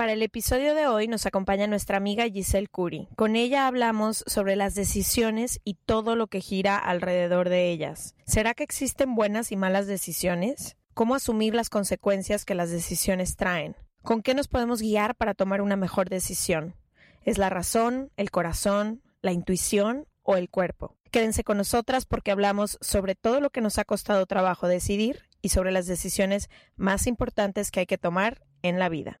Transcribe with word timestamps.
Para 0.00 0.14
el 0.14 0.22
episodio 0.22 0.74
de 0.74 0.86
hoy 0.86 1.08
nos 1.08 1.26
acompaña 1.26 1.66
nuestra 1.66 1.98
amiga 1.98 2.26
Giselle 2.26 2.68
Curi. 2.68 3.10
Con 3.16 3.36
ella 3.36 3.66
hablamos 3.66 4.24
sobre 4.26 4.56
las 4.56 4.74
decisiones 4.74 5.60
y 5.62 5.74
todo 5.74 6.16
lo 6.16 6.26
que 6.26 6.40
gira 6.40 6.78
alrededor 6.78 7.50
de 7.50 7.70
ellas. 7.70 8.14
¿Será 8.24 8.54
que 8.54 8.62
existen 8.62 9.14
buenas 9.14 9.52
y 9.52 9.56
malas 9.56 9.86
decisiones? 9.86 10.78
¿Cómo 10.94 11.14
asumir 11.14 11.54
las 11.54 11.68
consecuencias 11.68 12.46
que 12.46 12.54
las 12.54 12.70
decisiones 12.70 13.36
traen? 13.36 13.76
¿Con 14.00 14.22
qué 14.22 14.32
nos 14.32 14.48
podemos 14.48 14.80
guiar 14.80 15.16
para 15.16 15.34
tomar 15.34 15.60
una 15.60 15.76
mejor 15.76 16.08
decisión? 16.08 16.76
¿Es 17.20 17.36
la 17.36 17.50
razón, 17.50 18.10
el 18.16 18.30
corazón, 18.30 19.02
la 19.20 19.32
intuición 19.32 20.06
o 20.22 20.38
el 20.38 20.48
cuerpo? 20.48 20.96
Quédense 21.10 21.44
con 21.44 21.58
nosotras 21.58 22.06
porque 22.06 22.30
hablamos 22.30 22.78
sobre 22.80 23.16
todo 23.16 23.42
lo 23.42 23.50
que 23.50 23.60
nos 23.60 23.76
ha 23.76 23.84
costado 23.84 24.24
trabajo 24.24 24.66
decidir 24.66 25.28
y 25.42 25.50
sobre 25.50 25.72
las 25.72 25.86
decisiones 25.86 26.48
más 26.74 27.06
importantes 27.06 27.70
que 27.70 27.80
hay 27.80 27.86
que 27.86 27.98
tomar 27.98 28.46
en 28.62 28.78
la 28.78 28.88
vida. 28.88 29.20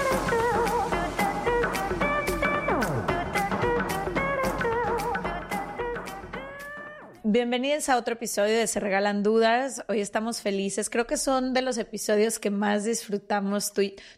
Bienvenidos 7.33 7.87
a 7.87 7.95
otro 7.95 8.15
episodio 8.15 8.57
de 8.57 8.67
Se 8.67 8.81
Regalan 8.81 9.23
Dudas. 9.23 9.85
Hoy 9.87 10.01
estamos 10.01 10.41
felices. 10.41 10.89
Creo 10.89 11.07
que 11.07 11.15
son 11.15 11.53
de 11.53 11.61
los 11.61 11.77
episodios 11.77 12.39
que 12.39 12.49
más 12.49 12.83
disfrutamos. 12.83 13.71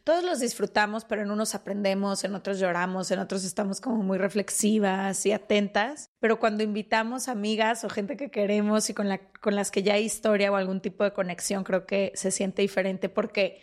Todos 0.03 0.24
los 0.24 0.40
disfrutamos, 0.40 1.06
pero 1.06 1.22
en 1.22 1.29
unos 1.29 1.53
aprendemos, 1.53 2.23
en 2.23 2.34
otros 2.34 2.59
lloramos, 2.59 3.12
en 3.12 3.19
otros 3.19 3.46
estamos 3.46 3.81
como 3.81 3.97
muy 3.97 4.18
reflexivas 4.18 5.28
y 5.28 5.31
atentas. 5.31 6.09
Pero 6.19 6.40
cuando 6.40 6.63
invitamos 6.63 7.28
amigas 7.28 7.84
o 7.84 7.90
gente 7.90 8.18
que 8.18 8.31
queremos 8.31 8.90
y 8.90 8.96
con 8.96 9.09
las 9.09 9.69
que 9.69 9.84
ya 9.84 9.94
hay 9.94 10.06
historia 10.06 10.52
o 10.52 10.56
algún 10.56 10.81
tipo 10.81 11.03
de 11.03 11.13
conexión, 11.13 11.63
creo 11.63 11.85
que 11.85 12.13
se 12.16 12.31
siente 12.31 12.63
diferente 12.63 13.09
porque 13.09 13.62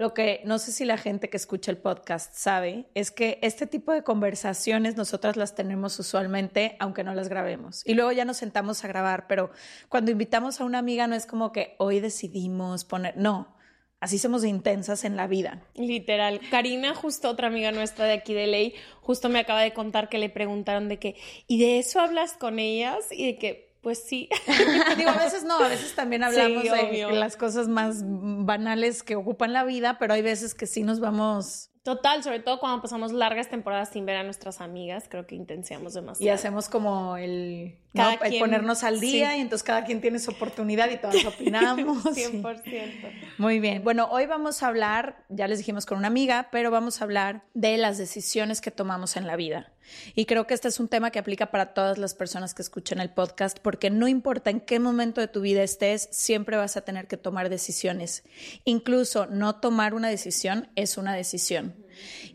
lo 0.00 0.14
que 0.14 0.40
no 0.46 0.58
sé 0.58 0.72
si 0.72 0.86
la 0.86 0.96
gente 0.96 1.28
que 1.28 1.36
escucha 1.36 1.70
el 1.70 1.76
podcast 1.76 2.34
sabe 2.34 2.86
es 2.94 3.10
que 3.10 3.38
este 3.42 3.66
tipo 3.66 3.92
de 3.92 4.02
conversaciones 4.02 4.96
nosotras 4.96 5.36
las 5.36 5.54
tenemos 5.54 5.98
usualmente 5.98 6.74
aunque 6.78 7.04
no 7.04 7.14
las 7.14 7.28
grabemos. 7.28 7.82
Y 7.84 7.92
luego 7.92 8.10
ya 8.10 8.24
nos 8.24 8.38
sentamos 8.38 8.82
a 8.82 8.88
grabar, 8.88 9.26
pero 9.26 9.50
cuando 9.90 10.10
invitamos 10.10 10.58
a 10.58 10.64
una 10.64 10.78
amiga 10.78 11.06
no 11.06 11.14
es 11.16 11.26
como 11.26 11.52
que 11.52 11.74
hoy 11.76 12.00
decidimos 12.00 12.86
poner, 12.86 13.14
no, 13.18 13.54
así 14.00 14.18
somos 14.18 14.42
intensas 14.42 15.04
en 15.04 15.18
la 15.18 15.26
vida. 15.26 15.62
Literal. 15.74 16.40
Karina, 16.50 16.94
justo 16.94 17.28
otra 17.28 17.48
amiga 17.48 17.70
nuestra 17.70 18.06
de 18.06 18.14
aquí 18.14 18.32
de 18.32 18.46
Ley, 18.46 18.74
justo 19.02 19.28
me 19.28 19.40
acaba 19.40 19.60
de 19.60 19.74
contar 19.74 20.08
que 20.08 20.16
le 20.16 20.30
preguntaron 20.30 20.88
de 20.88 20.98
que, 20.98 21.16
¿y 21.46 21.60
de 21.60 21.78
eso 21.78 22.00
hablas 22.00 22.38
con 22.38 22.58
ellas? 22.58 23.08
Y 23.10 23.26
de 23.26 23.36
que, 23.36 23.69
pues 23.80 24.02
sí. 24.02 24.28
Digo, 24.96 25.10
a 25.10 25.18
veces 25.18 25.44
no, 25.44 25.58
a 25.58 25.68
veces 25.68 25.94
también 25.94 26.22
hablamos 26.22 26.62
Sí, 26.62 26.68
de 26.68 27.12
las 27.12 27.36
cosas 27.36 27.68
más 27.68 28.02
banales 28.04 29.02
que 29.02 29.16
ocupan 29.16 29.52
la 29.52 29.64
vida, 29.64 29.98
pero 29.98 30.14
hay 30.14 30.22
veces 30.22 30.54
que 30.54 30.66
sí 30.66 30.82
nos 30.82 31.00
vamos 31.00 31.70
Total, 31.82 32.22
sobre 32.22 32.40
todo 32.40 32.60
cuando 32.60 32.82
pasamos 32.82 33.10
largas 33.10 33.48
temporadas 33.48 33.88
sin 33.88 34.04
ver 34.04 34.16
a 34.16 34.22
nuestras 34.22 34.60
amigas, 34.60 35.06
creo 35.08 35.26
que 35.26 35.34
intensiamos 35.34 35.94
demasiado. 35.94 36.26
y 36.26 36.28
hacemos 36.28 36.68
como 36.68 37.16
el. 37.16 37.78
Cada 37.94 38.14
el 38.14 38.18
quien- 38.20 38.40
ponernos 38.40 38.84
al 38.84 39.00
día 39.00 39.32
sí. 39.32 39.38
y 39.38 39.40
entonces 39.40 39.64
cada 39.64 39.84
quien 39.84 40.00
tiene 40.00 40.18
su 40.20 40.30
oportunidad 40.30 40.88
y 40.90 40.96
todos 40.98 41.24
opinamos. 41.24 42.04
100%. 42.04 43.12
Muy 43.38 43.58
bien. 43.58 43.82
Bueno, 43.82 44.08
hoy 44.10 44.26
vamos 44.26 44.62
a 44.62 44.68
hablar, 44.68 45.24
ya 45.28 45.48
les 45.48 45.58
dijimos 45.58 45.86
con 45.86 45.98
una 45.98 46.06
amiga, 46.06 46.48
pero 46.52 46.70
vamos 46.70 47.00
a 47.00 47.04
hablar 47.04 47.42
de 47.54 47.76
las 47.78 47.98
decisiones 47.98 48.60
que 48.60 48.70
tomamos 48.70 49.16
en 49.16 49.26
la 49.26 49.34
vida. 49.36 49.72
Y 50.14 50.26
creo 50.26 50.46
que 50.46 50.54
este 50.54 50.68
es 50.68 50.78
un 50.78 50.86
tema 50.86 51.10
que 51.10 51.18
aplica 51.18 51.50
para 51.50 51.74
todas 51.74 51.98
las 51.98 52.14
personas 52.14 52.54
que 52.54 52.62
escuchan 52.62 53.00
el 53.00 53.10
podcast, 53.10 53.58
porque 53.58 53.90
no 53.90 54.06
importa 54.06 54.50
en 54.50 54.60
qué 54.60 54.78
momento 54.78 55.20
de 55.20 55.26
tu 55.26 55.40
vida 55.40 55.64
estés, 55.64 56.08
siempre 56.12 56.56
vas 56.56 56.76
a 56.76 56.82
tener 56.82 57.08
que 57.08 57.16
tomar 57.16 57.48
decisiones. 57.48 58.22
Incluso 58.64 59.26
no 59.26 59.56
tomar 59.56 59.94
una 59.94 60.08
decisión 60.08 60.68
es 60.76 60.96
una 60.96 61.14
decisión. 61.14 61.74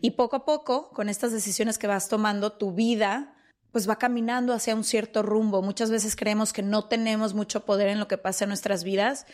Y 0.02 0.10
poco 0.10 0.36
a 0.36 0.44
poco, 0.44 0.90
con 0.90 1.08
estas 1.08 1.32
decisiones 1.32 1.78
que 1.78 1.86
vas 1.86 2.08
tomando, 2.10 2.52
tu 2.52 2.72
vida 2.72 3.32
pues 3.76 3.86
va 3.86 3.98
caminando 3.98 4.54
hacia 4.54 4.74
un 4.74 4.84
cierto 4.84 5.22
rumbo. 5.22 5.60
Muchas 5.60 5.90
veces 5.90 6.16
creemos 6.16 6.54
que 6.54 6.62
no 6.62 6.86
tenemos 6.86 7.34
mucho 7.34 7.66
poder 7.66 7.88
en 7.88 8.00
lo 8.00 8.08
que 8.08 8.16
pasa 8.16 8.46
en 8.46 8.48
nuestras 8.48 8.84
vidas, 8.84 9.26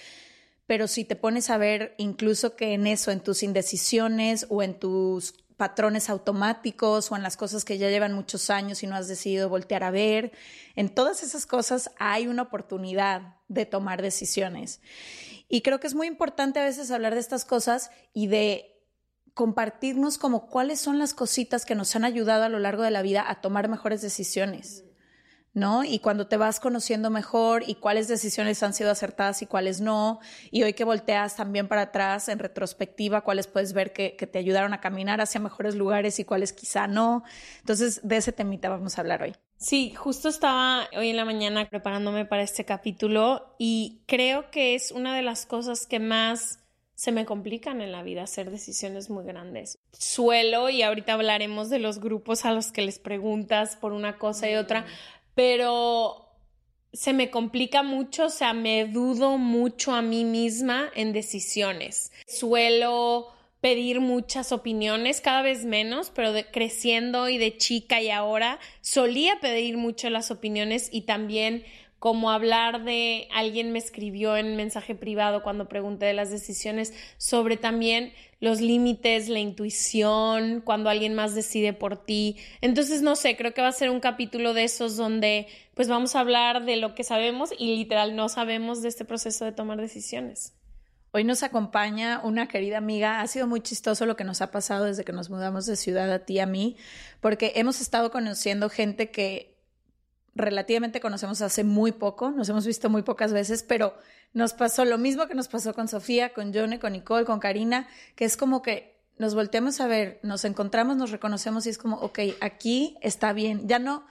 pero 0.66 0.88
si 0.88 1.04
te 1.04 1.14
pones 1.14 1.48
a 1.48 1.58
ver 1.58 1.94
incluso 1.96 2.56
que 2.56 2.74
en 2.74 2.88
eso, 2.88 3.12
en 3.12 3.20
tus 3.20 3.44
indecisiones 3.44 4.46
o 4.48 4.64
en 4.64 4.76
tus 4.76 5.34
patrones 5.56 6.10
automáticos 6.10 7.12
o 7.12 7.14
en 7.14 7.22
las 7.22 7.36
cosas 7.36 7.64
que 7.64 7.78
ya 7.78 7.88
llevan 7.88 8.14
muchos 8.14 8.50
años 8.50 8.82
y 8.82 8.88
no 8.88 8.96
has 8.96 9.06
decidido 9.06 9.48
voltear 9.48 9.84
a 9.84 9.92
ver, 9.92 10.32
en 10.74 10.88
todas 10.88 11.22
esas 11.22 11.46
cosas 11.46 11.92
hay 12.00 12.26
una 12.26 12.42
oportunidad 12.42 13.36
de 13.46 13.64
tomar 13.64 14.02
decisiones. 14.02 14.80
Y 15.48 15.62
creo 15.62 15.78
que 15.78 15.86
es 15.86 15.94
muy 15.94 16.08
importante 16.08 16.58
a 16.58 16.64
veces 16.64 16.90
hablar 16.90 17.14
de 17.14 17.20
estas 17.20 17.44
cosas 17.44 17.92
y 18.12 18.26
de 18.26 18.71
compartirnos 19.34 20.18
como 20.18 20.46
cuáles 20.48 20.80
son 20.80 20.98
las 20.98 21.14
cositas 21.14 21.64
que 21.64 21.74
nos 21.74 21.96
han 21.96 22.04
ayudado 22.04 22.44
a 22.44 22.48
lo 22.48 22.58
largo 22.58 22.82
de 22.82 22.90
la 22.90 23.02
vida 23.02 23.24
a 23.28 23.40
tomar 23.40 23.68
mejores 23.68 24.02
decisiones. 24.02 24.84
¿no? 25.54 25.84
Y 25.84 25.98
cuando 25.98 26.26
te 26.26 26.36
vas 26.36 26.60
conociendo 26.60 27.10
mejor 27.10 27.62
y 27.66 27.74
cuáles 27.74 28.08
decisiones 28.08 28.62
han 28.62 28.72
sido 28.72 28.90
acertadas 28.90 29.42
y 29.42 29.46
cuáles 29.46 29.80
no, 29.80 30.20
y 30.50 30.62
hoy 30.62 30.72
que 30.72 30.84
volteas 30.84 31.36
también 31.36 31.68
para 31.68 31.82
atrás 31.82 32.28
en 32.28 32.38
retrospectiva, 32.38 33.20
cuáles 33.22 33.46
puedes 33.46 33.72
ver 33.72 33.92
que, 33.92 34.12
te 34.12 34.38
ayudaron 34.38 34.72
a 34.72 34.80
caminar 34.80 35.20
hacia 35.20 35.40
mejores 35.40 35.74
lugares 35.74 36.18
y 36.18 36.24
cuáles 36.24 36.52
quizá 36.52 36.86
no. 36.86 37.22
Entonces, 37.58 38.00
de 38.02 38.16
ese 38.16 38.32
temita 38.32 38.68
vamos 38.68 38.96
a 38.96 39.02
hablar 39.02 39.22
hoy. 39.22 39.34
Sí, 39.56 39.92
justo 39.94 40.28
estaba 40.28 40.88
hoy 40.96 41.10
en 41.10 41.16
la 41.16 41.24
mañana 41.24 41.68
preparándome 41.68 42.24
para 42.24 42.42
este 42.42 42.64
capítulo 42.64 43.54
y 43.58 44.02
creo 44.06 44.50
que 44.50 44.74
es 44.74 44.90
una 44.90 45.14
de 45.14 45.22
las 45.22 45.44
cosas 45.44 45.86
que 45.86 46.00
más 46.00 46.61
se 47.02 47.10
me 47.10 47.26
complican 47.26 47.80
en 47.80 47.90
la 47.90 48.04
vida 48.04 48.22
hacer 48.22 48.52
decisiones 48.52 49.10
muy 49.10 49.24
grandes. 49.24 49.76
Suelo, 49.90 50.70
y 50.70 50.82
ahorita 50.82 51.14
hablaremos 51.14 51.68
de 51.68 51.80
los 51.80 51.98
grupos 51.98 52.44
a 52.44 52.52
los 52.52 52.70
que 52.70 52.82
les 52.82 53.00
preguntas 53.00 53.74
por 53.74 53.92
una 53.92 54.18
cosa 54.18 54.48
y 54.48 54.54
otra, 54.54 54.86
pero 55.34 56.28
se 56.92 57.12
me 57.12 57.28
complica 57.28 57.82
mucho, 57.82 58.26
o 58.26 58.30
sea, 58.30 58.52
me 58.52 58.84
dudo 58.84 59.36
mucho 59.36 59.92
a 59.92 60.00
mí 60.00 60.24
misma 60.24 60.92
en 60.94 61.12
decisiones. 61.12 62.12
Suelo 62.28 63.32
pedir 63.60 63.98
muchas 63.98 64.52
opiniones, 64.52 65.20
cada 65.20 65.42
vez 65.42 65.64
menos, 65.64 66.12
pero 66.14 66.32
creciendo 66.52 67.28
y 67.28 67.36
de 67.36 67.56
chica 67.56 68.00
y 68.00 68.10
ahora 68.10 68.60
solía 68.80 69.40
pedir 69.40 69.76
mucho 69.76 70.08
las 70.08 70.30
opiniones 70.30 70.88
y 70.92 71.00
también 71.00 71.64
como 72.02 72.32
hablar 72.32 72.82
de 72.82 73.28
alguien 73.32 73.70
me 73.70 73.78
escribió 73.78 74.36
en 74.36 74.56
mensaje 74.56 74.96
privado 74.96 75.44
cuando 75.44 75.68
pregunté 75.68 76.06
de 76.06 76.14
las 76.14 76.32
decisiones 76.32 76.92
sobre 77.16 77.56
también 77.56 78.12
los 78.40 78.60
límites, 78.60 79.28
la 79.28 79.38
intuición, 79.38 80.62
cuando 80.62 80.90
alguien 80.90 81.14
más 81.14 81.36
decide 81.36 81.72
por 81.72 82.04
ti. 82.04 82.38
Entonces, 82.60 83.02
no 83.02 83.14
sé, 83.14 83.36
creo 83.36 83.54
que 83.54 83.62
va 83.62 83.68
a 83.68 83.72
ser 83.72 83.88
un 83.88 84.00
capítulo 84.00 84.52
de 84.52 84.64
esos 84.64 84.96
donde 84.96 85.46
pues 85.74 85.86
vamos 85.86 86.16
a 86.16 86.20
hablar 86.20 86.64
de 86.64 86.74
lo 86.74 86.96
que 86.96 87.04
sabemos 87.04 87.50
y 87.56 87.76
literal 87.76 88.16
no 88.16 88.28
sabemos 88.28 88.82
de 88.82 88.88
este 88.88 89.04
proceso 89.04 89.44
de 89.44 89.52
tomar 89.52 89.80
decisiones. 89.80 90.54
Hoy 91.12 91.22
nos 91.22 91.44
acompaña 91.44 92.20
una 92.24 92.48
querida 92.48 92.78
amiga. 92.78 93.20
Ha 93.20 93.28
sido 93.28 93.46
muy 93.46 93.60
chistoso 93.60 94.06
lo 94.06 94.16
que 94.16 94.24
nos 94.24 94.42
ha 94.42 94.50
pasado 94.50 94.86
desde 94.86 95.04
que 95.04 95.12
nos 95.12 95.30
mudamos 95.30 95.66
de 95.66 95.76
ciudad 95.76 96.10
a 96.10 96.24
ti 96.24 96.32
y 96.32 96.38
a 96.40 96.46
mí, 96.46 96.76
porque 97.20 97.52
hemos 97.54 97.80
estado 97.80 98.10
conociendo 98.10 98.68
gente 98.70 99.12
que 99.12 99.51
relativamente 100.34 101.00
conocemos 101.00 101.42
hace 101.42 101.64
muy 101.64 101.92
poco, 101.92 102.30
nos 102.30 102.48
hemos 102.48 102.66
visto 102.66 102.88
muy 102.88 103.02
pocas 103.02 103.32
veces, 103.32 103.62
pero 103.62 103.94
nos 104.32 104.54
pasó 104.54 104.84
lo 104.84 104.98
mismo 104.98 105.26
que 105.26 105.34
nos 105.34 105.48
pasó 105.48 105.74
con 105.74 105.88
Sofía, 105.88 106.32
con 106.32 106.54
Jone, 106.54 106.78
con 106.78 106.92
Nicole, 106.92 107.24
con 107.24 107.38
Karina, 107.38 107.86
que 108.16 108.24
es 108.24 108.36
como 108.36 108.62
que 108.62 108.96
nos 109.18 109.34
volteamos 109.34 109.80
a 109.80 109.86
ver, 109.86 110.18
nos 110.22 110.44
encontramos, 110.44 110.96
nos 110.96 111.10
reconocemos 111.10 111.66
y 111.66 111.70
es 111.70 111.78
como, 111.78 111.96
ok, 111.96 112.20
aquí 112.40 112.96
está 113.02 113.32
bien, 113.32 113.68
ya 113.68 113.78
no, 113.78 114.06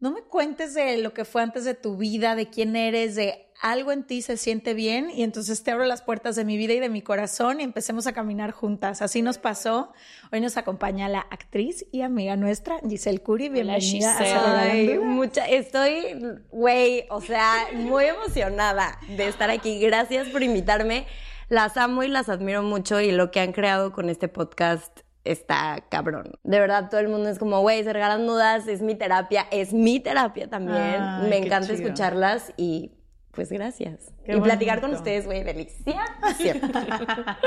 no 0.00 0.10
me 0.10 0.22
cuentes 0.22 0.72
de 0.74 0.96
lo 0.98 1.12
que 1.12 1.26
fue 1.26 1.42
antes 1.42 1.64
de 1.64 1.74
tu 1.74 1.96
vida, 1.96 2.34
de 2.34 2.48
quién 2.48 2.74
eres, 2.74 3.14
de 3.14 3.49
algo 3.60 3.92
en 3.92 4.04
ti 4.04 4.22
se 4.22 4.36
siente 4.36 4.72
bien 4.72 5.10
y 5.10 5.22
entonces 5.22 5.62
te 5.62 5.70
abro 5.70 5.84
las 5.84 6.02
puertas 6.02 6.34
de 6.34 6.44
mi 6.44 6.56
vida 6.56 6.72
y 6.72 6.80
de 6.80 6.88
mi 6.88 7.02
corazón 7.02 7.60
y 7.60 7.64
empecemos 7.64 8.06
a 8.06 8.12
caminar 8.12 8.52
juntas. 8.52 9.02
Así 9.02 9.20
nos 9.20 9.38
pasó. 9.38 9.92
Hoy 10.32 10.40
nos 10.40 10.56
acompaña 10.56 11.08
la 11.08 11.20
actriz 11.20 11.84
y 11.92 12.00
amiga 12.00 12.36
nuestra, 12.36 12.78
Giselle 12.88 13.20
Curi. 13.20 13.50
Bienvenida 13.50 14.16
a 14.18 15.00
mucha, 15.04 15.46
Estoy, 15.46 16.16
güey, 16.50 17.04
o 17.10 17.20
sea, 17.20 17.68
muy 17.74 18.06
emocionada 18.06 18.98
de 19.08 19.28
estar 19.28 19.50
aquí. 19.50 19.78
Gracias 19.78 20.28
por 20.28 20.42
invitarme. 20.42 21.06
Las 21.48 21.76
amo 21.76 22.02
y 22.02 22.08
las 22.08 22.28
admiro 22.28 22.62
mucho 22.62 23.00
y 23.00 23.12
lo 23.12 23.30
que 23.30 23.40
han 23.40 23.52
creado 23.52 23.92
con 23.92 24.08
este 24.08 24.28
podcast 24.28 25.00
está 25.24 25.84
cabrón. 25.90 26.38
De 26.44 26.60
verdad, 26.60 26.88
todo 26.88 27.00
el 27.00 27.08
mundo 27.08 27.28
es 27.28 27.38
como, 27.38 27.60
güey, 27.60 27.84
se 27.84 27.92
regalan 27.92 28.26
dudas, 28.26 28.66
es 28.68 28.80
mi 28.80 28.94
terapia, 28.94 29.46
es 29.50 29.74
mi 29.74 30.00
terapia 30.00 30.48
también. 30.48 31.28
Me 31.28 31.38
encanta 31.38 31.72
escucharlas 31.72 32.54
y 32.56 32.92
pues 33.32 33.50
gracias. 33.52 34.12
y 34.26 34.40
platicar 34.40 34.80
con 34.80 34.92
ustedes, 34.92 35.24
güey, 35.24 35.44
delicia. 35.44 36.04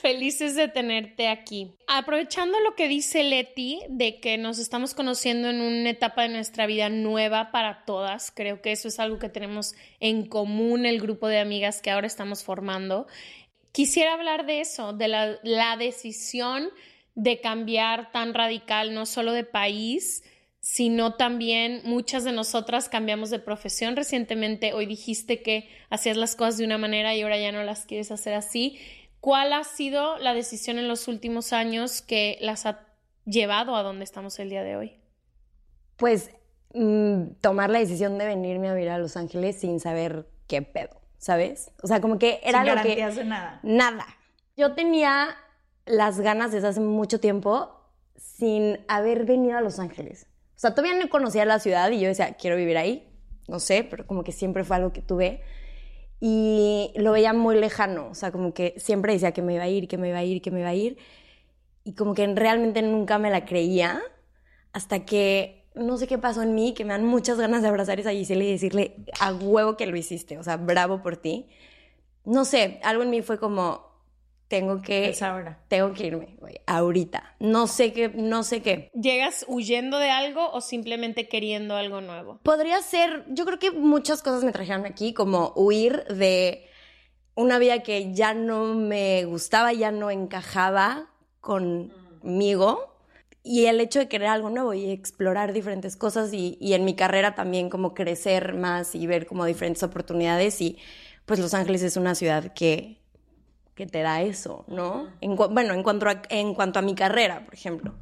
Felices 0.00 0.56
de 0.56 0.68
tenerte 0.68 1.28
aquí. 1.28 1.74
Aprovechando 1.86 2.58
lo 2.60 2.74
que 2.74 2.88
dice 2.88 3.22
Leti 3.24 3.80
de 3.90 4.20
que 4.20 4.38
nos 4.38 4.58
estamos 4.58 4.94
conociendo 4.94 5.50
en 5.50 5.60
una 5.60 5.90
etapa 5.90 6.22
de 6.22 6.30
nuestra 6.30 6.66
vida 6.66 6.88
nueva 6.88 7.50
para 7.50 7.84
todas, 7.84 8.30
creo 8.30 8.62
que 8.62 8.72
eso 8.72 8.88
es 8.88 8.98
algo 8.98 9.18
que 9.18 9.28
tenemos 9.28 9.74
en 10.00 10.26
común 10.26 10.86
el 10.86 11.00
grupo 11.00 11.28
de 11.28 11.40
amigas 11.40 11.82
que 11.82 11.90
ahora 11.90 12.06
estamos 12.06 12.42
formando. 12.42 13.06
Quisiera 13.72 14.14
hablar 14.14 14.46
de 14.46 14.60
eso, 14.62 14.94
de 14.94 15.08
la, 15.08 15.38
la 15.42 15.76
decisión 15.76 16.70
de 17.14 17.40
cambiar 17.40 18.12
tan 18.12 18.32
radical, 18.32 18.94
no 18.94 19.04
solo 19.04 19.32
de 19.32 19.44
país, 19.44 20.22
sino 20.60 21.14
también 21.14 21.80
muchas 21.84 22.24
de 22.24 22.32
nosotras 22.32 22.88
cambiamos 22.88 23.30
de 23.30 23.38
profesión 23.38 23.96
recientemente. 23.96 24.72
Hoy 24.72 24.86
dijiste 24.86 25.42
que 25.42 25.68
hacías 25.90 26.16
las 26.16 26.36
cosas 26.36 26.58
de 26.58 26.64
una 26.64 26.78
manera 26.78 27.14
y 27.14 27.22
ahora 27.22 27.38
ya 27.38 27.52
no 27.52 27.62
las 27.62 27.86
quieres 27.86 28.10
hacer 28.10 28.34
así. 28.34 28.78
¿Cuál 29.20 29.52
ha 29.52 29.64
sido 29.64 30.18
la 30.18 30.34
decisión 30.34 30.78
en 30.78 30.88
los 30.88 31.08
últimos 31.08 31.52
años 31.52 32.02
que 32.02 32.38
las 32.40 32.66
ha 32.66 32.86
llevado 33.24 33.76
a 33.76 33.82
donde 33.82 34.04
estamos 34.04 34.38
el 34.38 34.50
día 34.50 34.62
de 34.62 34.76
hoy? 34.76 34.92
Pues 35.96 36.30
mm, 36.74 37.34
tomar 37.40 37.70
la 37.70 37.78
decisión 37.78 38.18
de 38.18 38.26
venirme 38.26 38.68
a 38.68 38.74
vivir 38.74 38.90
a 38.90 38.98
Los 38.98 39.16
Ángeles 39.16 39.60
sin 39.60 39.80
saber 39.80 40.28
qué 40.46 40.62
pedo, 40.62 41.00
¿sabes? 41.18 41.72
O 41.82 41.86
sea, 41.86 42.00
como 42.00 42.18
que 42.18 42.40
era 42.42 42.64
lo 42.64 42.80
que... 42.82 42.94
de 42.94 43.24
nada. 43.24 43.60
Nada. 43.62 44.06
Yo 44.56 44.74
tenía 44.74 45.36
las 45.86 46.20
ganas 46.20 46.52
desde 46.52 46.68
hace 46.68 46.80
mucho 46.80 47.20
tiempo 47.20 47.74
sin 48.16 48.78
haber 48.88 49.24
venido 49.24 49.56
a 49.56 49.60
Los 49.60 49.78
Ángeles. 49.78 50.26
O 50.58 50.60
sea, 50.60 50.74
todavía 50.74 50.98
no 50.98 51.08
conocía 51.08 51.44
la 51.44 51.60
ciudad 51.60 51.88
y 51.92 52.00
yo 52.00 52.08
decía, 52.08 52.32
quiero 52.32 52.56
vivir 52.56 52.76
ahí. 52.78 53.08
No 53.46 53.60
sé, 53.60 53.84
pero 53.88 54.04
como 54.08 54.24
que 54.24 54.32
siempre 54.32 54.64
fue 54.64 54.74
algo 54.74 54.92
que 54.92 55.02
tuve. 55.02 55.40
Y 56.18 56.90
lo 56.96 57.12
veía 57.12 57.32
muy 57.32 57.54
lejano. 57.54 58.08
O 58.10 58.14
sea, 58.16 58.32
como 58.32 58.52
que 58.52 58.74
siempre 58.76 59.12
decía 59.12 59.30
que 59.30 59.40
me 59.40 59.54
iba 59.54 59.62
a 59.62 59.68
ir, 59.68 59.86
que 59.86 59.98
me 59.98 60.08
iba 60.08 60.18
a 60.18 60.24
ir, 60.24 60.42
que 60.42 60.50
me 60.50 60.58
iba 60.58 60.70
a 60.70 60.74
ir. 60.74 60.98
Y 61.84 61.94
como 61.94 62.12
que 62.12 62.26
realmente 62.26 62.82
nunca 62.82 63.18
me 63.18 63.30
la 63.30 63.44
creía. 63.44 64.02
Hasta 64.72 65.04
que 65.04 65.68
no 65.76 65.96
sé 65.96 66.08
qué 66.08 66.18
pasó 66.18 66.42
en 66.42 66.56
mí, 66.56 66.74
que 66.74 66.84
me 66.84 66.92
dan 66.92 67.04
muchas 67.04 67.38
ganas 67.38 67.62
de 67.62 67.68
abrazar 67.68 67.96
a 67.96 68.00
esa 68.00 68.12
y 68.12 68.24
decirle 68.24 68.96
a 69.20 69.32
huevo 69.32 69.76
que 69.76 69.86
lo 69.86 69.96
hiciste. 69.96 70.38
O 70.38 70.42
sea, 70.42 70.56
bravo 70.56 71.02
por 71.02 71.16
ti. 71.18 71.48
No 72.24 72.44
sé, 72.44 72.80
algo 72.82 73.04
en 73.04 73.10
mí 73.10 73.22
fue 73.22 73.38
como, 73.38 73.87
tengo 74.48 74.80
que 74.80 75.14
ahora. 75.20 75.60
tengo 75.68 75.92
que 75.92 76.06
irme 76.06 76.36
güey, 76.38 76.60
ahorita. 76.66 77.36
No 77.38 77.66
sé 77.66 77.92
qué 77.92 78.08
no 78.08 78.42
sé 78.42 78.62
qué. 78.62 78.90
Llegas 78.94 79.44
huyendo 79.46 79.98
de 79.98 80.10
algo 80.10 80.50
o 80.50 80.60
simplemente 80.60 81.28
queriendo 81.28 81.76
algo 81.76 82.00
nuevo 82.00 82.40
podría 82.42 82.80
ser 82.82 83.24
yo 83.28 83.44
creo 83.44 83.58
que 83.58 83.70
muchas 83.70 84.22
cosas 84.22 84.44
me 84.44 84.52
trajeron 84.52 84.86
aquí 84.86 85.12
como 85.12 85.52
huir 85.54 86.04
de 86.06 86.66
una 87.34 87.58
vida 87.58 87.82
que 87.82 88.12
ya 88.14 88.34
no 88.34 88.74
me 88.74 89.24
gustaba 89.26 89.72
ya 89.72 89.92
no 89.92 90.10
encajaba 90.10 91.10
conmigo. 91.40 92.94
Y 93.44 93.66
el 93.66 93.80
hecho 93.80 93.98
de 94.00 94.08
querer 94.08 94.28
algo 94.28 94.50
nuevo 94.50 94.74
y 94.74 94.90
explorar 94.90 95.52
diferentes 95.52 95.96
cosas 95.96 96.34
y, 96.34 96.58
y 96.60 96.74
en 96.74 96.84
mi 96.84 96.94
carrera 96.94 97.34
también 97.34 97.70
como 97.70 97.94
crecer 97.94 98.54
más 98.54 98.94
y 98.94 99.06
ver 99.06 99.26
como 99.26 99.46
diferentes 99.46 99.82
oportunidades 99.82 100.60
y 100.60 100.76
pues 101.24 101.38
Los 101.38 101.54
Ángeles 101.54 101.82
es 101.82 101.96
una 101.96 102.14
ciudad 102.14 102.52
que 102.52 102.98
que 103.78 103.86
te 103.86 104.02
da 104.02 104.22
eso, 104.22 104.64
¿no? 104.66 105.08
bueno, 105.50 105.72
en 105.72 105.84
cuanto, 105.84 106.08
a, 106.08 106.20
en 106.30 106.52
cuanto 106.52 106.80
a 106.80 106.82
mi 106.82 106.96
carrera, 106.96 107.44
por 107.44 107.54
ejemplo. 107.54 107.94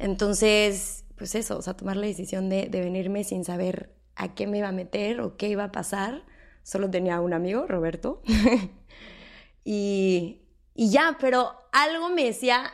Entonces, 0.00 1.04
pues 1.16 1.36
eso, 1.36 1.58
o 1.58 1.62
sea, 1.62 1.74
tomar 1.74 1.96
la 1.96 2.08
decisión 2.08 2.48
de, 2.48 2.68
venirme 2.68 3.22
sin 3.22 3.44
saber 3.44 3.94
a 4.16 4.34
qué 4.34 4.48
me 4.48 4.58
iba 4.58 4.66
a 4.66 4.72
meter 4.72 5.20
o 5.20 5.36
qué 5.36 5.48
iba 5.48 5.62
a 5.62 5.70
pasar. 5.70 6.24
Solo 6.64 6.90
tenía 6.90 7.20
un 7.20 7.34
amigo, 7.34 7.68
Roberto. 7.68 8.20
y, 9.64 10.42
y 10.74 10.90
ya, 10.90 11.16
pero 11.20 11.52
algo 11.70 12.08
me 12.08 12.24
decía, 12.24 12.72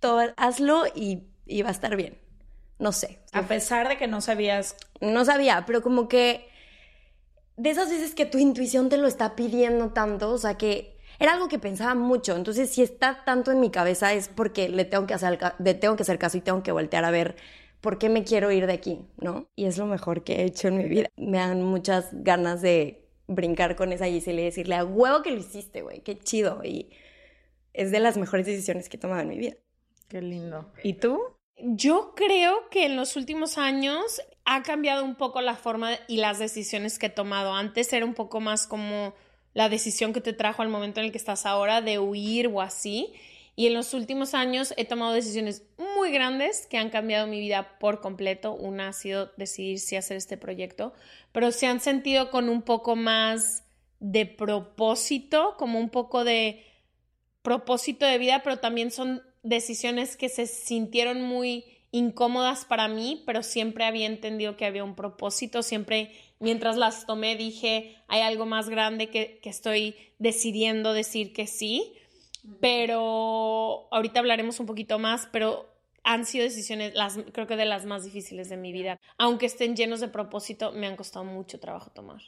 todo, 0.00 0.22
hazlo 0.36 0.86
y, 0.92 1.28
y 1.46 1.62
va 1.62 1.68
a 1.68 1.72
estar 1.72 1.94
bien. 1.94 2.18
No 2.80 2.90
sé. 2.90 3.20
A 3.30 3.42
pesar 3.42 3.88
de 3.88 3.96
que 3.96 4.08
no 4.08 4.20
sabías. 4.20 4.74
No 5.00 5.24
sabía, 5.24 5.62
pero 5.66 5.82
como 5.82 6.08
que 6.08 6.48
de 7.56 7.70
esas 7.70 7.90
veces 7.90 8.12
que 8.12 8.26
tu 8.26 8.38
intuición 8.38 8.88
te 8.88 8.96
lo 8.96 9.06
está 9.06 9.36
pidiendo 9.36 9.90
tanto, 9.90 10.32
o 10.32 10.38
sea, 10.38 10.56
que 10.58 10.91
era 11.18 11.34
algo 11.34 11.48
que 11.48 11.58
pensaba 11.58 11.94
mucho. 11.94 12.36
Entonces, 12.36 12.70
si 12.70 12.82
está 12.82 13.24
tanto 13.24 13.52
en 13.52 13.60
mi 13.60 13.70
cabeza 13.70 14.12
es 14.12 14.28
porque 14.28 14.68
le 14.68 14.84
tengo 14.84 15.06
que 15.06 15.14
hacer, 15.14 15.38
tengo 15.80 15.96
que 15.96 16.02
hacer 16.02 16.18
caso 16.18 16.36
y 16.38 16.40
tengo 16.40 16.62
que 16.62 16.72
voltear 16.72 17.04
a 17.04 17.10
ver 17.10 17.36
por 17.80 17.98
qué 17.98 18.08
me 18.08 18.24
quiero 18.24 18.50
ir 18.52 18.66
de 18.66 18.72
aquí, 18.72 19.00
¿no? 19.18 19.48
Y 19.56 19.66
es 19.66 19.76
lo 19.76 19.86
mejor 19.86 20.24
que 20.24 20.36
he 20.36 20.44
hecho 20.44 20.68
en 20.68 20.78
mi 20.78 20.84
vida. 20.84 21.08
Me 21.16 21.38
dan 21.38 21.62
muchas 21.62 22.08
ganas 22.12 22.62
de 22.62 23.08
brincar 23.26 23.76
con 23.76 23.92
esa 23.92 24.06
Giselle 24.06 24.42
y 24.42 24.44
decirle 24.46 24.76
a 24.76 24.84
huevo 24.84 25.22
que 25.22 25.32
lo 25.32 25.38
hiciste, 25.38 25.82
güey, 25.82 26.00
qué 26.00 26.18
chido. 26.18 26.62
Y 26.64 26.90
es 27.72 27.90
de 27.90 28.00
las 28.00 28.16
mejores 28.16 28.46
decisiones 28.46 28.88
que 28.88 28.96
he 28.96 29.00
tomado 29.00 29.22
en 29.22 29.28
mi 29.28 29.38
vida. 29.38 29.56
Qué 30.08 30.22
lindo. 30.22 30.70
¿Y 30.82 30.94
tú? 30.94 31.20
Yo 31.58 32.14
creo 32.14 32.68
que 32.70 32.86
en 32.86 32.96
los 32.96 33.16
últimos 33.16 33.58
años 33.58 34.20
ha 34.44 34.62
cambiado 34.62 35.04
un 35.04 35.16
poco 35.16 35.40
la 35.40 35.56
forma 35.56 35.92
y 36.08 36.16
las 36.18 36.38
decisiones 36.38 36.98
que 36.98 37.06
he 37.06 37.10
tomado. 37.10 37.54
Antes 37.54 37.92
era 37.92 38.04
un 38.04 38.14
poco 38.14 38.40
más 38.40 38.66
como 38.66 39.14
la 39.54 39.68
decisión 39.68 40.12
que 40.12 40.20
te 40.20 40.32
trajo 40.32 40.62
al 40.62 40.68
momento 40.68 41.00
en 41.00 41.06
el 41.06 41.12
que 41.12 41.18
estás 41.18 41.46
ahora 41.46 41.80
de 41.80 41.98
huir 41.98 42.48
o 42.48 42.60
así. 42.60 43.12
Y 43.54 43.66
en 43.66 43.74
los 43.74 43.92
últimos 43.92 44.32
años 44.32 44.72
he 44.76 44.86
tomado 44.86 45.12
decisiones 45.12 45.64
muy 45.96 46.10
grandes 46.10 46.66
que 46.66 46.78
han 46.78 46.88
cambiado 46.88 47.26
mi 47.26 47.38
vida 47.38 47.78
por 47.78 48.00
completo. 48.00 48.54
Una 48.54 48.88
ha 48.88 48.92
sido 48.92 49.30
decidir 49.36 49.78
si 49.78 49.96
hacer 49.96 50.16
este 50.16 50.38
proyecto, 50.38 50.94
pero 51.32 51.52
se 51.52 51.66
han 51.66 51.80
sentido 51.80 52.30
con 52.30 52.48
un 52.48 52.62
poco 52.62 52.96
más 52.96 53.64
de 54.00 54.26
propósito, 54.26 55.54
como 55.58 55.78
un 55.78 55.90
poco 55.90 56.24
de 56.24 56.64
propósito 57.42 58.06
de 58.06 58.18
vida, 58.18 58.42
pero 58.42 58.58
también 58.58 58.90
son 58.90 59.22
decisiones 59.42 60.16
que 60.16 60.28
se 60.28 60.46
sintieron 60.46 61.22
muy 61.22 61.71
incómodas 61.92 62.64
para 62.64 62.88
mí, 62.88 63.22
pero 63.26 63.42
siempre 63.42 63.84
había 63.84 64.06
entendido 64.06 64.56
que 64.56 64.64
había 64.64 64.82
un 64.82 64.96
propósito, 64.96 65.62
siempre 65.62 66.10
mientras 66.40 66.76
las 66.76 67.06
tomé 67.06 67.36
dije, 67.36 67.96
hay 68.08 68.22
algo 68.22 68.46
más 68.46 68.68
grande 68.68 69.10
que, 69.10 69.40
estoy 69.44 69.94
decidiendo 70.18 70.94
decir 70.94 71.32
que 71.32 71.46
sí, 71.46 71.94
pero 72.60 73.88
ahorita 73.92 74.20
hablaremos 74.20 74.58
un 74.58 74.66
poquito 74.66 74.98
más, 74.98 75.28
pero 75.30 75.70
han 76.02 76.24
sido 76.24 76.44
decisiones, 76.44 76.94
las, 76.94 77.18
creo 77.32 77.46
que 77.46 77.56
de 77.56 77.66
las 77.66 77.84
más 77.84 78.04
difíciles 78.04 78.48
de 78.48 78.56
mi 78.56 78.72
vida. 78.72 78.98
Aunque 79.18 79.46
estén 79.46 79.76
llenos 79.76 80.00
de 80.00 80.08
propósito, 80.08 80.72
me 80.72 80.86
han 80.86 80.96
costado 80.96 81.24
mucho 81.24 81.60
trabajo 81.60 81.90
tomar. 81.90 82.22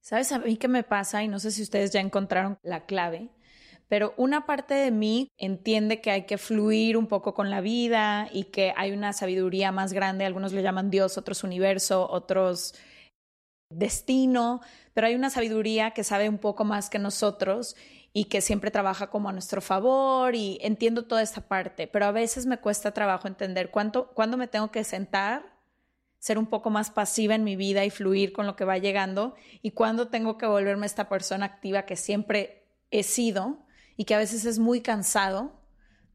¿Sabes 0.00 0.30
a 0.30 0.38
mí 0.38 0.56
qué 0.56 0.68
me 0.68 0.84
pasa? 0.84 1.22
Y 1.24 1.28
no 1.28 1.40
sé 1.40 1.50
si 1.50 1.62
ustedes 1.62 1.90
ya 1.90 2.00
encontraron 2.00 2.58
la 2.62 2.86
clave, 2.86 3.28
pero 3.88 4.14
una 4.16 4.46
parte 4.46 4.74
de 4.74 4.90
mí 4.90 5.30
entiende 5.38 6.00
que 6.00 6.10
hay 6.10 6.26
que 6.26 6.38
fluir 6.38 6.96
un 6.96 7.06
poco 7.06 7.34
con 7.34 7.50
la 7.50 7.60
vida 7.60 8.28
y 8.32 8.44
que 8.44 8.72
hay 8.76 8.92
una 8.92 9.12
sabiduría 9.12 9.70
más 9.72 9.92
grande, 9.92 10.24
algunos 10.24 10.52
le 10.52 10.62
llaman 10.62 10.90
Dios, 10.90 11.18
otros 11.18 11.44
universo, 11.44 12.08
otros 12.10 12.74
destino, 13.70 14.60
pero 14.94 15.06
hay 15.06 15.14
una 15.14 15.30
sabiduría 15.30 15.92
que 15.92 16.04
sabe 16.04 16.28
un 16.28 16.38
poco 16.38 16.64
más 16.64 16.90
que 16.90 16.98
nosotros 16.98 17.76
y 18.12 18.24
que 18.24 18.40
siempre 18.40 18.70
trabaja 18.70 19.08
como 19.08 19.28
a 19.28 19.32
nuestro 19.32 19.60
favor 19.60 20.34
y 20.34 20.58
entiendo 20.62 21.04
toda 21.04 21.22
esta 21.22 21.42
parte, 21.42 21.86
pero 21.86 22.06
a 22.06 22.12
veces 22.12 22.46
me 22.46 22.58
cuesta 22.58 22.92
trabajo 22.92 23.28
entender 23.28 23.70
cuánto, 23.70 24.08
cuándo 24.14 24.36
me 24.36 24.48
tengo 24.48 24.70
que 24.70 24.84
sentar, 24.84 25.54
ser 26.18 26.38
un 26.38 26.46
poco 26.46 26.70
más 26.70 26.90
pasiva 26.90 27.34
en 27.34 27.44
mi 27.44 27.56
vida 27.56 27.84
y 27.84 27.90
fluir 27.90 28.32
con 28.32 28.46
lo 28.46 28.56
que 28.56 28.64
va 28.64 28.78
llegando 28.78 29.34
y 29.62 29.72
cuándo 29.72 30.08
tengo 30.08 30.38
que 30.38 30.46
volverme 30.46 30.86
esta 30.86 31.08
persona 31.08 31.46
activa 31.46 31.82
que 31.82 31.96
siempre 31.96 32.64
he 32.90 33.02
sido 33.02 33.65
y 33.96 34.04
que 34.04 34.14
a 34.14 34.18
veces 34.18 34.44
es 34.44 34.58
muy 34.58 34.80
cansado 34.80 35.60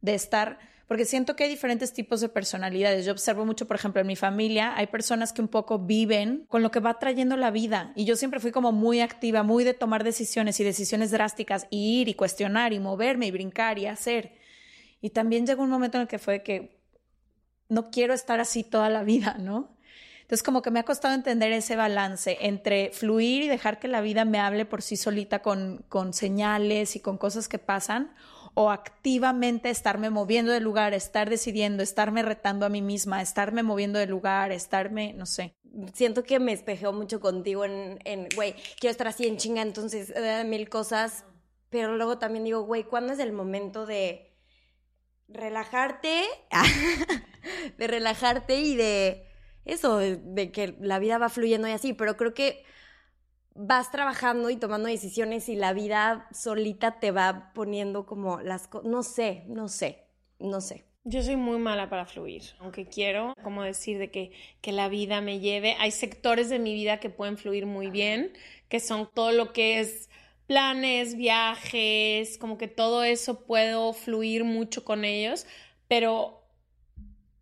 de 0.02 0.14
estar, 0.14 0.60
porque 0.88 1.06
siento 1.06 1.36
que 1.36 1.46
hay 1.46 1.50
diferentes 1.50 1.94
tipos 1.94 2.22
de 2.22 2.30
personalidades. 2.30 3.06
Yo 3.06 3.14
observo 3.14 3.46
mucho, 3.46 3.68
por 3.68 3.78
ejemplo, 3.78 4.02
en 4.02 4.08
mi 4.08 4.16
familia 4.16 4.76
hay 4.76 4.88
personas 4.88 5.32
que 5.32 5.42
un 5.42 5.48
poco 5.48 5.80
viven 5.80 6.46
con 6.50 6.64
lo 6.64 6.72
que 6.72 6.80
va 6.80 7.00
trayendo 7.00 7.38
la 7.38 7.52
vida 7.52 7.94
y 7.96 8.06
yo 8.06 8.16
siempre 8.16 8.40
fui 8.40 8.52
como 8.52 8.72
muy 8.72 9.00
activa, 9.00 9.44
muy 9.44 9.64
de 9.64 9.74
tomar 9.74 10.04
decisiones 10.04 10.60
y 10.60 10.64
decisiones 10.64 11.12
drásticas 11.12 11.68
y 11.70 12.02
ir 12.02 12.10
y 12.10 12.14
cuestionar 12.14 12.74
y 12.74 12.80
moverme 12.80 13.28
y 13.28 13.32
brincar 13.32 13.80
y 13.80 13.86
hacer. 13.86 14.34
Y 15.00 15.12
también 15.12 15.48
llegó 15.48 15.64
un 15.64 15.70
momento 15.70 15.98
en 15.98 16.04
el 16.04 16.08
que 16.08 16.20
fue 16.20 16.44
que 16.44 16.82
no 17.70 17.90
quiero 17.90 18.14
estar 18.14 18.40
así 18.40 18.64
toda 18.64 18.90
la 18.90 19.04
vida, 19.06 19.38
¿no? 19.40 19.78
Entonces, 20.32 20.44
como 20.44 20.62
que 20.62 20.72
me 20.72 20.80
ha 20.80 20.84
costado 20.84 21.14
entender 21.14 21.52
ese 21.52 21.76
balance 21.76 22.38
entre 22.40 22.92
fluir 22.94 23.44
y 23.44 23.48
dejar 23.50 23.80
que 23.80 23.90
la 23.90 24.00
vida 24.00 24.24
me 24.24 24.40
hable 24.40 24.64
por 24.64 24.82
sí 24.82 24.96
solita 24.96 25.42
con, 25.42 25.84
con 25.90 26.14
señales 26.14 26.96
y 26.96 27.02
con 27.02 27.18
cosas 27.18 27.50
que 27.50 27.60
pasan, 27.60 28.16
o 28.54 28.72
activamente 28.72 29.70
estarme 29.70 30.10
moviendo 30.10 30.54
de 30.54 30.62
lugar, 30.62 30.94
estar 30.94 31.30
decidiendo, 31.30 31.84
estarme 31.84 32.24
retando 32.24 32.66
a 32.66 32.70
mí 32.70 32.82
misma, 32.82 33.22
estarme 33.22 33.62
moviendo 33.62 34.00
de 34.00 34.08
lugar, 34.08 34.54
estarme, 34.54 35.12
no 35.12 35.26
sé. 35.26 35.58
Siento 35.94 36.24
que 36.24 36.40
me 36.40 36.54
espejeo 36.54 36.94
mucho 36.94 37.20
contigo 37.20 37.66
en, 37.66 38.30
güey, 38.34 38.56
quiero 38.80 38.92
estar 38.92 39.10
así 39.10 39.28
en 39.28 39.36
chinga, 39.36 39.62
entonces 39.62 40.14
eh, 40.16 40.46
mil 40.46 40.70
cosas, 40.70 41.26
pero 41.70 41.98
luego 41.98 42.20
también 42.20 42.46
digo, 42.46 42.62
güey, 42.62 42.86
¿cuándo 42.86 43.12
es 43.12 43.20
el 43.20 43.34
momento 43.34 43.86
de 43.86 44.34
relajarte? 45.28 46.24
de 47.78 47.88
relajarte 47.88 48.62
y 48.62 48.78
de 48.78 49.28
eso, 49.66 49.98
de, 49.98 50.52
que 50.52 50.76
la 50.80 51.00
vida 51.00 51.18
va 51.18 51.30
fluyendo 51.30 51.68
y 51.68 51.72
así, 51.72 51.94
pero 51.94 52.18
creo 52.18 52.34
que 52.34 52.64
vas 53.54 53.92
trabajando 53.92 54.50
y 54.50 54.56
tomando 54.56 54.88
decisiones 54.88 55.50
y 55.50 55.56
la 55.56 55.74
vida 55.74 56.28
solita 56.32 57.00
te 57.00 57.12
va 57.12 57.52
poniendo 57.54 58.06
como 58.06 58.42
las 58.42 58.68
cosas, 58.68 58.90
no 58.90 59.04
sé, 59.04 59.44
no 59.48 59.68
sé, 59.68 60.06
no 60.40 60.62
sé. 60.62 60.86
Yo 61.04 61.24
soy 61.24 61.36
muy 61.36 61.58
mala 61.58 61.90
para 61.90 62.06
fluir, 62.06 62.44
aunque 62.60 62.86
quiero, 62.86 63.34
como 63.44 63.64
decir, 63.64 63.98
de 63.98 64.12
que, 64.12 64.32
que 64.62 64.72
la 64.72 64.88
vida 64.88 65.20
me 65.20 65.40
lleve. 65.40 65.76
Hay 65.80 65.90
sectores 65.90 66.50
de 66.50 66.60
mi 66.60 66.76
vida 66.76 67.00
que 67.00 67.10
pueden 67.10 67.38
fluir 67.38 67.66
muy 67.66 67.90
bien, 67.90 68.34
que 68.70 68.80
son 68.80 69.10
todo 69.12 69.32
lo 69.32 69.52
que 69.52 69.80
es 69.80 70.10
planes, 70.46 71.16
viajes, 71.16 72.38
como 72.38 72.58
que 72.58 72.68
todo 72.68 73.04
eso 73.04 73.46
puedo 73.46 73.94
fluir 73.94 74.44
mucho 74.44 74.84
con 74.84 75.06
ellos, 75.06 75.48
pero 75.88 76.41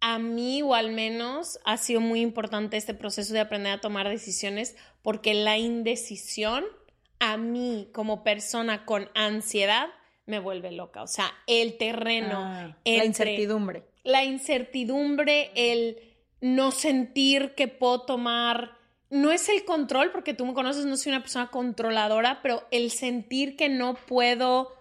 a 0.01 0.19
mí 0.19 0.61
o 0.61 0.73
al 0.73 0.91
menos 0.91 1.59
ha 1.65 1.77
sido 1.77 1.99
muy 1.99 2.21
importante 2.21 2.77
este 2.77 2.93
proceso 2.93 3.33
de 3.33 3.39
aprender 3.39 3.73
a 3.73 3.81
tomar 3.81 4.07
decisiones 4.07 4.75
porque 5.01 5.33
la 5.33 5.57
indecisión 5.57 6.65
a 7.19 7.37
mí 7.37 7.89
como 7.93 8.23
persona 8.23 8.85
con 8.85 9.09
ansiedad 9.13 9.89
me 10.25 10.39
vuelve 10.39 10.71
loca. 10.71 11.01
O 11.01 11.07
sea, 11.07 11.31
el 11.47 11.77
terreno, 11.77 12.37
ah, 12.37 12.77
la 12.85 13.05
incertidumbre. 13.05 13.83
La 14.03 14.23
incertidumbre, 14.23 15.51
el 15.55 15.97
no 16.39 16.71
sentir 16.71 17.55
que 17.55 17.67
puedo 17.67 18.01
tomar, 18.03 18.77
no 19.09 19.31
es 19.31 19.49
el 19.49 19.65
control, 19.65 20.11
porque 20.11 20.33
tú 20.33 20.45
me 20.45 20.53
conoces, 20.53 20.85
no 20.85 20.95
soy 20.95 21.11
una 21.11 21.21
persona 21.21 21.47
controladora, 21.47 22.41
pero 22.41 22.63
el 22.71 22.91
sentir 22.91 23.57
que 23.57 23.67
no 23.67 23.95
puedo 23.95 24.73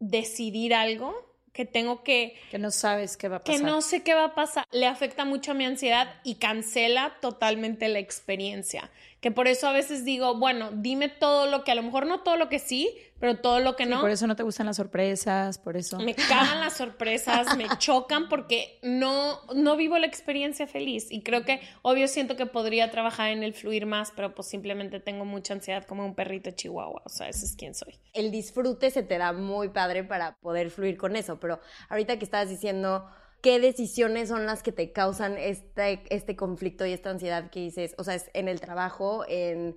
decidir 0.00 0.74
algo 0.74 1.27
que 1.58 1.64
tengo 1.64 2.04
que... 2.04 2.36
Que 2.52 2.58
no 2.60 2.70
sabes 2.70 3.16
qué 3.16 3.26
va 3.26 3.38
a 3.38 3.40
pasar. 3.40 3.56
Que 3.56 3.66
no 3.66 3.82
sé 3.82 4.04
qué 4.04 4.14
va 4.14 4.26
a 4.26 4.34
pasar. 4.36 4.64
Le 4.70 4.86
afecta 4.86 5.24
mucho 5.24 5.50
a 5.50 5.54
mi 5.54 5.64
ansiedad 5.64 6.14
y 6.22 6.36
cancela 6.36 7.16
totalmente 7.20 7.88
la 7.88 7.98
experiencia. 7.98 8.92
Que 9.20 9.32
por 9.32 9.48
eso 9.48 9.66
a 9.66 9.72
veces 9.72 10.04
digo, 10.04 10.38
bueno, 10.38 10.70
dime 10.72 11.08
todo 11.08 11.46
lo 11.46 11.64
que, 11.64 11.72
a 11.72 11.74
lo 11.74 11.82
mejor 11.82 12.06
no 12.06 12.20
todo 12.20 12.36
lo 12.36 12.48
que 12.48 12.60
sí, 12.60 12.96
pero 13.18 13.36
todo 13.38 13.58
lo 13.58 13.74
que 13.74 13.84
no. 13.84 14.00
Por 14.00 14.10
eso 14.10 14.28
no 14.28 14.36
te 14.36 14.44
gustan 14.44 14.66
las 14.66 14.76
sorpresas, 14.76 15.58
por 15.58 15.76
eso. 15.76 15.98
Me 15.98 16.14
cagan 16.14 16.60
las 16.60 16.76
sorpresas, 16.76 17.56
me 17.56 17.66
chocan 17.78 18.28
porque 18.28 18.78
no, 18.82 19.40
no 19.54 19.76
vivo 19.76 19.98
la 19.98 20.06
experiencia 20.06 20.68
feliz. 20.68 21.08
Y 21.10 21.22
creo 21.22 21.44
que, 21.44 21.60
obvio, 21.82 22.06
siento 22.06 22.36
que 22.36 22.46
podría 22.46 22.92
trabajar 22.92 23.30
en 23.30 23.42
el 23.42 23.54
fluir 23.54 23.86
más, 23.86 24.12
pero 24.14 24.34
pues 24.34 24.46
simplemente 24.46 25.00
tengo 25.00 25.24
mucha 25.24 25.54
ansiedad 25.54 25.84
como 25.84 26.04
un 26.04 26.14
perrito 26.14 26.52
chihuahua. 26.52 27.02
O 27.04 27.08
sea, 27.08 27.28
ese 27.28 27.44
es 27.44 27.56
quien 27.56 27.74
soy. 27.74 27.98
El 28.12 28.30
disfrute 28.30 28.90
se 28.90 29.02
te 29.02 29.18
da 29.18 29.32
muy 29.32 29.70
padre 29.70 30.04
para 30.04 30.36
poder 30.36 30.70
fluir 30.70 30.96
con 30.96 31.16
eso, 31.16 31.40
pero 31.40 31.58
ahorita 31.88 32.18
que 32.18 32.24
estabas 32.24 32.48
diciendo 32.48 33.04
qué 33.40 33.60
decisiones 33.60 34.28
son 34.28 34.46
las 34.46 34.62
que 34.62 34.72
te 34.72 34.92
causan 34.92 35.36
este, 35.38 36.02
este 36.10 36.36
conflicto 36.36 36.84
y 36.86 36.92
esta 36.92 37.10
ansiedad 37.10 37.50
que 37.50 37.60
dices, 37.60 37.94
o 37.98 38.04
sea, 38.04 38.14
es 38.14 38.30
en 38.34 38.48
el 38.48 38.60
trabajo, 38.60 39.24
en 39.28 39.76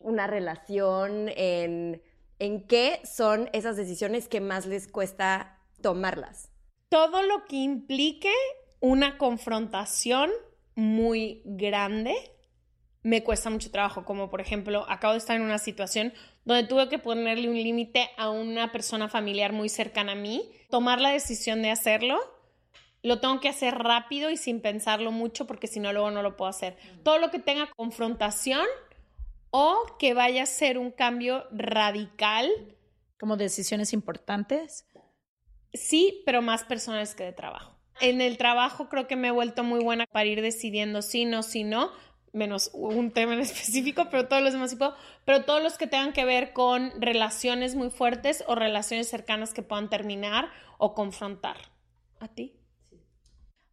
una 0.00 0.26
relación, 0.26 1.28
en, 1.36 2.02
en 2.38 2.66
qué 2.66 3.00
son 3.04 3.50
esas 3.52 3.76
decisiones 3.76 4.28
que 4.28 4.40
más 4.40 4.66
les 4.66 4.88
cuesta 4.88 5.58
tomarlas. 5.80 6.50
Todo 6.88 7.22
lo 7.22 7.44
que 7.44 7.56
implique 7.56 8.32
una 8.80 9.18
confrontación 9.18 10.30
muy 10.74 11.42
grande 11.44 12.14
me 13.02 13.22
cuesta 13.24 13.48
mucho 13.48 13.70
trabajo, 13.70 14.04
como 14.04 14.28
por 14.28 14.40
ejemplo, 14.40 14.84
acabo 14.88 15.14
de 15.14 15.18
estar 15.18 15.36
en 15.36 15.42
una 15.42 15.58
situación 15.58 16.12
donde 16.44 16.66
tuve 16.66 16.88
que 16.88 16.98
ponerle 16.98 17.48
un 17.48 17.54
límite 17.54 18.10
a 18.18 18.30
una 18.30 18.72
persona 18.72 19.08
familiar 19.08 19.52
muy 19.52 19.68
cercana 19.68 20.12
a 20.12 20.16
mí, 20.16 20.50
tomar 20.68 21.00
la 21.00 21.10
decisión 21.10 21.62
de 21.62 21.70
hacerlo 21.70 22.18
lo 23.02 23.20
tengo 23.20 23.40
que 23.40 23.48
hacer 23.48 23.74
rápido 23.74 24.30
y 24.30 24.36
sin 24.36 24.60
pensarlo 24.60 25.12
mucho 25.12 25.46
porque 25.46 25.66
si 25.66 25.80
no 25.80 25.92
luego 25.92 26.10
no 26.10 26.22
lo 26.22 26.36
puedo 26.36 26.50
hacer. 26.50 26.76
Todo 27.02 27.18
lo 27.18 27.30
que 27.30 27.38
tenga 27.38 27.70
confrontación 27.76 28.66
o 29.50 29.96
que 29.98 30.14
vaya 30.14 30.42
a 30.44 30.46
ser 30.46 30.78
un 30.78 30.90
cambio 30.90 31.46
radical. 31.50 32.50
Como 33.18 33.36
decisiones 33.36 33.92
importantes. 33.92 34.86
Sí, 35.72 36.22
pero 36.26 36.42
más 36.42 36.64
personales 36.64 37.14
que 37.14 37.24
de 37.24 37.32
trabajo. 37.32 37.76
En 38.00 38.20
el 38.20 38.38
trabajo 38.38 38.88
creo 38.88 39.06
que 39.06 39.16
me 39.16 39.28
he 39.28 39.32
vuelto 39.32 39.62
muy 39.62 39.82
buena 39.82 40.06
para 40.06 40.26
ir 40.26 40.40
decidiendo 40.40 41.02
sí, 41.02 41.26
no, 41.26 41.42
sí, 41.42 41.64
no, 41.64 41.90
menos 42.32 42.70
un 42.72 43.10
tema 43.10 43.34
en 43.34 43.40
específico, 43.40 44.08
pero 44.10 44.26
todos 44.26 44.42
los 44.42 44.52
demás 44.52 44.70
sí 44.70 44.76
puedo, 44.76 44.94
pero 45.24 45.44
todos 45.44 45.62
los 45.62 45.76
que 45.76 45.86
tengan 45.86 46.12
que 46.12 46.24
ver 46.24 46.52
con 46.52 46.92
relaciones 47.00 47.74
muy 47.74 47.90
fuertes 47.90 48.44
o 48.46 48.54
relaciones 48.54 49.08
cercanas 49.08 49.52
que 49.52 49.62
puedan 49.62 49.90
terminar 49.90 50.50
o 50.78 50.94
confrontar. 50.94 51.56
¿A 52.20 52.28
ti? 52.28 52.59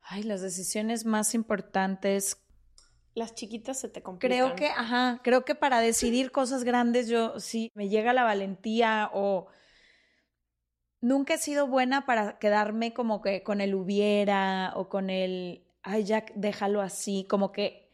Ay, 0.10 0.24
las 0.24 0.42
decisiones 0.42 1.06
más 1.06 1.36
importantes. 1.36 2.38
Las 3.14 3.36
chiquitas 3.36 3.80
se 3.80 3.90
te 3.90 4.02
complican. 4.02 4.38
Creo 4.38 4.56
que, 4.56 4.68
ajá, 4.68 5.20
creo 5.24 5.44
que 5.44 5.54
para 5.54 5.80
decidir 5.82 6.32
cosas 6.32 6.64
grandes 6.64 7.10
yo 7.10 7.40
sí 7.40 7.72
me 7.76 7.90
llega 7.90 8.14
la 8.14 8.24
valentía 8.24 9.10
o 9.14 9.48
nunca 11.02 11.34
he 11.34 11.38
sido 11.38 11.68
buena 11.68 12.06
para 12.06 12.40
quedarme 12.40 12.94
como 12.94 13.22
que 13.22 13.44
con 13.44 13.60
el 13.60 13.76
hubiera 13.76 14.72
o 14.76 14.88
con 14.88 15.10
el, 15.10 15.66
ay, 15.84 16.06
Jack, 16.06 16.32
déjalo 16.36 16.82
así, 16.82 17.26
como 17.30 17.52
que 17.52 17.90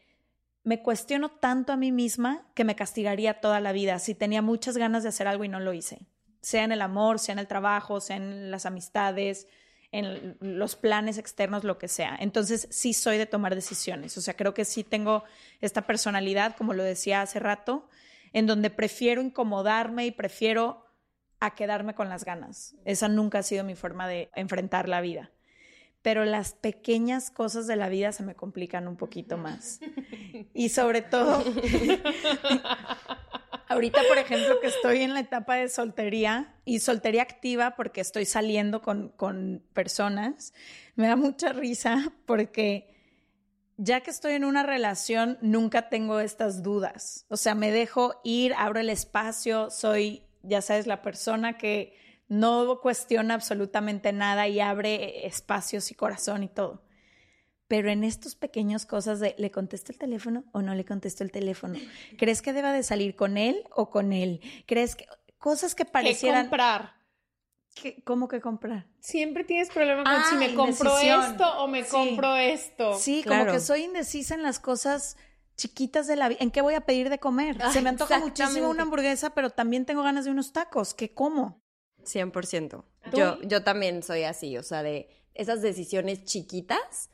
me 0.62 0.82
cuestiono 0.82 1.30
tanto 1.30 1.72
a 1.72 1.76
mí 1.76 1.90
misma 1.90 2.46
que 2.54 2.64
me 2.64 2.76
castigaría 2.76 3.40
toda 3.40 3.60
la 3.60 3.72
vida 3.72 3.98
si 3.98 4.14
tenía 4.14 4.40
muchas 4.40 4.76
ganas 4.76 5.02
de 5.02 5.08
hacer 5.08 5.26
algo 5.26 5.44
y 5.44 5.48
no 5.48 5.58
lo 5.58 5.72
hice, 5.72 6.06
sea 6.40 6.64
en 6.64 6.72
el 6.72 6.82
amor, 6.82 7.18
sea 7.18 7.32
en 7.32 7.38
el 7.40 7.48
trabajo, 7.48 8.00
sea 8.00 8.16
en 8.16 8.50
las 8.50 8.66
amistades, 8.66 9.48
en 9.94 10.36
los 10.40 10.74
planes 10.74 11.18
externos, 11.18 11.62
lo 11.62 11.78
que 11.78 11.86
sea. 11.86 12.16
Entonces, 12.18 12.66
sí 12.70 12.92
soy 12.92 13.16
de 13.16 13.26
tomar 13.26 13.54
decisiones. 13.54 14.18
O 14.18 14.20
sea, 14.20 14.34
creo 14.34 14.52
que 14.52 14.64
sí 14.64 14.82
tengo 14.82 15.22
esta 15.60 15.82
personalidad, 15.82 16.56
como 16.56 16.74
lo 16.74 16.82
decía 16.82 17.22
hace 17.22 17.38
rato, 17.38 17.88
en 18.32 18.46
donde 18.46 18.70
prefiero 18.70 19.22
incomodarme 19.22 20.04
y 20.04 20.10
prefiero 20.10 20.84
a 21.38 21.54
quedarme 21.54 21.94
con 21.94 22.08
las 22.08 22.24
ganas. 22.24 22.74
Esa 22.84 23.06
nunca 23.06 23.38
ha 23.38 23.42
sido 23.44 23.62
mi 23.62 23.76
forma 23.76 24.08
de 24.08 24.30
enfrentar 24.34 24.88
la 24.88 25.00
vida. 25.00 25.30
Pero 26.02 26.24
las 26.24 26.54
pequeñas 26.54 27.30
cosas 27.30 27.68
de 27.68 27.76
la 27.76 27.88
vida 27.88 28.10
se 28.10 28.24
me 28.24 28.34
complican 28.34 28.88
un 28.88 28.96
poquito 28.96 29.38
más. 29.38 29.78
Y 30.52 30.70
sobre 30.70 31.02
todo, 31.02 31.44
Ahorita, 33.68 34.00
por 34.08 34.18
ejemplo, 34.18 34.60
que 34.60 34.66
estoy 34.66 35.02
en 35.02 35.14
la 35.14 35.20
etapa 35.20 35.56
de 35.56 35.68
soltería 35.68 36.54
y 36.64 36.80
soltería 36.80 37.22
activa 37.22 37.76
porque 37.76 38.00
estoy 38.00 38.24
saliendo 38.24 38.82
con, 38.82 39.08
con 39.10 39.62
personas, 39.72 40.52
me 40.96 41.08
da 41.08 41.16
mucha 41.16 41.52
risa 41.52 42.12
porque 42.26 42.94
ya 43.76 44.00
que 44.00 44.10
estoy 44.10 44.34
en 44.34 44.44
una 44.44 44.62
relación, 44.62 45.38
nunca 45.40 45.88
tengo 45.88 46.20
estas 46.20 46.62
dudas. 46.62 47.26
O 47.28 47.36
sea, 47.36 47.54
me 47.54 47.70
dejo 47.70 48.20
ir, 48.22 48.54
abro 48.56 48.80
el 48.80 48.90
espacio, 48.90 49.70
soy, 49.70 50.22
ya 50.42 50.62
sabes, 50.62 50.86
la 50.86 51.02
persona 51.02 51.58
que 51.58 51.96
no 52.28 52.80
cuestiona 52.80 53.34
absolutamente 53.34 54.12
nada 54.12 54.46
y 54.48 54.60
abre 54.60 55.26
espacios 55.26 55.90
y 55.90 55.94
corazón 55.94 56.42
y 56.42 56.48
todo. 56.48 56.83
Pero 57.66 57.90
en 57.90 58.04
estos 58.04 58.34
pequeños 58.34 58.84
cosas 58.86 59.20
de 59.20 59.34
le 59.38 59.50
contesto 59.50 59.90
el 59.90 59.98
teléfono 59.98 60.44
o 60.52 60.60
no 60.62 60.74
le 60.74 60.84
contesto 60.84 61.24
el 61.24 61.30
teléfono, 61.32 61.74
¿crees 62.18 62.42
que 62.42 62.52
deba 62.52 62.72
de 62.72 62.82
salir 62.82 63.16
con 63.16 63.36
él 63.38 63.64
o 63.74 63.90
con 63.90 64.12
él? 64.12 64.40
¿Crees 64.66 64.96
que 64.96 65.06
cosas 65.38 65.74
que 65.74 65.84
parecieran 65.84 66.44
¿Qué 66.44 66.50
comprar? 66.50 66.94
¿Qué- 67.74 68.02
¿Cómo 68.04 68.28
que 68.28 68.40
comprar? 68.40 68.86
Siempre 69.00 69.44
tienes 69.44 69.68
problema 69.70 70.04
con 70.04 70.12
Ah, 70.12 70.26
si 70.30 70.36
me 70.36 70.54
compro 70.54 70.90
indecisión. 70.90 71.22
esto 71.32 71.58
o 71.62 71.66
me 71.66 71.82
Sí. 71.84 71.90
compro 71.90 72.36
esto. 72.36 72.94
Sí, 72.98 73.22
claro. 73.22 73.44
como 73.46 73.52
que 73.56 73.60
soy 73.60 73.82
indecisa 73.84 74.34
en 74.34 74.42
las 74.42 74.60
cosas 74.60 75.16
chiquitas 75.56 76.06
de 76.06 76.16
la 76.16 76.28
vida. 76.28 76.38
¿En 76.40 76.50
qué 76.50 76.60
voy 76.60 76.74
a 76.74 76.82
pedir 76.82 77.08
de 77.10 77.18
comer? 77.18 77.56
Se 77.72 77.80
me 77.80 77.88
antoja 77.88 78.18
muchísimo 78.20 78.68
una 78.68 78.82
hamburguesa, 78.82 79.34
pero 79.34 79.50
también 79.50 79.86
tengo 79.86 80.02
ganas 80.02 80.24
de 80.24 80.30
unos 80.30 80.52
tacos. 80.52 80.94
¿Qué 80.94 81.14
como? 81.14 81.62
100%. 82.04 82.84
¿Tú? 83.10 83.16
Yo, 83.16 83.40
yo 83.42 83.62
también 83.64 84.02
soy 84.02 84.22
así, 84.24 84.56
o 84.58 84.62
sea, 84.62 84.82
de 84.82 85.08
esas 85.34 85.62
decisiones 85.62 86.24
chiquitas 86.24 87.10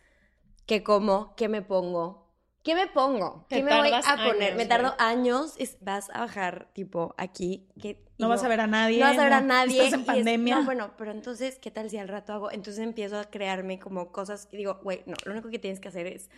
que 0.71 0.85
como, 0.85 1.35
qué 1.35 1.49
me 1.49 1.63
pongo, 1.63 2.33
qué 2.63 2.77
me 2.77 2.87
pongo, 2.87 3.45
qué 3.49 3.61
me 3.61 3.77
voy 3.77 3.91
a 3.93 4.01
poner. 4.17 4.43
años, 4.51 4.57
me 4.57 4.67
tardo 4.67 4.95
años, 5.01 5.55
es- 5.59 5.79
vas 5.81 6.11
a 6.15 6.21
bajar 6.21 6.71
tipo 6.75 7.13
aquí. 7.19 7.69
Que, 7.83 8.07
No 8.19 8.29
vas 8.29 8.45
a 8.45 8.49
ver 8.49 8.61
a 8.61 8.69
nadie. 8.69 9.01
No 9.01 9.07
vas 9.07 9.19
a 9.19 9.25
ver 9.25 9.33
a 9.33 9.41
nadie. 9.41 9.79
Estás 9.79 9.95
en 9.95 10.01
es- 10.03 10.07
pandemia. 10.07 10.61
no, 10.61 10.65
bueno, 10.65 10.93
pero 10.97 11.11
entonces, 11.11 11.59
¿qué 11.59 11.73
tal 11.73 11.91
si 11.91 11.99
al 11.99 12.07
rato 12.07 12.33
hago? 12.33 12.53
Entonces 12.53 12.85
empiezo 12.85 13.19
a 13.19 13.25
crearme 13.25 13.81
como 13.81 14.13
cosas 14.13 14.47
y 14.53 14.59
digo, 14.59 14.79
güey, 14.85 15.03
no, 15.07 15.17
lo 15.25 15.33
único 15.33 15.49
que 15.51 15.59
tienes 15.59 15.81
que 15.81 15.89
hacer 15.89 16.07
es 16.07 16.31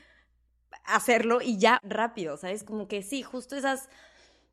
hacerlo 0.87 1.43
y 1.43 1.59
ya 1.59 1.79
rápido, 1.83 2.39
¿sabes? 2.39 2.65
Como 2.65 2.89
que 2.89 3.03
sí, 3.03 3.23
justo 3.23 3.55
esas 3.55 3.91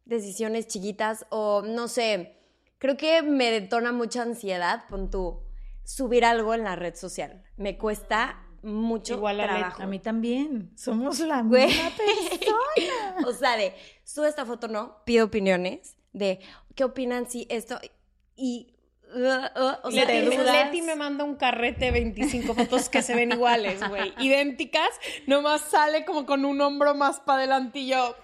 decisiones 0.03 0.67
chiquitas 0.67 1.25
o 1.29 1.61
no 1.61 1.87
sé, 1.87 2.37
creo 2.79 2.97
que 2.97 3.21
me 3.21 3.49
detona 3.49 3.93
mucha 3.93 4.23
ansiedad, 4.23 4.83
pon 4.89 5.09
tú, 5.09 5.41
subir 5.85 6.25
algo 6.25 6.53
en 6.53 6.65
la 6.65 6.75
red 6.75 6.95
social. 6.95 7.43
Me 7.55 7.77
cuesta 7.77 8.43
mucho 8.63 9.15
Igual 9.15 9.41
a 9.41 9.43
trabajo. 9.45 9.83
A 9.83 9.87
mí 9.87 9.99
también. 9.99 10.71
Somos 10.75 11.19
la 11.19 11.41
Güey. 11.41 11.67
misma 11.67 11.91
persona. 11.91 13.15
o 13.27 13.33
sea, 13.33 13.57
de 13.57 13.73
sube 14.03 14.27
esta 14.29 14.45
foto, 14.45 14.67
no, 14.67 14.97
pido 15.05 15.25
opiniones 15.25 15.95
de 16.13 16.39
qué 16.75 16.83
opinan 16.83 17.29
si 17.29 17.45
esto 17.49 17.79
y 18.35 18.73
uh, 19.13 19.19
uh, 19.19 19.75
o 19.83 19.91
sea, 19.91 20.05
te. 20.05 20.21
Leti 20.21 20.81
me 20.81 20.95
manda 20.95 21.23
un 21.23 21.35
carrete 21.35 21.85
de 21.85 21.91
25 21.91 22.53
fotos 22.53 22.89
que 22.89 23.01
se 23.01 23.15
ven 23.15 23.31
iguales, 23.31 23.87
güey. 23.87 24.13
Idénticas, 24.19 24.89
nomás 25.27 25.61
sale 25.61 26.05
como 26.05 26.25
con 26.25 26.45
un 26.45 26.61
hombro 26.61 26.95
más 26.95 27.19
para 27.19 27.39
adelante 27.39 27.79
y 27.79 27.87
yo. 27.87 28.15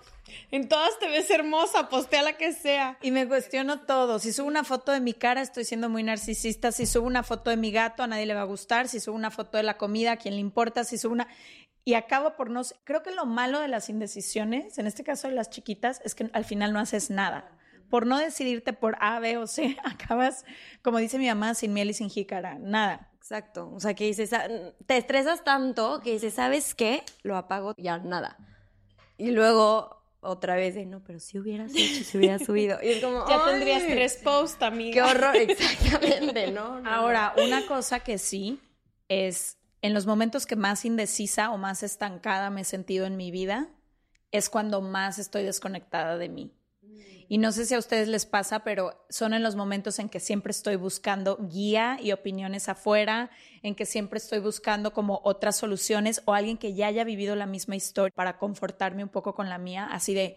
En 0.51 0.67
todas 0.67 0.97
te 0.99 1.07
ves 1.07 1.29
hermosa, 1.29 1.89
postea 1.89 2.23
la 2.23 2.33
que 2.33 2.51
sea. 2.53 2.97
Y 3.01 3.11
me 3.11 3.27
cuestiono 3.27 3.81
todo. 3.81 4.19
Si 4.19 4.33
subo 4.33 4.47
una 4.47 4.63
foto 4.63 4.91
de 4.91 4.99
mi 4.99 5.13
cara, 5.13 5.41
estoy 5.41 5.65
siendo 5.65 5.89
muy 5.89 6.03
narcisista. 6.03 6.71
Si 6.71 6.85
subo 6.85 7.07
una 7.07 7.23
foto 7.23 7.49
de 7.49 7.57
mi 7.57 7.71
gato, 7.71 8.03
a 8.03 8.07
nadie 8.07 8.25
le 8.25 8.33
va 8.33 8.41
a 8.41 8.45
gustar. 8.45 8.87
Si 8.87 8.99
subo 8.99 9.15
una 9.15 9.31
foto 9.31 9.57
de 9.57 9.63
la 9.63 9.77
comida, 9.77 10.13
a 10.13 10.17
quién 10.17 10.35
le 10.35 10.41
importa. 10.41 10.83
Si 10.83 10.97
subo 10.97 11.13
una... 11.13 11.27
Y 11.83 11.93
acabo 11.93 12.35
por 12.35 12.49
no... 12.49 12.61
Creo 12.83 13.03
que 13.03 13.11
lo 13.11 13.25
malo 13.25 13.59
de 13.59 13.67
las 13.67 13.89
indecisiones, 13.89 14.77
en 14.79 14.87
este 14.87 15.03
caso 15.03 15.27
de 15.27 15.35
las 15.35 15.49
chiquitas, 15.49 16.01
es 16.03 16.15
que 16.15 16.29
al 16.33 16.45
final 16.45 16.73
no 16.73 16.79
haces 16.79 17.09
nada. 17.09 17.51
Por 17.89 18.07
no 18.07 18.17
decidirte 18.17 18.73
por 18.73 18.97
A, 18.99 19.19
B 19.19 19.37
o 19.37 19.45
C, 19.45 19.77
acabas, 19.83 20.45
como 20.81 20.97
dice 20.97 21.19
mi 21.19 21.27
mamá, 21.27 21.53
sin 21.53 21.73
miel 21.73 21.91
y 21.91 21.93
sin 21.93 22.09
jícara. 22.09 22.57
Nada. 22.59 23.11
Exacto, 23.25 23.71
o 23.73 23.79
sea, 23.79 23.95
que 23.95 24.03
dices, 24.03 24.33
ah, 24.33 24.47
te 24.85 24.97
estresas 24.97 25.43
tanto 25.43 25.99
que 26.01 26.11
dices, 26.11 26.35
¿sabes 26.35 26.75
qué? 26.75 27.01
Lo 27.23 27.37
apago, 27.37 27.73
ya 27.75 27.97
nada. 27.97 28.37
Y 29.17 29.31
luego 29.31 29.94
otra 30.25 30.55
vez 30.55 30.75
de, 30.75 30.85
no, 30.85 31.01
pero 31.03 31.19
si 31.19 31.39
hubieras 31.39 31.73
hecho, 31.75 32.03
si 32.03 32.17
hubieras 32.17 32.43
subido. 32.45 32.77
Y 32.83 32.89
es 32.89 33.03
como, 33.03 33.25
Ya 33.27 33.35
"Ay, 33.45 33.51
tendrías 33.51 33.83
tres 33.85 34.19
posts, 34.23 34.57
Qué 34.57 34.65
amiga. 34.65 35.07
horror, 35.09 35.35
exactamente, 35.37 36.51
¿no? 36.51 36.79
No, 36.81 36.89
Ahora, 36.89 37.33
una 37.43 37.65
cosa 37.65 37.99
que 38.01 38.17
sí 38.17 38.59
es, 39.09 39.57
en 39.81 39.93
los 39.93 40.05
momentos 40.05 40.45
que 40.45 40.55
más 40.55 40.85
indecisa 40.85 41.51
o 41.51 41.57
más 41.57 41.83
estancada 41.83 42.49
me 42.49 42.61
he 42.61 42.65
sentido 42.65 43.05
en 43.05 43.17
mi 43.17 43.31
vida, 43.31 43.67
es 44.31 44.49
cuando 44.49 44.81
más 44.81 45.19
estoy 45.19 45.43
desconectada 45.43 46.17
de 46.17 46.29
mí. 46.29 46.51
Y 47.27 47.39
no 47.39 47.51
sé 47.51 47.65
si 47.65 47.73
a 47.73 47.79
ustedes 47.79 48.07
les 48.07 48.25
pasa, 48.25 48.59
pero 48.59 49.03
son 49.09 49.33
en 49.33 49.41
los 49.41 49.55
momentos 49.55 49.97
en 49.99 50.09
que 50.09 50.19
siempre 50.19 50.51
estoy 50.51 50.75
buscando 50.75 51.37
guía 51.49 51.97
y 52.01 52.11
opiniones 52.11 52.69
afuera, 52.69 53.31
en 53.63 53.73
que 53.75 53.85
siempre 53.85 54.17
estoy 54.17 54.39
buscando 54.39 54.93
como 54.93 55.21
otras 55.23 55.55
soluciones 55.55 56.21
o 56.25 56.33
alguien 56.33 56.57
que 56.57 56.73
ya 56.73 56.87
haya 56.87 57.03
vivido 57.03 57.35
la 57.35 57.47
misma 57.47 57.75
historia 57.75 58.13
para 58.13 58.37
confortarme 58.37 59.03
un 59.03 59.09
poco 59.09 59.33
con 59.33 59.49
la 59.49 59.57
mía, 59.57 59.87
así 59.91 60.13
de, 60.13 60.35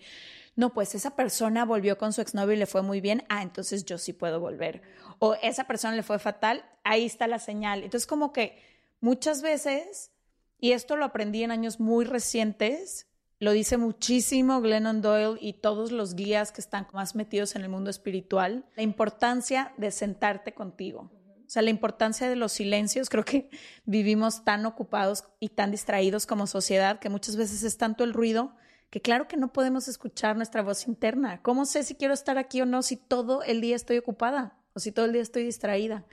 no, 0.56 0.72
pues 0.72 0.94
esa 0.94 1.14
persona 1.14 1.64
volvió 1.64 1.98
con 1.98 2.12
su 2.12 2.20
exnovio 2.20 2.54
y 2.54 2.58
le 2.58 2.66
fue 2.66 2.82
muy 2.82 3.00
bien, 3.00 3.24
ah, 3.28 3.42
entonces 3.42 3.84
yo 3.84 3.98
sí 3.98 4.12
puedo 4.12 4.40
volver. 4.40 4.82
O 5.18 5.34
esa 5.42 5.64
persona 5.64 5.94
le 5.94 6.02
fue 6.02 6.18
fatal, 6.18 6.64
ahí 6.84 7.04
está 7.04 7.26
la 7.26 7.38
señal. 7.38 7.84
Entonces 7.84 8.06
como 8.06 8.32
que 8.32 8.62
muchas 9.00 9.42
veces, 9.42 10.10
y 10.58 10.72
esto 10.72 10.96
lo 10.96 11.04
aprendí 11.04 11.42
en 11.42 11.50
años 11.50 11.80
muy 11.80 12.04
recientes, 12.04 13.07
lo 13.40 13.52
dice 13.52 13.76
muchísimo 13.76 14.60
Glennon 14.60 15.00
Doyle 15.00 15.38
y 15.40 15.54
todos 15.54 15.92
los 15.92 16.14
guías 16.14 16.50
que 16.50 16.60
están 16.60 16.88
más 16.92 17.14
metidos 17.14 17.54
en 17.54 17.62
el 17.62 17.68
mundo 17.68 17.90
espiritual, 17.90 18.64
la 18.76 18.82
importancia 18.82 19.72
de 19.76 19.90
sentarte 19.90 20.54
contigo. 20.54 21.10
O 21.48 21.50
sea, 21.50 21.62
la 21.62 21.70
importancia 21.70 22.28
de 22.28 22.36
los 22.36 22.52
silencios. 22.52 23.08
Creo 23.08 23.24
que 23.24 23.48
vivimos 23.86 24.44
tan 24.44 24.66
ocupados 24.66 25.24
y 25.40 25.50
tan 25.50 25.70
distraídos 25.70 26.26
como 26.26 26.46
sociedad 26.46 26.98
que 26.98 27.08
muchas 27.08 27.36
veces 27.36 27.62
es 27.62 27.78
tanto 27.78 28.04
el 28.04 28.12
ruido 28.12 28.54
que 28.90 29.00
claro 29.00 29.28
que 29.28 29.36
no 29.36 29.52
podemos 29.52 29.86
escuchar 29.88 30.36
nuestra 30.36 30.62
voz 30.62 30.86
interna. 30.86 31.40
¿Cómo 31.42 31.64
sé 31.64 31.84
si 31.84 31.94
quiero 31.94 32.14
estar 32.14 32.38
aquí 32.38 32.60
o 32.60 32.66
no 32.66 32.82
si 32.82 32.96
todo 32.96 33.42
el 33.42 33.60
día 33.60 33.76
estoy 33.76 33.98
ocupada 33.98 34.58
o 34.74 34.80
si 34.80 34.92
todo 34.92 35.06
el 35.06 35.12
día 35.12 35.22
estoy 35.22 35.44
distraída? 35.44 36.04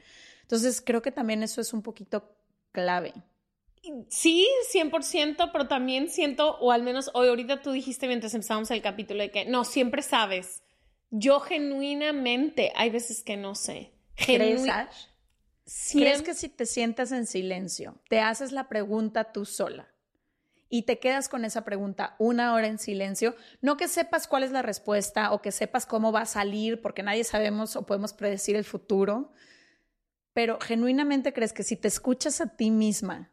Entonces, 0.41 0.81
creo 0.81 1.01
que 1.01 1.11
también 1.11 1.41
eso 1.41 1.59
es 1.59 1.73
un 1.73 1.81
poquito 1.81 2.35
clave. 2.71 3.13
Sí, 4.09 4.47
100%, 4.73 5.49
pero 5.51 5.67
también 5.67 6.09
siento, 6.09 6.57
o 6.59 6.71
al 6.71 6.83
menos 6.83 7.11
hoy, 7.13 7.27
ahorita 7.27 7.61
tú 7.61 7.71
dijiste 7.71 8.07
mientras 8.07 8.33
empezamos 8.33 8.71
el 8.71 8.81
capítulo, 8.81 9.21
de 9.21 9.31
que 9.31 9.45
no, 9.45 9.63
siempre 9.63 10.01
sabes. 10.01 10.63
Yo 11.11 11.39
genuinamente, 11.39 12.71
hay 12.75 12.89
veces 12.89 13.23
que 13.23 13.37
no 13.37 13.55
sé. 13.55 13.93
¿Crees, 14.15 14.67
Ash? 14.67 15.07
¿Crees 15.91 16.21
que 16.21 16.33
si 16.33 16.49
te 16.49 16.65
sientas 16.65 17.11
en 17.11 17.25
silencio, 17.25 18.01
te 18.09 18.19
haces 18.19 18.51
la 18.51 18.69
pregunta 18.69 19.31
tú 19.31 19.45
sola 19.45 19.89
y 20.69 20.83
te 20.83 20.99
quedas 20.99 21.29
con 21.29 21.45
esa 21.45 21.63
pregunta 21.63 22.15
una 22.19 22.53
hora 22.53 22.67
en 22.67 22.79
silencio, 22.79 23.35
no 23.61 23.77
que 23.77 23.87
sepas 23.87 24.27
cuál 24.27 24.43
es 24.43 24.51
la 24.51 24.61
respuesta 24.61 25.31
o 25.31 25.41
que 25.41 25.51
sepas 25.51 25.85
cómo 25.85 26.11
va 26.11 26.21
a 26.21 26.25
salir, 26.25 26.81
porque 26.81 27.03
nadie 27.03 27.23
sabemos 27.23 27.75
o 27.75 27.85
podemos 27.85 28.13
predecir 28.13 28.55
el 28.55 28.65
futuro, 28.65 29.31
pero 30.33 30.59
genuinamente 30.59 31.33
crees 31.33 31.53
que 31.53 31.63
si 31.63 31.75
te 31.75 31.87
escuchas 31.87 32.41
a 32.41 32.55
ti 32.55 32.71
misma, 32.71 33.31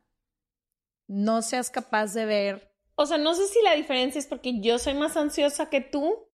no 1.12 1.42
seas 1.42 1.70
capaz 1.70 2.14
de 2.14 2.25
ver. 2.25 2.72
O 2.94 3.05
sea, 3.05 3.18
no 3.18 3.35
sé 3.35 3.46
si 3.46 3.61
la 3.62 3.75
diferencia 3.75 4.18
es 4.18 4.27
porque 4.27 4.61
yo 4.61 4.79
soy 4.79 4.94
más 4.94 5.16
ansiosa 5.16 5.68
que 5.68 5.83
tú, 5.83 6.29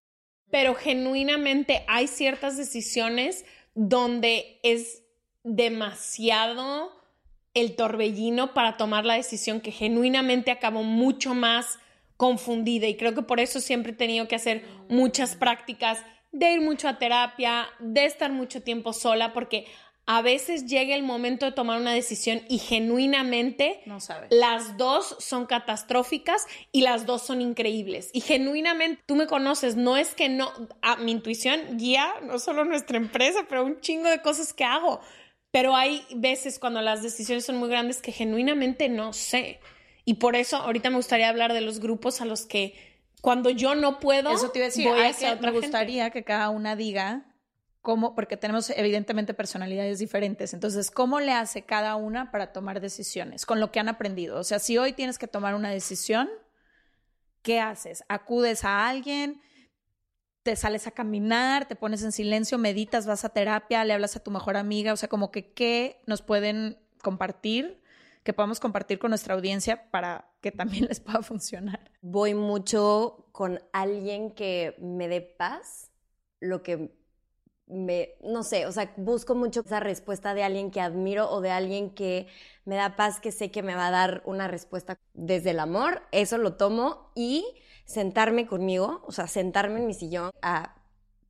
pero 0.51 0.75
genuinamente 0.75 1.85
hay 1.89 2.07
ciertas 2.07 2.57
decisiones 2.57 3.45
donde 3.75 4.61
es 4.63 5.03
demasiado 5.43 6.93
el 7.55 7.75
torbellino 7.75 8.55
para 8.55 8.77
tomar 8.77 9.05
la 9.05 9.15
decisión 9.15 9.61
que 9.61 9.73
genuinamente 9.73 10.53
acabo 10.53 10.85
mucho 10.85 11.35
más 11.35 11.81
confundida. 12.17 12.87
Y 12.87 12.97
creo 12.97 13.15
que 13.15 13.23
por 13.23 13.41
eso 13.41 13.61
siempre 13.61 13.93
he 13.93 13.97
tenido 13.97 14.29
que 14.29 14.37
hacer 14.37 14.65
muchas 14.89 15.35
prácticas 15.35 15.99
de 16.31 16.53
ir 16.53 16.61
mucho 16.61 16.89
a 16.89 16.99
terapia, 16.99 17.67
de 17.81 18.05
estar 18.05 18.31
mucho 18.31 18.63
tiempo 18.63 18.93
sola, 18.93 19.33
porque 19.33 19.67
a 20.11 20.23
veces 20.23 20.65
llega 20.65 20.95
el 20.95 21.03
momento 21.03 21.45
de 21.45 21.53
tomar 21.53 21.79
una 21.79 21.93
decisión 21.93 22.41
y 22.49 22.59
genuinamente 22.59 23.81
No 23.87 24.01
sabes. 24.01 24.29
las 24.33 24.77
dos 24.79 25.17
son 25.19 25.45
catastróficas 25.47 26.47
y 26.73 26.81
las 26.81 27.05
dos 27.07 27.23
son 27.23 27.41
increíbles. 27.43 28.11
Y 28.15 28.21
genuinamente, 28.23 29.03
tú 29.07 29.17
me 29.17 29.27
conoces, 29.27 29.77
no 29.77 29.97
es 29.99 30.15
que 30.15 30.29
no, 30.31 30.51
a 30.83 30.97
mi 30.97 31.13
intuición 31.13 31.77
guía 31.77 32.13
no 32.23 32.39
solo 32.39 32.65
nuestra 32.65 32.97
empresa, 32.97 33.41
pero 33.49 33.65
un 33.65 33.81
chingo 33.81 34.09
de 34.09 34.23
cosas 34.23 34.53
que 34.53 34.65
hago. 34.65 35.01
Pero 35.51 35.77
hay 35.77 36.05
veces 36.15 36.59
cuando 36.59 36.81
las 36.83 37.03
decisiones 37.03 37.45
son 37.45 37.57
muy 37.57 37.69
grandes 37.69 38.01
que 38.03 38.13
genuinamente 38.13 38.89
no 38.89 39.13
sé. 39.13 39.61
Y 40.05 40.15
por 40.15 40.37
eso 40.37 40.57
ahorita 40.57 40.91
me 40.91 40.97
gustaría 40.97 41.29
hablar 41.29 41.53
de 41.53 41.61
los 41.61 41.81
grupos 41.81 42.21
a 42.21 42.25
los 42.25 42.47
que 42.47 42.75
cuando 43.21 43.51
yo 43.51 43.75
no 43.75 43.99
puedo, 44.01 44.31
Eso 44.31 44.51
te 44.51 44.59
iba 44.61 44.67
a 44.67 44.69
decir, 44.69 44.89
voy 44.89 45.01
hacia 45.01 45.29
que- 45.31 45.35
otra 45.37 45.51
me 45.51 45.61
gente. 45.61 45.67
gustaría 45.67 46.11
que 46.11 46.25
cada 46.25 46.49
una 46.51 46.77
diga 46.77 47.25
cómo, 47.83 48.15
porque 48.15 48.37
tenemos 48.37 48.71
evidentemente 48.71 49.35
personalidades 49.35 49.99
diferentes, 49.99 50.55
entonces, 50.55 50.91
¿cómo 50.91 51.21
le 51.21 51.33
hace 51.33 51.63
cada 51.63 51.97
una 51.97 52.31
para 52.31 52.53
tomar 52.53 52.81
decisiones 52.81 53.47
con 53.47 53.61
lo 53.61 53.71
que 53.73 53.81
han 53.81 53.89
aprendido? 53.89 54.39
O 54.39 54.45
sea, 54.45 54.59
si 54.59 54.79
hoy 54.79 54.93
tienes 54.93 55.19
que 55.19 55.29
tomar 55.29 55.55
una 55.55 55.71
decisión, 55.71 56.29
¿qué 57.43 57.61
haces? 57.61 58.05
¿Acudes 58.09 58.65
a 58.65 58.89
alguien? 58.89 59.41
¿Te 60.43 60.57
sales 60.57 60.87
a 60.87 60.91
caminar? 60.91 61.67
¿Te 61.67 61.77
pones 61.77 62.03
en 62.03 62.13
silencio? 62.13 62.59
¿Meditas? 62.59 63.07
¿Vas 63.07 63.25
a 63.25 63.31
terapia? 63.31 63.85
¿Le 63.85 63.93
hablas 63.93 64.17
a 64.17 64.23
tu 64.23 64.31
mejor 64.31 64.57
amiga? 64.57 64.93
O 64.93 64.97
sea, 64.97 65.09
como 65.09 65.31
que 65.31 65.53
qué 65.53 66.01
nos 66.07 66.23
pueden 66.23 66.79
compartir, 67.03 67.83
que 68.23 68.33
podamos 68.33 68.61
compartir 68.61 68.99
con 68.99 69.11
nuestra 69.11 69.35
audiencia 69.35 69.91
para 69.91 70.31
que 70.41 70.53
también 70.53 70.85
les 70.89 71.01
pueda 71.01 71.23
funcionar. 71.23 71.91
Voy 72.01 72.35
mucho 72.35 73.29
con 73.33 73.61
alguien 73.73 74.31
que 74.31 74.77
me 74.81 75.09
dé 75.09 75.21
paz, 75.21 75.91
lo 76.41 76.63
que 76.63 76.93
me, 77.69 78.15
no 78.23 78.43
sé, 78.43 78.67
o 78.67 78.73
sea, 78.73 78.93
busco 78.97 79.35
mucho 79.35 79.61
esa 79.61 79.81
respuesta 79.81 80.35
de 80.35 80.43
alguien 80.43 80.71
que 80.71 80.81
admiro 80.81 81.31
o 81.31 81.41
de 81.41 81.51
alguien 81.51 81.91
que 81.91 82.27
me 82.65 82.77
da 82.77 82.97
paz, 82.97 83.21
que 83.21 83.33
sé 83.33 83.51
que 83.51 83.63
me 83.63 83.75
va 83.75 83.89
a 83.89 83.91
dar 83.91 84.23
una 84.25 84.49
respuesta 84.49 84.99
desde 85.15 85.51
el 85.51 85.61
amor, 85.61 86.03
eso 86.13 86.39
lo 86.39 86.55
tomo 86.55 87.11
y 87.15 87.45
sentarme 87.85 88.47
conmigo, 88.47 89.03
o 89.07 89.13
sea, 89.13 89.27
sentarme 89.27 89.81
en 89.81 89.87
mi 89.87 89.95
sillón 89.95 90.31
a 90.43 90.77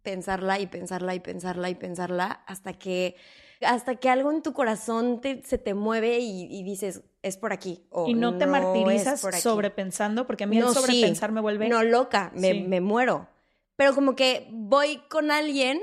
pensarla 0.03 0.59
y 0.59 0.67
pensarla 0.67 1.15
y 1.15 1.21
pensarla 1.21 1.71
y 1.71 1.75
pensarla 1.75 2.45
hasta 2.47 2.73
que 2.73 3.17
hasta 3.61 3.97
que 3.97 4.09
algo 4.09 4.31
en 4.31 4.43
tu 4.43 4.53
corazón 4.53 5.21
se 5.45 5.59
te 5.59 5.75
mueve 5.75 6.21
y, 6.21 6.63
dices, 6.63 7.03
es 7.23 7.37
por 7.37 7.53
aquí. 7.53 7.83
y 8.07 8.15
no 8.15 8.39
te 8.39 8.47
martirizas 8.47 9.21
sobrepensando, 9.43 10.29
porque 10.29 10.45
a 10.45 10.47
mí 10.47 10.59
el 10.59 10.69
sobrepensar 10.69 11.33
me 11.33 11.41
vuelve... 11.41 11.69
No, 11.69 11.83
loca, 11.83 12.31
me, 12.35 12.55
me 12.55 12.81
muero. 12.81 13.27
Pero 13.75 13.97
como 13.97 14.15
que 14.15 14.47
voy 14.53 14.99
con 15.09 15.33
alguien 15.33 15.81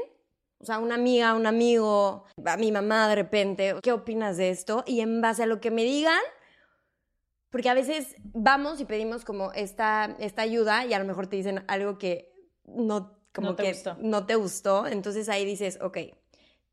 o 0.59 0.65
sea, 0.65 0.79
una 0.79 0.95
amiga, 0.95 1.33
un 1.33 1.45
amigo, 1.45 2.25
a 2.45 2.57
mi 2.57 2.71
mamá 2.71 3.09
de 3.09 3.15
repente, 3.15 3.75
¿qué 3.81 3.91
opinas 3.91 4.37
de 4.37 4.49
esto? 4.49 4.83
Y 4.87 5.01
en 5.01 5.21
base 5.21 5.43
a 5.43 5.45
lo 5.45 5.59
que 5.59 5.71
me 5.71 5.83
digan, 5.83 6.19
porque 7.49 7.69
a 7.69 7.73
veces 7.73 8.15
vamos 8.21 8.81
y 8.81 8.85
pedimos 8.85 9.23
como 9.23 9.51
esta, 9.53 10.15
esta 10.19 10.41
ayuda 10.41 10.85
y 10.85 10.93
a 10.93 10.99
lo 10.99 11.05
mejor 11.05 11.27
te 11.27 11.37
dicen 11.37 11.63
algo 11.67 11.97
que 11.97 12.33
no, 12.65 13.17
como 13.33 13.55
que 13.55 13.75
no 13.99 14.25
te 14.25 14.35
gustó. 14.35 14.87
Entonces 14.87 15.29
ahí 15.29 15.45
dices, 15.45 15.79
ok, 15.81 15.97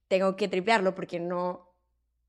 tengo 0.08 0.36
que 0.36 0.48
tripearlo 0.48 0.94
porque 0.94 1.20
no, 1.20 1.72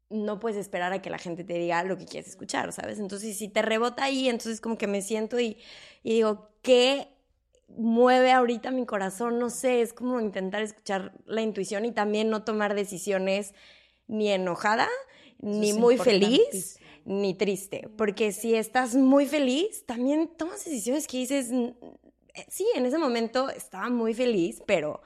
no 0.10 0.40
puedes 0.40 0.58
esperar 0.58 0.94
a 0.94 1.02
que 1.02 1.10
la 1.10 1.18
gente 1.18 1.44
te 1.44 1.54
diga 1.54 1.84
lo 1.84 1.98
que 1.98 2.06
quieres 2.06 2.30
escuchar, 2.30 2.72
¿sabes? 2.74 3.00
Entonces 3.00 3.38
si 3.38 3.50
te 3.50 3.62
rebota 3.62 4.04
ahí, 4.04 4.30
entonces 4.30 4.62
como 4.62 4.78
que 4.78 4.88
me 4.88 5.02
siento 5.02 5.40
y, 5.40 5.58
y 6.04 6.14
digo, 6.14 6.52
¿qué 6.62 7.13
mueve 7.78 8.32
ahorita 8.32 8.72
mi 8.72 8.86
corazón, 8.86 9.40
no 9.40 9.50
sé, 9.50 9.82
es 9.82 9.94
como 9.94 10.20
intentar 10.20 10.62
escuchar 10.62 11.14
la 11.26 11.42
intuición 11.42 11.86
y 11.86 11.92
también 11.92 12.30
no 12.30 12.44
tomar 12.44 12.76
decisiones 12.76 13.54
ni 14.08 14.30
enojada, 14.30 14.88
ni 15.40 15.74
muy 15.74 15.98
feliz, 15.98 16.80
ni 17.06 17.34
triste, 17.34 17.90
porque 17.98 18.32
si 18.32 18.56
estás 18.56 18.96
muy 18.96 19.26
feliz, 19.26 19.86
también 19.86 20.30
tomas 20.38 20.64
decisiones 20.64 21.08
que 21.08 21.18
dices, 21.18 21.52
eh, 21.52 22.46
sí, 22.48 22.66
en 22.76 22.86
ese 22.86 22.98
momento 22.98 23.50
estaba 23.50 23.90
muy 23.90 24.14
feliz, 24.14 24.62
pero 24.66 25.02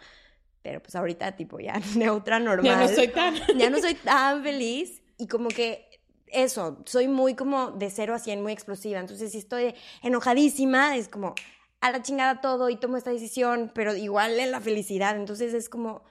pero 0.62 0.82
pues 0.84 0.96
ahorita 0.96 1.34
tipo 1.38 1.62
ya 1.62 1.80
neutra 1.96 2.40
normal. 2.40 2.66
Ya 2.66 2.82
no 2.82 2.88
soy 2.90 3.08
tan 3.08 3.36
ya 3.58 3.70
no 3.70 3.80
soy 3.80 3.96
tan 3.96 4.44
feliz 4.44 5.02
y 5.18 5.28
como 5.28 5.48
que 5.48 5.88
eso, 6.28 6.84
soy 6.86 7.08
muy 7.08 7.36
como 7.36 7.72
de 7.72 7.90
cero 7.90 8.14
a 8.14 8.20
cien, 8.20 8.42
muy 8.42 8.52
explosiva. 8.52 9.00
Entonces, 9.00 9.32
si 9.32 9.38
estoy 9.38 9.74
enojadísima, 10.04 10.98
es 10.98 11.08
como, 11.08 11.36
a 11.82 11.92
la 11.92 12.02
chingada 12.02 12.42
todo 12.42 12.70
y 12.70 12.78
tomo 12.78 12.98
esta 12.98 13.12
decisión, 13.12 13.72
pero 13.74 13.96
igual 13.96 14.40
en 14.40 14.52
la 14.52 14.60
felicidad. 14.60 15.16
Entonces 15.16 15.54
es 15.54 15.70
como 15.70 16.04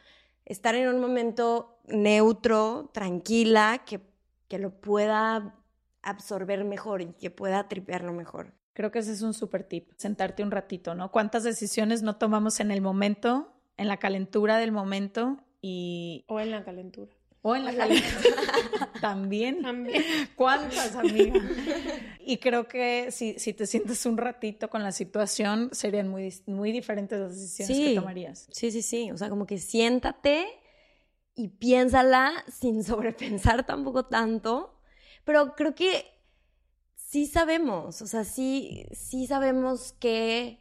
estar 0.45 0.75
en 0.75 0.89
un 0.89 1.01
momento 1.01 1.81
neutro, 1.87 2.91
tranquila, 2.93 3.83
que, 3.85 4.01
que 4.49 4.59
lo 4.59 4.71
pueda 4.81 5.55
absorber 6.03 6.65
mejor 6.65 7.03
y 7.03 7.13
que 7.15 7.31
pueda 7.31 7.69
tripearlo 7.69 8.13
mejor. 8.13 8.55
Creo 8.73 8.91
que 8.91 9.01
ese 9.01 9.13
es 9.13 9.23
un 9.23 9.35
super 9.35 9.65
tip, 9.65 9.91
sentarte 9.97 10.43
un 10.43 10.51
ratito, 10.51 10.95
¿no? 10.95 11.11
¿Cuántas 11.11 11.43
decisiones 11.45 12.03
no 12.03 12.17
tomamos 12.17 12.61
en 12.61 12.71
el 12.71 12.83
momento, 12.83 13.53
en 13.77 13.89
la 13.89 13.97
calentura 13.97 14.59
del 14.59 14.71
momento 14.71 15.39
y... 15.63 16.25
O 16.29 16.39
en 16.41 16.51
la 16.51 16.63
calentura. 16.63 17.16
O 17.49 17.55
en 17.55 17.65
la. 17.65 17.89
También. 19.01 19.63
También. 19.63 20.03
¿Cuántas, 20.35 20.97
amigas? 20.97 21.43
Y 22.29 22.39
creo 22.39 22.67
que 22.67 23.13
si, 23.13 23.39
si, 23.39 23.53
te 23.53 23.69
sientes 23.69 24.05
un 24.05 24.17
ratito 24.17 24.69
con 24.69 24.83
la 24.83 24.91
situación, 24.91 25.69
serían 25.71 26.09
muy, 26.09 26.35
muy 26.47 26.73
diferentes 26.73 27.21
las 27.21 27.41
decisiones 27.41 27.79
que 27.79 27.95
tomarías. 27.95 28.49
Sí, 28.51 28.73
sí, 28.73 28.83
sí. 28.83 29.13
O 29.13 29.17
sea, 29.17 29.29
como 29.29 29.47
que 29.47 29.59
siéntate 29.59 30.45
y 31.37 31.47
piénsala 31.47 32.33
sin 32.53 32.83
sobrepensar 32.85 33.65
tampoco 33.65 34.07
tanto. 34.07 34.81
Pero 35.23 35.55
creo 35.55 35.77
que 35.77 36.05
sí 36.97 37.29
sabemos, 37.29 38.03
o 38.03 38.09
sea, 38.09 38.25
sí, 38.25 38.87
sí 38.91 39.29
sabemos 39.29 39.93
que, 39.93 40.61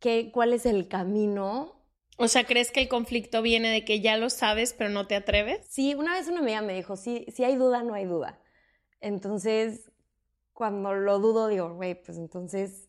que, 0.00 0.32
cuál 0.32 0.52
es 0.52 0.66
el 0.66 0.88
camino 0.88 1.77
o 2.18 2.28
sea, 2.28 2.44
¿crees 2.44 2.72
que 2.72 2.80
el 2.80 2.88
conflicto 2.88 3.42
viene 3.42 3.70
de 3.70 3.84
que 3.84 4.00
ya 4.00 4.16
lo 4.16 4.28
sabes, 4.28 4.74
pero 4.76 4.90
no 4.90 5.06
te 5.06 5.14
atreves? 5.14 5.64
Sí, 5.68 5.94
una 5.94 6.14
vez 6.14 6.26
una 6.28 6.40
amiga 6.40 6.60
me 6.60 6.74
dijo, 6.74 6.96
si, 6.96 7.24
si 7.28 7.44
hay 7.44 7.54
duda, 7.56 7.84
no 7.84 7.94
hay 7.94 8.04
duda. 8.04 8.40
Entonces, 9.00 9.92
cuando 10.52 10.94
lo 10.94 11.20
dudo, 11.20 11.46
digo, 11.46 11.72
güey, 11.74 11.94
pues 11.94 12.18
entonces 12.18 12.88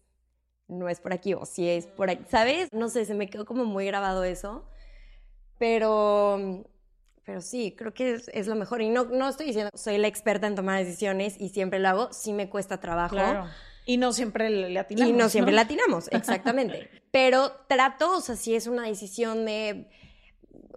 no 0.68 0.90
es 0.90 1.00
por 1.00 1.14
aquí, 1.14 1.36
o 1.36 1.46
si 1.46 1.70
es 1.70 1.86
por 1.86 2.10
aquí, 2.10 2.26
¿sabes? 2.28 2.70
No 2.74 2.90
sé, 2.90 3.06
se 3.06 3.14
me 3.14 3.30
quedó 3.30 3.46
como 3.46 3.66
muy 3.66 3.86
grabado 3.86 4.24
eso, 4.24 4.68
pero, 5.60 6.66
pero 7.24 7.42
sí, 7.42 7.76
creo 7.78 7.94
que 7.94 8.20
es, 8.34 8.48
lo 8.48 8.56
mejor. 8.56 8.82
Y 8.82 8.90
no, 8.90 9.06
no 9.06 9.30
estoy 9.30 9.46
diciendo, 9.46 9.70
soy 9.76 10.00
la 10.00 10.08
experta 10.08 10.48
en 10.48 10.56
tomar 10.56 10.84
decisiones 10.84 11.40
y 11.40 11.50
siempre 11.50 11.78
lo 11.78 11.90
hago, 11.90 12.14
sí 12.14 12.34
me 12.34 12.50
cuesta 12.50 12.80
trabajo. 12.80 13.16
Claro. 13.16 13.46
Y 13.90 13.98
no 13.98 14.14
siempre 14.14 14.52
le 14.52 14.78
atinamos. 14.78 15.10
Y 15.10 15.18
no 15.18 15.30
siempre 15.30 15.52
le 15.52 15.62
atinamos, 15.62 16.10
exactamente. 16.12 16.88
Pero 17.10 17.52
trato, 17.68 18.18
o 18.18 18.22
sea, 18.22 18.36
si 18.36 18.54
es 18.54 18.68
una 18.68 18.84
decisión 18.84 19.46
de 19.46 19.90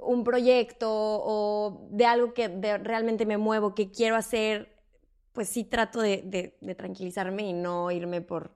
un 0.01 0.25
proyecto 0.25 0.88
o 0.90 1.88
de 1.90 2.07
algo 2.07 2.33
que 2.33 2.48
realmente 2.83 3.27
me 3.27 3.37
muevo, 3.37 3.75
que 3.75 3.90
quiero 3.90 4.16
hacer, 4.16 4.75
pues 5.35 5.51
sí 5.51 5.62
trato 5.62 6.01
de, 6.01 6.57
tranquilizarme 6.75 7.42
y 7.42 7.53
no 7.53 7.90
irme 7.90 8.22
por 8.22 8.51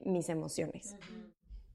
mis 0.00 0.28
emociones. 0.28 0.96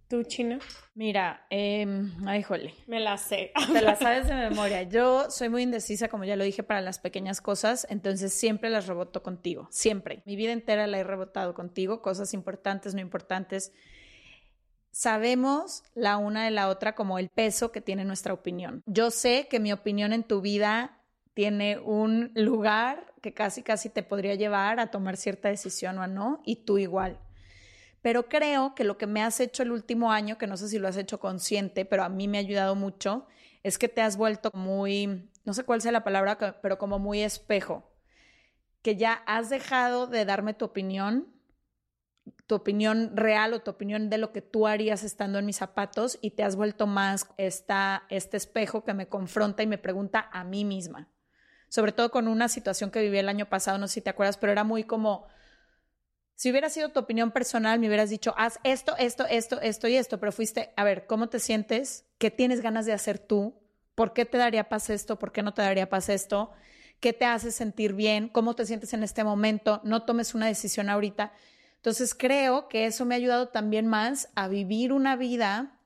¿Tú, 0.09 0.23
China? 0.23 0.57
Mira, 0.95 1.45
eh, 1.51 1.85
ay, 2.25 2.41
jole. 2.41 2.73
Me 2.87 2.99
la 2.99 3.15
sé. 3.17 3.51
Te 3.71 3.79
la 3.79 3.95
sabes 3.95 4.27
de 4.27 4.33
memoria. 4.33 4.81
Yo 4.81 5.29
soy 5.29 5.49
muy 5.49 5.61
indecisa, 5.61 6.07
como 6.07 6.25
ya 6.25 6.35
lo 6.35 6.43
dije, 6.43 6.63
para 6.63 6.81
las 6.81 6.97
pequeñas 6.97 7.41
cosas, 7.41 7.85
entonces 7.91 8.33
siempre 8.33 8.71
las 8.71 8.87
reboto 8.87 9.21
contigo, 9.21 9.67
siempre. 9.69 10.23
Mi 10.25 10.35
vida 10.35 10.51
entera 10.51 10.87
la 10.87 10.97
he 10.97 11.03
rebotado 11.03 11.53
contigo, 11.53 12.01
cosas 12.01 12.33
importantes, 12.33 12.95
no 12.95 13.01
importantes. 13.01 13.71
Sabemos 14.89 15.83
la 15.93 16.17
una 16.17 16.43
de 16.43 16.51
la 16.51 16.69
otra 16.69 16.95
como 16.95 17.19
el 17.19 17.29
peso 17.29 17.71
que 17.71 17.79
tiene 17.79 18.03
nuestra 18.03 18.33
opinión. 18.33 18.81
Yo 18.87 19.11
sé 19.11 19.47
que 19.47 19.59
mi 19.59 19.71
opinión 19.71 20.11
en 20.11 20.23
tu 20.23 20.41
vida 20.41 21.03
tiene 21.35 21.77
un 21.77 22.31
lugar 22.33 23.13
que 23.21 23.35
casi, 23.35 23.61
casi 23.61 23.91
te 23.91 24.01
podría 24.01 24.33
llevar 24.33 24.79
a 24.79 24.89
tomar 24.89 25.17
cierta 25.17 25.49
decisión 25.49 25.99
o 25.99 26.07
no, 26.07 26.41
y 26.45 26.65
tú 26.65 26.79
igual. 26.79 27.19
Pero 28.01 28.29
creo 28.29 28.75
que 28.75 28.83
lo 28.83 28.97
que 28.97 29.07
me 29.07 29.21
has 29.21 29.39
hecho 29.39 29.63
el 29.63 29.71
último 29.71 30.11
año, 30.11 30.37
que 30.37 30.47
no 30.47 30.57
sé 30.57 30.69
si 30.69 30.79
lo 30.79 30.87
has 30.87 30.97
hecho 30.97 31.19
consciente, 31.19 31.85
pero 31.85 32.03
a 32.03 32.09
mí 32.09 32.27
me 32.27 32.37
ha 32.37 32.41
ayudado 32.41 32.75
mucho, 32.75 33.27
es 33.63 33.77
que 33.77 33.89
te 33.89 34.01
has 34.01 34.15
vuelto 34.15 34.51
muy, 34.53 35.29
no 35.43 35.53
sé 35.53 35.63
cuál 35.63 35.81
sea 35.81 35.91
la 35.91 36.03
palabra, 36.03 36.59
pero 36.61 36.77
como 36.77 36.99
muy 36.99 37.21
espejo, 37.21 37.91
que 38.81 38.95
ya 38.95 39.13
has 39.25 39.49
dejado 39.49 40.07
de 40.07 40.23
darme 40.23 40.53
tu 40.53 40.65
opinión, 40.65 41.27
tu 42.47 42.55
opinión 42.55 43.15
real 43.15 43.53
o 43.53 43.61
tu 43.61 43.71
opinión 43.71 44.09
de 44.09 44.17
lo 44.17 44.31
que 44.31 44.41
tú 44.41 44.67
harías 44.67 45.03
estando 45.03 45.39
en 45.39 45.45
mis 45.45 45.57
zapatos 45.57 46.17
y 46.21 46.31
te 46.31 46.43
has 46.43 46.55
vuelto 46.55 46.87
más 46.87 47.27
esta, 47.37 48.03
este 48.09 48.37
espejo 48.37 48.83
que 48.83 48.93
me 48.93 49.07
confronta 49.07 49.63
y 49.63 49.67
me 49.67 49.77
pregunta 49.77 50.29
a 50.31 50.43
mí 50.43 50.63
misma. 50.63 51.09
Sobre 51.67 51.91
todo 51.91 52.09
con 52.09 52.27
una 52.27 52.47
situación 52.47 52.91
que 52.91 53.01
viví 53.01 53.17
el 53.17 53.29
año 53.29 53.47
pasado, 53.47 53.77
no 53.77 53.87
sé 53.87 53.95
si 53.95 54.01
te 54.01 54.09
acuerdas, 54.09 54.37
pero 54.37 54.51
era 54.51 54.63
muy 54.63 54.83
como 54.83 55.27
si 56.39 56.49
hubiera 56.49 56.69
sido 56.69 56.87
tu 56.87 57.01
opinión 57.01 57.31
personal, 57.31 57.79
me 57.79 57.87
hubieras 57.87 58.09
dicho, 58.09 58.33
haz 58.37 58.61
esto, 58.63 58.95
esto, 58.97 59.25
esto, 59.25 59.59
esto 59.59 59.89
y 59.89 59.97
esto, 59.97 60.21
pero 60.21 60.31
fuiste, 60.31 60.71
a 60.77 60.85
ver, 60.85 61.05
¿cómo 61.05 61.27
te 61.27 61.37
sientes? 61.37 62.05
¿Qué 62.17 62.31
tienes 62.31 62.61
ganas 62.61 62.85
de 62.85 62.93
hacer 62.93 63.19
tú? 63.19 63.55
¿Por 63.93 64.13
qué 64.13 64.23
te 64.23 64.37
daría 64.37 64.69
paz 64.69 64.89
esto? 64.89 65.19
¿Por 65.19 65.33
qué 65.33 65.43
no 65.43 65.53
te 65.53 65.63
daría 65.63 65.89
paz 65.89 66.07
esto? 66.07 66.51
¿Qué 67.01 67.11
te 67.11 67.25
hace 67.25 67.51
sentir 67.51 67.91
bien? 67.91 68.29
¿Cómo 68.29 68.55
te 68.55 68.65
sientes 68.65 68.93
en 68.93 69.03
este 69.03 69.25
momento? 69.25 69.81
No 69.83 70.03
tomes 70.03 70.33
una 70.33 70.47
decisión 70.47 70.89
ahorita. 70.89 71.33
Entonces 71.75 72.15
creo 72.15 72.69
que 72.69 72.85
eso 72.85 73.03
me 73.03 73.15
ha 73.15 73.17
ayudado 73.17 73.49
también 73.49 73.85
más 73.87 74.29
a 74.35 74.47
vivir 74.47 74.93
una 74.93 75.17
vida, 75.17 75.77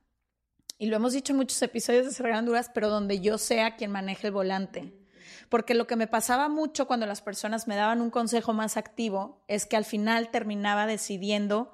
y 0.78 0.86
lo 0.86 0.98
hemos 0.98 1.14
dicho 1.14 1.34
en 1.34 1.38
muchos 1.38 1.60
episodios 1.64 2.06
de 2.06 2.12
Ser 2.12 2.46
Duras, 2.46 2.70
pero 2.72 2.90
donde 2.90 3.22
yo 3.22 3.40
sea 3.40 3.76
quien 3.76 3.90
maneje 3.90 4.28
el 4.28 4.34
volante 4.34 5.03
porque 5.50 5.74
lo 5.74 5.88
que 5.88 5.96
me 5.96 6.08
pasaba 6.08 6.50
mucho 6.50 6.88
cuando 6.88 7.06
las 7.06 7.22
personas 7.22 7.68
me 7.68 7.76
daban 7.76 8.02
un 8.02 8.10
consejo 8.10 8.54
más 8.54 8.78
activo 8.78 9.44
es 9.48 9.66
que 9.66 9.78
al 9.78 9.86
final 9.86 10.30
terminaba 10.30 10.88
decidiendo 10.88 11.74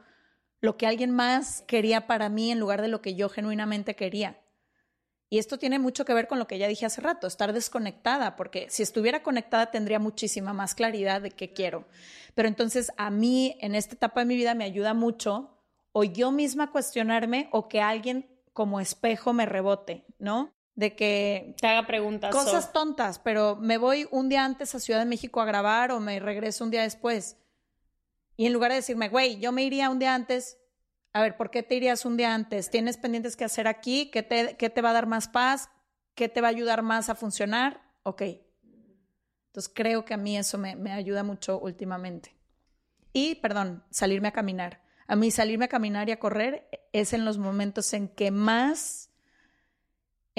lo 0.62 0.78
que 0.78 0.88
alguien 0.88 1.12
más 1.12 1.64
quería 1.68 2.08
para 2.08 2.30
mí 2.30 2.52
en 2.52 2.60
lugar 2.60 2.82
de 2.82 2.88
lo 2.90 3.02
que 3.02 3.16
yo 3.16 3.30
genuinamente 3.30 3.96
quería. 3.96 4.42
Y 5.30 5.38
esto 5.38 5.60
tiene 5.60 5.78
mucho 5.78 6.06
que 6.06 6.14
ver 6.14 6.28
con 6.28 6.40
lo 6.40 6.48
que 6.48 6.58
ya 6.58 6.68
dije 6.68 6.88
hace 6.88 7.02
rato, 7.02 7.28
estar 7.28 7.54
desconectada, 7.54 8.36
porque 8.36 8.68
si 8.70 8.82
estuviera 8.82 9.22
conectada 9.22 9.70
tendría 9.70 10.00
muchísima 10.00 10.54
más 10.54 10.74
claridad 10.74 11.22
de 11.22 11.32
qué 11.32 11.54
quiero. 11.54 11.86
Pero 12.34 12.48
entonces 12.48 12.92
a 12.98 13.12
mí 13.12 13.56
en 13.62 13.76
esta 13.76 13.94
etapa 13.94 14.22
de 14.22 14.26
mi 14.26 14.36
vida 14.36 14.56
me 14.56 14.64
ayuda 14.64 14.96
mucho 14.96 15.56
o 15.92 16.04
yo 16.04 16.32
misma 16.32 16.72
cuestionarme 16.72 17.48
o 17.52 17.68
que 17.68 17.82
alguien 17.82 18.28
como 18.54 18.80
espejo 18.80 19.32
me 19.34 19.46
rebote, 19.46 20.06
¿no? 20.18 20.52
De 20.80 20.96
que 20.96 21.56
te 21.60 21.68
haga 21.68 21.86
preguntas. 21.86 22.34
Cosas 22.34 22.72
tontas, 22.72 23.20
pero 23.20 23.56
me 23.56 23.78
voy 23.78 24.08
un 24.12 24.30
día 24.30 24.46
antes 24.46 24.74
a 24.74 24.80
Ciudad 24.80 25.00
de 25.00 25.06
México 25.06 25.42
a 25.42 25.46
grabar 25.46 25.92
o 25.92 26.00
me 26.00 26.20
regreso 26.20 26.64
un 26.64 26.72
día 26.72 26.84
después. 26.84 27.38
Y 28.38 28.46
en 28.46 28.54
lugar 28.54 28.72
de 28.72 28.78
decirme, 28.78 29.10
güey, 29.10 29.40
yo 29.40 29.52
me 29.52 29.64
iría 29.64 29.90
un 29.90 30.00
día 30.00 30.16
antes, 30.16 30.58
a 31.14 31.22
ver, 31.22 31.38
¿por 31.38 31.52
qué 31.52 31.64
te 31.64 31.76
irías 31.76 32.06
un 32.06 32.18
día 32.18 32.34
antes? 32.34 32.70
¿Tienes 32.70 32.98
pendientes 32.98 33.36
que 33.36 33.44
hacer 33.44 33.68
aquí? 33.68 34.10
¿Qué 34.12 34.24
te, 34.24 34.56
qué 34.58 34.70
te 34.70 34.82
va 34.82 34.92
a 34.92 34.94
dar 34.94 35.08
más 35.08 35.28
paz? 35.28 35.70
¿qué 36.20 36.28
te 36.28 36.42
va 36.42 36.48
a 36.48 36.52
ayudar 36.52 36.82
más 36.82 37.08
a 37.08 37.16
funcionar? 37.16 37.82
Ok. 38.04 38.24
Entonces 39.48 39.72
creo 39.74 40.04
que 40.04 40.14
a 40.14 40.18
mí 40.18 40.38
eso 40.38 40.58
me, 40.58 40.76
me 40.76 40.92
ayuda 40.92 41.24
mucho 41.24 41.58
últimamente. 41.58 42.36
Y, 43.14 43.36
perdón, 43.36 43.86
salirme 43.90 44.28
a 44.28 44.34
caminar. 44.34 44.84
A 45.08 45.16
mí 45.16 45.32
salirme 45.32 45.66
a 45.66 45.70
caminar 45.70 46.10
y 46.10 46.12
a 46.12 46.20
correr 46.20 46.68
es 46.92 47.14
en 47.14 47.24
los 47.24 47.38
momentos 47.38 47.94
en 47.94 48.10
que 48.10 48.32
más 48.32 49.09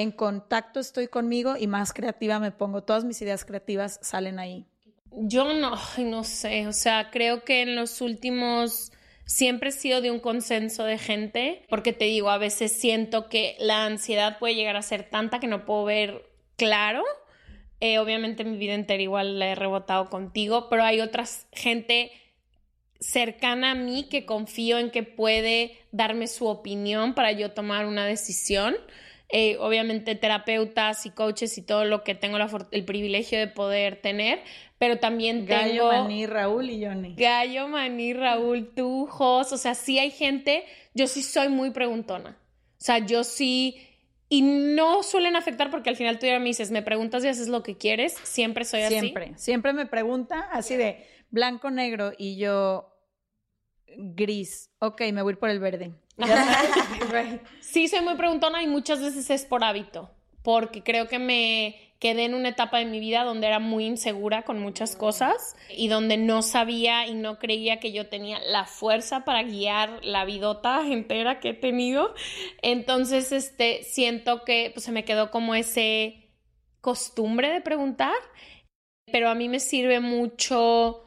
en 0.01 0.13
contacto 0.13 0.81
estoy 0.81 1.09
conmigo 1.09 1.57
y 1.59 1.67
más 1.67 1.93
creativa 1.93 2.39
me 2.39 2.53
pongo. 2.53 2.83
Todas 2.83 3.05
mis 3.05 3.21
ideas 3.21 3.45
creativas 3.45 3.99
salen 4.03 4.39
ahí. 4.39 4.67
Yo 5.13 5.53
no, 5.53 5.77
no 5.99 6.25
sé, 6.25 6.67
o 6.67 6.73
sea, 6.73 7.11
creo 7.11 7.45
que 7.45 7.63
en 7.63 7.75
los 7.75 8.01
últimos 8.01 8.93
siempre 9.27 9.71
he 9.71 9.73
sido 9.73 10.01
de 10.01 10.11
un 10.11 10.21
consenso 10.21 10.85
de 10.85 10.99
gente, 10.99 11.67
porque 11.69 11.93
te 11.93 12.07
digo, 12.07 12.31
a 12.31 12.39
veces 12.39 12.73
siento 12.73 13.29
que 13.29 13.57
la 13.59 13.85
ansiedad 13.85 14.39
puede 14.39 14.55
llegar 14.55 14.77
a 14.77 14.83
ser 14.83 15.11
tanta 15.11 15.41
que 15.41 15.49
no 15.49 15.65
puedo 15.65 15.85
ver 15.85 16.25
claro. 16.57 17.05
Eh, 17.81 17.99
obviamente 17.99 18.45
mi 18.45 18.57
vida 18.57 18.75
entera 18.75 19.03
igual 19.03 19.39
la 19.39 19.49
he 19.49 19.55
rebotado 19.55 20.09
contigo, 20.11 20.69
pero 20.69 20.85
hay 20.85 21.01
otra 21.01 21.25
gente 21.53 22.13
cercana 23.01 23.73
a 23.73 23.75
mí 23.75 24.09
que 24.09 24.27
confío 24.27 24.79
en 24.79 24.91
que 24.91 25.03
puede 25.03 25.79
darme 25.91 26.27
su 26.27 26.47
opinión 26.47 27.15
para 27.15 27.33
yo 27.33 27.53
tomar 27.53 27.87
una 27.87 28.07
decisión. 28.07 28.77
Eh, 29.33 29.57
obviamente 29.61 30.17
terapeutas 30.17 31.07
y 31.07 31.11
coaches 31.11 31.57
y 31.57 31.63
todo 31.63 31.85
lo 31.85 32.03
que 32.03 32.17
tengo 32.17 32.37
el 32.73 32.85
privilegio 32.85 33.39
de 33.39 33.47
poder 33.47 34.01
tener, 34.01 34.41
pero 34.79 34.99
también 34.99 35.47
Gallo, 35.47 35.89
tengo... 35.89 36.03
Maní, 36.03 36.27
Raúl 36.27 36.69
y 36.71 36.85
Johnny. 36.85 37.15
Gallo, 37.15 37.69
Maní, 37.69 38.13
Raúl, 38.13 38.73
tú, 38.75 39.07
Jos, 39.07 39.53
o 39.53 39.57
sea, 39.57 39.77
sí 39.77 40.01
hay 40.01 40.11
gente, 40.11 40.65
yo 40.95 41.07
sí 41.07 41.23
soy 41.23 41.49
muy 41.49 41.71
preguntona, 41.71 42.39
o 42.73 42.85
sea, 42.85 42.99
yo 42.99 43.23
sí... 43.25 43.87
Y 44.33 44.43
no 44.43 45.03
suelen 45.03 45.35
afectar 45.35 45.73
porque 45.73 45.91
al 45.91 45.97
final 45.97 46.21
tú 46.21 46.27
ya 46.27 46.39
me 46.39 46.45
dices, 46.45 46.71
me 46.71 46.83
preguntas 46.83 47.25
y 47.25 47.29
haces 47.29 47.49
lo 47.49 47.65
que 47.65 47.77
quieres, 47.77 48.15
siempre 48.23 48.65
soy 48.65 48.83
así. 48.83 49.01
Siempre, 49.01 49.33
siempre 49.37 49.73
me 49.73 49.87
pregunta 49.87 50.49
así 50.53 50.77
de 50.77 51.05
blanco, 51.31 51.73
negro 51.73 52.13
y 52.17 52.37
yo 52.37 52.95
gris. 53.97 54.71
Ok, 54.79 55.01
me 55.13 55.23
voy 55.23 55.33
a 55.33 55.35
ir 55.35 55.39
por 55.39 55.51
el 55.51 55.59
verde. 55.59 55.95
sí, 57.61 57.89
soy 57.89 58.01
muy 58.01 58.15
preguntona 58.15 58.63
y 58.63 58.67
muchas 58.67 59.01
veces 59.01 59.31
es 59.31 59.45
por 59.45 59.65
hábito, 59.65 60.11
porque 60.43 60.83
creo 60.83 61.09
que 61.09 61.19
me 61.19 61.91
quedé 62.01 62.25
en 62.25 62.35
una 62.35 62.49
etapa 62.49 62.79
de 62.79 62.87
mi 62.87 62.99
vida 62.99 63.25
donde 63.25 63.47
era 63.47 63.59
muy 63.59 63.85
insegura 63.85 64.43
con 64.43 64.59
muchas 64.59 64.97
cosas 64.97 65.55
y 65.69 65.89
donde 65.89 66.17
no 66.17 66.41
sabía 66.41 67.07
y 67.07 67.15
no 67.15 67.39
creía 67.39 67.79
que 67.79 67.93
yo 67.93 68.09
tenía 68.09 68.41
la 68.41 68.65
fuerza 68.65 69.25
para 69.27 69.43
guiar 69.43 70.03
la 70.03 70.25
vidota 70.25 70.81
entera 70.87 71.41
que 71.41 71.51
he 71.51 71.55
tenido. 71.55 72.15
Entonces, 72.63 73.33
este, 73.33 73.85
siento 73.85 74.45
que 74.45 74.71
pues, 74.73 74.85
se 74.85 74.93
me 74.93 75.05
quedó 75.05 75.31
como 75.31 75.55
ese 75.55 76.31
costumbre 76.81 77.51
de 77.51 77.61
preguntar, 77.61 78.17
pero 79.13 79.29
a 79.29 79.35
mí 79.35 79.51
me 79.51 79.61
sirve 79.61 80.01
mucho 80.01 81.05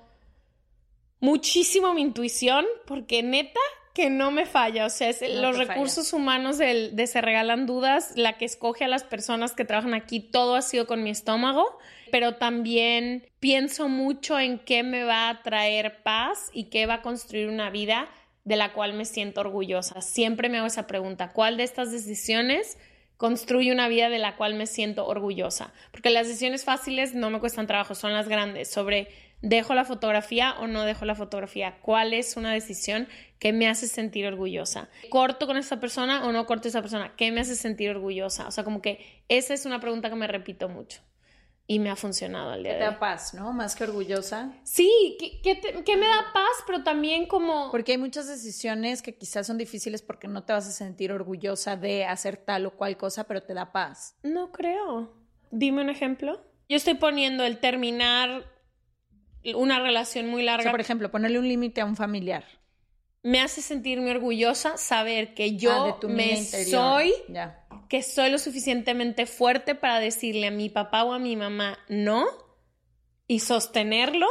muchísimo 1.20 1.94
mi 1.94 2.02
intuición, 2.02 2.66
porque 2.86 3.24
neta 3.24 3.60
que 3.94 4.10
no 4.10 4.32
me 4.32 4.48
falla, 4.48 4.88
o 4.88 4.90
sea, 4.90 5.10
es 5.10 5.22
los 5.22 5.56
recursos 5.56 6.14
humanos 6.14 6.58
de 6.58 7.08
Se 7.08 7.22
Regalan 7.22 7.68
Dudas, 7.68 8.14
la 8.16 8.38
que 8.38 8.46
escoge 8.46 8.84
a 8.84 8.88
las 8.88 9.04
personas 9.04 9.54
que 9.54 9.66
trabajan 9.66 9.94
aquí, 9.94 10.20
todo 10.20 10.56
ha 10.56 10.64
sido 10.64 10.88
con 10.88 11.04
mi 11.04 11.12
estómago, 11.12 11.78
pero 12.12 12.36
también 12.36 13.28
pienso 13.40 13.90
mucho 13.90 14.40
en 14.40 14.58
qué 14.58 14.82
me 14.82 15.04
va 15.04 15.30
a 15.30 15.44
traer 15.44 16.02
paz 16.02 16.50
y 16.54 16.66
qué 16.66 16.88
va 16.88 16.96
a 16.96 17.02
construir 17.04 17.48
una 17.50 17.70
vida 17.70 18.10
de 18.46 18.56
la 18.56 18.74
cual 18.74 18.94
me 18.94 19.06
siento 19.06 19.42
orgullosa. 19.42 20.02
Siempre 20.02 20.50
me 20.50 20.58
hago 20.58 20.68
esa 20.68 20.88
pregunta, 20.88 21.32
¿cuál 21.32 21.58
de 21.58 21.64
estas 21.64 21.92
decisiones 21.92 22.80
construye 23.18 23.72
una 23.72 23.88
vida 23.88 24.10
de 24.10 24.18
la 24.18 24.36
cual 24.36 24.56
me 24.56 24.66
siento 24.66 25.06
orgullosa? 25.06 25.72
Porque 25.92 26.10
las 26.10 26.28
decisiones 26.28 26.64
fáciles 26.64 27.14
no 27.14 27.30
me 27.30 27.40
cuestan 27.40 27.68
trabajo, 27.68 27.94
son 27.94 28.12
las 28.12 28.28
grandes, 28.28 28.72
sobre 28.72 29.08
¿Dejo 29.44 29.74
la 29.76 29.84
fotografía 29.84 30.56
o 30.62 30.68
no 30.68 30.84
dejo 30.84 31.04
la 31.04 31.16
fotografía? 31.16 31.78
¿Cuál 31.82 32.14
es 32.14 32.38
una 32.38 32.54
decisión 32.54 33.10
que 33.40 33.52
me 33.52 33.68
hace 33.68 33.90
sentir 33.90 34.26
orgullosa? 34.26 34.88
¿Corto 35.10 35.48
con 35.48 35.58
esa 35.58 35.82
persona 35.82 36.26
o 36.26 36.32
no 36.32 36.46
corto 36.46 36.70
esa 36.70 36.82
persona? 36.82 37.14
¿Qué 37.18 37.30
me 37.30 37.42
hace 37.42 37.58
sentir 37.58 37.90
orgullosa? 37.90 38.48
O 38.48 38.52
sea, 38.52 38.64
como 38.64 38.82
que 38.82 39.26
esa 39.28 39.54
es 39.54 39.66
una 39.66 39.82
pregunta 39.82 40.10
que 40.10 40.16
me 40.16 40.28
repito 40.28 40.70
mucho 40.70 41.02
y 41.68 41.80
me 41.80 41.90
ha 41.90 41.98
funcionado 41.98 42.52
al 42.52 42.64
día 42.64 42.72
de 42.72 42.78
hoy. 42.78 42.86
Te 42.86 42.92
da 42.92 43.00
paz, 43.00 43.34
¿no? 43.34 43.52
Más 43.52 43.76
que 43.76 43.84
orgullosa. 43.84 44.54
Sí, 44.64 45.18
que, 45.44 45.98
me 45.98 46.08
da 46.08 46.32
paz, 46.34 46.64
pero 46.66 46.82
también 46.86 47.28
como... 47.28 47.70
Porque 47.70 47.92
hay 47.92 47.98
muchas 47.98 48.30
decisiones 48.30 49.02
que 49.02 49.18
quizás 49.18 49.46
son 49.46 49.58
difíciles 49.58 50.02
porque 50.02 50.30
no 50.30 50.46
te 50.46 50.54
vas 50.54 50.70
a 50.70 50.72
sentir 50.72 51.12
orgullosa 51.12 51.76
de 51.76 52.06
hacer 52.06 52.38
tal 52.38 52.66
o 52.66 52.78
cual 52.78 52.96
cosa, 52.96 53.26
pero 53.26 53.44
te 53.44 53.54
da 53.54 53.74
paz. 53.74 54.16
No 54.24 54.54
creo. 54.54 55.18
Dime 55.52 55.82
un 55.82 55.90
ejemplo. 55.90 56.46
Yo 56.70 56.78
estoy 56.78 56.94
poniendo 56.94 57.44
el 57.44 57.60
terminar 57.60 58.53
una 59.56 59.80
relación 59.80 60.28
muy 60.28 60.44
larga. 60.44 60.72
por 60.72 60.82
ejemplo, 60.82 61.12
ponerle 61.12 61.40
un 61.40 61.48
límite 61.48 61.82
a 61.82 61.86
un 61.86 61.96
familiar. 61.96 62.46
Me 63.22 63.40
hace 63.40 63.62
sentirme 63.62 64.12
orgullosa 64.12 64.78
saber 64.78 65.34
que 65.34 65.56
yo 65.56 65.98
ah, 66.02 66.08
me 66.08 66.44
soy, 66.44 67.14
que 67.88 68.04
soy 68.04 68.30
lo 68.30 68.38
suficientemente 68.38 69.26
fuerte 69.26 69.76
para 69.76 70.00
decirle 70.00 70.48
a 70.48 70.52
mi 70.52 70.70
papá 70.70 71.04
o 71.04 71.14
a 71.14 71.20
mi 71.20 71.36
mamá 71.36 71.80
no 71.88 72.26
y 73.28 73.40
sostenerlo, 73.40 74.28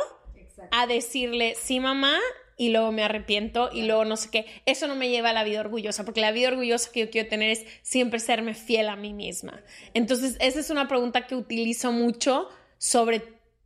a 0.70 0.87
decirle 0.87 1.55
sí 1.59 1.81
mamá 1.81 2.18
y 2.57 2.68
luego 2.68 2.92
me 2.92 3.03
arrepiento 3.03 3.70
y 3.72 3.83
luego 3.83 4.05
no 4.05 4.16
sé 4.16 4.31
qué. 4.31 4.46
Eso 4.66 4.87
no 4.87 4.94
me 4.94 5.09
lleva 5.09 5.31
a 5.31 5.33
la 5.33 5.44
vida 5.44 5.61
orgullosa, 5.61 6.05
porque 6.05 6.20
la 6.20 6.31
vida 6.31 6.48
orgullosa 6.48 6.92
que 6.92 7.01
yo 7.01 7.11
quiero 7.11 7.29
tener 7.29 7.51
es 7.51 7.64
siempre 7.83 8.20
serme 8.20 8.55
fiel 8.55 8.88
a 8.88 8.96
mí 8.96 9.12
misma. 9.12 9.62
Entonces, 9.94 10.37
esa 10.40 10.61
es 10.61 10.70
una 10.70 10.87
pregunta 10.87 11.27
que 11.27 11.35
utilizo 11.35 11.92
mucho 11.92 12.48
sobre 12.79 13.41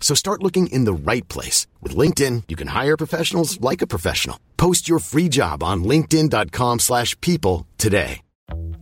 So 0.00 0.16
start 0.16 0.42
looking 0.42 0.66
in 0.68 0.86
the 0.86 0.92
right 0.92 1.26
place. 1.28 1.68
With 1.80 1.94
LinkedIn, 1.94 2.44
you 2.48 2.56
can 2.56 2.68
hire 2.68 2.96
professionals 2.96 3.60
like 3.60 3.80
a 3.80 3.86
professional. 3.86 4.40
Post 4.56 4.88
your 4.88 4.98
free 4.98 5.28
job 5.28 5.62
on 5.62 5.84
linkedin.com 5.84 6.80
slash 6.80 7.20
people 7.20 7.68
today. 7.78 8.22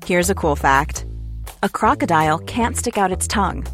Here's 0.07 0.31
a 0.31 0.35
cool 0.35 0.57
fact. 0.57 1.05
A 1.63 1.69
crocodile 1.69 2.39
can't 2.39 2.77
stick 2.77 2.97
out 2.97 3.13
its 3.13 3.27
tongue. 3.27 3.67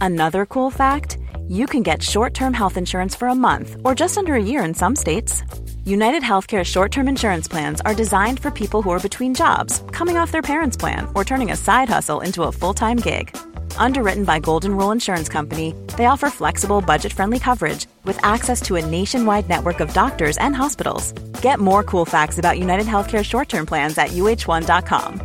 Another 0.00 0.44
cool 0.44 0.70
fact, 0.70 1.16
you 1.48 1.66
can 1.66 1.82
get 1.82 2.02
short-term 2.02 2.52
health 2.52 2.76
insurance 2.76 3.14
for 3.14 3.28
a 3.28 3.34
month 3.34 3.76
or 3.84 3.94
just 3.94 4.18
under 4.18 4.34
a 4.34 4.42
year 4.42 4.62
in 4.62 4.74
some 4.74 4.94
states. 4.94 5.42
United 5.84 6.22
Healthcare 6.22 6.64
short 6.64 6.92
term 6.92 7.08
insurance 7.08 7.48
plans 7.48 7.80
are 7.80 7.94
designed 7.94 8.38
for 8.40 8.50
people 8.50 8.82
who 8.82 8.90
are 8.90 9.00
between 9.00 9.34
jobs, 9.34 9.82
coming 9.92 10.18
off 10.18 10.32
their 10.32 10.42
parents' 10.42 10.76
plan, 10.76 11.08
or 11.14 11.24
turning 11.24 11.50
a 11.50 11.56
side 11.56 11.88
hustle 11.88 12.20
into 12.20 12.42
a 12.42 12.52
full 12.52 12.74
time 12.74 12.98
gig. 12.98 13.34
Underwritten 13.78 14.24
by 14.24 14.40
Golden 14.40 14.76
Rule 14.76 14.92
Insurance 14.92 15.28
Company, 15.28 15.74
they 15.96 16.06
offer 16.06 16.30
flexible, 16.30 16.80
budget 16.80 17.12
friendly 17.12 17.38
coverage 17.38 17.86
with 18.04 18.18
access 18.22 18.60
to 18.62 18.76
a 18.76 18.84
nationwide 18.84 19.48
network 19.48 19.80
of 19.80 19.92
doctors 19.94 20.36
and 20.38 20.54
hospitals. 20.54 21.12
Get 21.40 21.58
more 21.58 21.82
cool 21.82 22.04
facts 22.04 22.38
about 22.38 22.58
United 22.58 22.86
Healthcare 22.86 23.24
short 23.24 23.48
term 23.48 23.64
plans 23.64 23.96
at 23.96 24.08
uh1.com. 24.10 25.20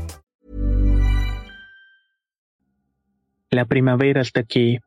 La 3.51 3.65
primavera 3.65 4.21
está 4.21 4.39
aquí, 4.39 4.79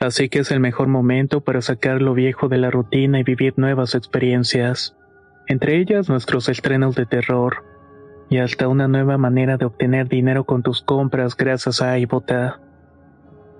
así 0.00 0.28
que 0.28 0.40
es 0.40 0.50
el 0.50 0.60
mejor 0.60 0.88
momento 0.88 1.40
para 1.40 1.62
sacar 1.62 2.02
lo 2.02 2.14
viejo 2.14 2.48
de 2.48 2.58
la 2.58 2.70
rutina 2.70 3.20
y 3.20 3.22
vivir 3.22 3.54
nuevas 3.56 3.94
experiencias. 3.94 4.96
entre 5.46 5.78
ellas 5.78 6.08
nuestros 6.08 6.48
estrenos 6.48 6.94
de 6.94 7.06
terror, 7.06 7.64
y 8.28 8.38
hasta 8.38 8.68
una 8.68 8.88
nueva 8.88 9.18
manera 9.18 9.56
de 9.56 9.66
obtener 9.66 10.08
dinero 10.08 10.44
con 10.44 10.62
tus 10.62 10.82
compras 10.82 11.36
gracias 11.36 11.80
a 11.80 11.98
iBota. 11.98 12.60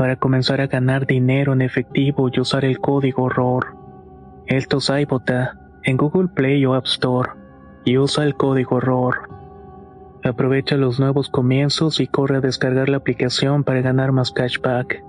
para 0.00 0.16
comenzar 0.16 0.62
a 0.62 0.66
ganar 0.66 1.06
dinero 1.06 1.52
en 1.52 1.60
efectivo 1.60 2.30
y 2.32 2.40
usar 2.40 2.64
el 2.64 2.80
código 2.80 3.28
ROR. 3.28 3.76
Esto 4.46 4.78
es 4.78 4.88
iBota 4.88 5.60
en 5.82 5.98
Google 5.98 6.28
Play 6.28 6.64
o 6.64 6.72
App 6.72 6.86
Store 6.86 7.32
y 7.84 7.98
usa 7.98 8.24
el 8.24 8.34
código 8.34 8.80
ROR. 8.80 9.28
Aprovecha 10.24 10.76
los 10.76 10.98
nuevos 10.98 11.28
comienzos 11.28 12.00
y 12.00 12.06
corre 12.06 12.38
a 12.38 12.40
descargar 12.40 12.88
la 12.88 12.96
aplicación 12.96 13.62
para 13.62 13.82
ganar 13.82 14.10
más 14.10 14.32
cashback. 14.32 15.04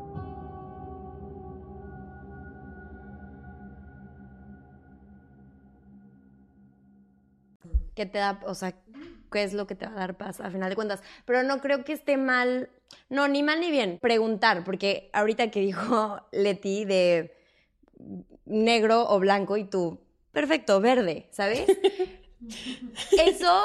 ¿Qué 7.95 8.06
te 8.06 8.17
da, 8.17 8.41
o 8.45 8.56
sea, 8.56 8.73
qué 9.32 9.43
es 9.43 9.54
lo 9.54 9.67
que 9.67 9.75
te 9.75 9.86
va 9.86 9.93
a 9.93 9.99
dar 9.99 10.17
paz 10.17 10.41
a 10.41 10.51
final 10.51 10.69
de 10.69 10.75
cuentas? 10.75 11.01
Pero 11.23 11.43
no 11.43 11.62
creo 11.62 11.86
que 11.86 11.93
esté 11.93 12.17
mal, 12.17 12.69
no, 13.10 13.27
ni 13.27 13.43
mal 13.43 13.60
ni 13.60 13.71
bien, 13.71 13.99
preguntar, 14.01 14.63
porque 14.63 15.10
ahorita 15.13 15.51
que 15.51 15.60
dijo 15.60 16.21
Leti 16.32 16.86
de 16.86 17.36
negro 18.45 19.08
o 19.10 19.19
blanco 19.19 19.58
y 19.58 19.63
tú, 19.63 19.99
perfecto, 20.32 20.80
verde, 20.82 21.27
¿sabes? 21.32 21.65
Eso, 23.25 23.63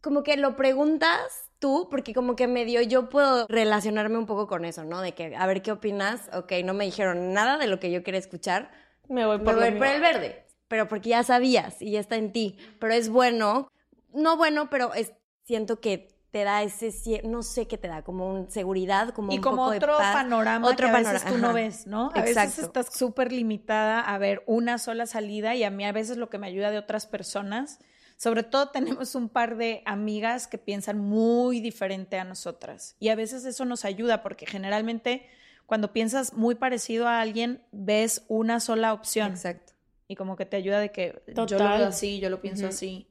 como 0.00 0.22
que 0.22 0.36
lo 0.36 0.56
preguntas 0.56 1.50
tú, 1.58 1.88
porque 1.90 2.12
como 2.12 2.36
que 2.36 2.46
medio 2.46 2.82
yo 2.82 3.08
puedo 3.08 3.46
relacionarme 3.48 4.18
un 4.18 4.26
poco 4.26 4.46
con 4.46 4.64
eso, 4.64 4.84
¿no? 4.84 5.00
De 5.00 5.12
que, 5.12 5.34
a 5.34 5.46
ver, 5.46 5.62
¿qué 5.62 5.72
opinas? 5.72 6.28
Ok, 6.34 6.52
no 6.64 6.74
me 6.74 6.84
dijeron 6.84 7.32
nada 7.32 7.56
de 7.56 7.68
lo 7.68 7.80
que 7.80 7.90
yo 7.90 8.02
quería 8.02 8.20
escuchar. 8.20 8.70
Me 9.08 9.24
voy 9.24 9.38
por, 9.38 9.54
Me 9.54 9.70
voy 9.70 9.78
por 9.78 9.86
el 9.86 10.00
verde. 10.00 10.44
Pero 10.68 10.88
porque 10.88 11.10
ya 11.10 11.22
sabías 11.22 11.80
y 11.80 11.92
ya 11.92 12.00
está 12.00 12.16
en 12.16 12.32
ti. 12.32 12.58
Pero 12.78 12.92
es 12.92 13.08
bueno, 13.08 13.70
no 14.12 14.36
bueno, 14.36 14.68
pero 14.68 14.92
es, 14.92 15.14
siento 15.44 15.80
que 15.80 16.13
te 16.34 16.42
da 16.42 16.64
ese, 16.64 17.22
no 17.22 17.44
sé 17.44 17.68
qué 17.68 17.78
te 17.78 17.86
da, 17.86 18.02
como 18.02 18.28
un 18.28 18.50
seguridad, 18.50 19.10
como 19.10 19.30
Y 19.32 19.36
un 19.36 19.40
como 19.40 19.56
poco 19.58 19.70
de 19.70 19.76
otro 19.76 19.96
paz. 19.98 20.14
panorama 20.14 20.66
Otro 20.66 20.88
que 20.88 20.92
a 20.92 20.98
veces 20.98 21.22
panorama, 21.22 21.30
tú 21.30 21.38
no 21.38 21.52
ves, 21.52 21.86
¿no? 21.86 22.10
A 22.12 22.18
Exacto. 22.26 22.40
veces 22.50 22.58
estás 22.64 22.92
súper 22.92 23.30
limitada 23.30 24.00
a 24.00 24.18
ver 24.18 24.42
una 24.46 24.78
sola 24.78 25.06
salida 25.06 25.54
y 25.54 25.62
a 25.62 25.70
mí 25.70 25.84
a 25.84 25.92
veces 25.92 26.16
lo 26.16 26.30
que 26.30 26.38
me 26.38 26.48
ayuda 26.48 26.72
de 26.72 26.78
otras 26.78 27.06
personas, 27.06 27.78
sobre 28.16 28.42
todo 28.42 28.68
tenemos 28.72 29.14
un 29.14 29.28
par 29.28 29.56
de 29.56 29.84
amigas 29.86 30.48
que 30.48 30.58
piensan 30.58 30.98
muy 30.98 31.60
diferente 31.60 32.18
a 32.18 32.24
nosotras 32.24 32.96
y 32.98 33.10
a 33.10 33.14
veces 33.14 33.44
eso 33.44 33.64
nos 33.64 33.84
ayuda 33.84 34.24
porque 34.24 34.44
generalmente 34.44 35.28
cuando 35.66 35.92
piensas 35.92 36.32
muy 36.32 36.56
parecido 36.56 37.06
a 37.06 37.20
alguien 37.20 37.62
ves 37.70 38.24
una 38.26 38.58
sola 38.58 38.92
opción 38.92 39.30
Exacto. 39.30 39.72
y 40.08 40.16
como 40.16 40.34
que 40.34 40.46
te 40.46 40.56
ayuda 40.56 40.80
de 40.80 40.90
que 40.90 41.22
yo 41.28 41.46
lo 41.58 41.64
veo 41.76 41.86
así, 41.86 42.18
yo 42.18 42.28
lo 42.28 42.40
pienso 42.40 42.66
así. 42.66 43.06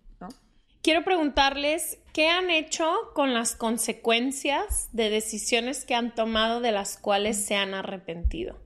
Quiero 0.84 1.06
preguntarles 1.06 1.98
qué 2.12 2.28
han 2.28 2.50
hecho 2.50 2.94
con 3.16 3.34
las 3.34 3.56
consecuencias 3.56 4.90
de 4.92 5.10
decisiones 5.10 5.86
que 5.86 5.96
han 5.96 6.14
tomado 6.14 6.60
de 6.60 6.74
las 6.74 6.98
cuales 6.98 7.38
se 7.38 7.56
han 7.56 7.74
arrepentido. 7.74 8.60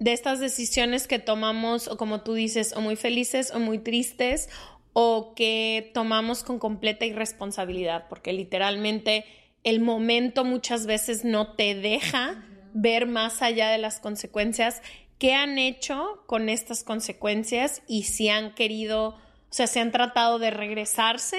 De 0.00 0.12
estas 0.12 0.40
decisiones 0.40 1.06
que 1.06 1.20
tomamos, 1.20 1.86
o 1.86 1.96
como 1.96 2.22
tú 2.22 2.34
dices, 2.34 2.74
o 2.76 2.80
muy 2.80 2.96
felices 2.96 3.52
o 3.54 3.60
muy 3.60 3.78
tristes, 3.78 4.48
o 4.92 5.34
que 5.36 5.92
tomamos 5.94 6.42
con 6.42 6.58
completa 6.58 7.06
irresponsabilidad, 7.06 8.08
porque 8.08 8.32
literalmente 8.32 9.24
el 9.62 9.78
momento 9.78 10.44
muchas 10.44 10.84
veces 10.86 11.24
no 11.24 11.54
te 11.54 11.76
deja 11.76 12.44
ver 12.74 13.06
más 13.06 13.40
allá 13.40 13.68
de 13.68 13.78
las 13.78 14.00
consecuencias. 14.00 14.82
¿Qué 15.20 15.32
han 15.32 15.58
hecho 15.58 16.24
con 16.26 16.48
estas 16.48 16.82
consecuencias 16.82 17.82
y 17.86 18.02
si 18.02 18.30
han 18.30 18.52
querido, 18.52 19.16
sea, 19.56 19.66
si 19.66 19.78
han 19.78 19.90
tratado 19.90 20.38
de 20.38 20.50
regresarse 20.50 21.38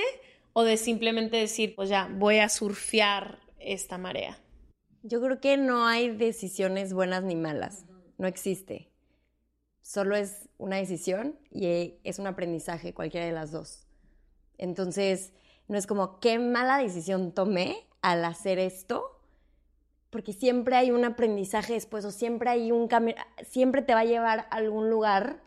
o 0.54 0.64
de 0.64 0.78
simplemente 0.78 1.38
decir, 1.38 1.76
pues 1.76 1.88
ya, 1.88 2.10
voy 2.12 2.40
a 2.40 2.50
surfear 2.50 3.40
esta 3.60 3.98
marea? 3.98 4.40
Yo 5.04 5.22
creo 5.22 5.40
que 5.40 5.56
no 5.56 5.86
hay 5.86 6.10
decisiones 6.10 6.94
buenas 6.94 7.24
ni 7.24 7.36
malas. 7.36 7.86
No 8.18 8.28
existe. 8.28 8.92
Solo 9.82 10.16
es 10.16 10.50
una 10.58 10.78
decisión 10.78 11.40
y 11.52 12.00
es 12.04 12.18
un 12.18 12.26
aprendizaje, 12.26 12.94
cualquiera 12.94 13.28
de 13.28 13.34
las 13.34 13.52
dos. 13.52 13.88
Entonces, 14.58 15.34
no 15.68 15.78
es 15.78 15.86
como 15.86 16.20
qué 16.20 16.40
mala 16.40 16.80
decisión 16.80 17.32
tomé 17.32 17.88
al 18.02 18.26
hacer 18.26 18.58
esto, 18.58 19.22
porque 20.10 20.34
siempre 20.34 20.76
hay 20.76 20.90
un 20.90 21.06
aprendizaje 21.06 21.74
después 21.74 22.04
o 22.04 22.12
siempre 22.12 22.50
hay 22.50 22.72
un 22.72 22.88
camino, 22.88 23.22
siempre 23.48 23.84
te 23.84 23.94
va 23.94 24.00
a 24.00 24.06
llevar 24.06 24.40
a 24.40 24.56
algún 24.56 24.90
lugar 24.90 25.47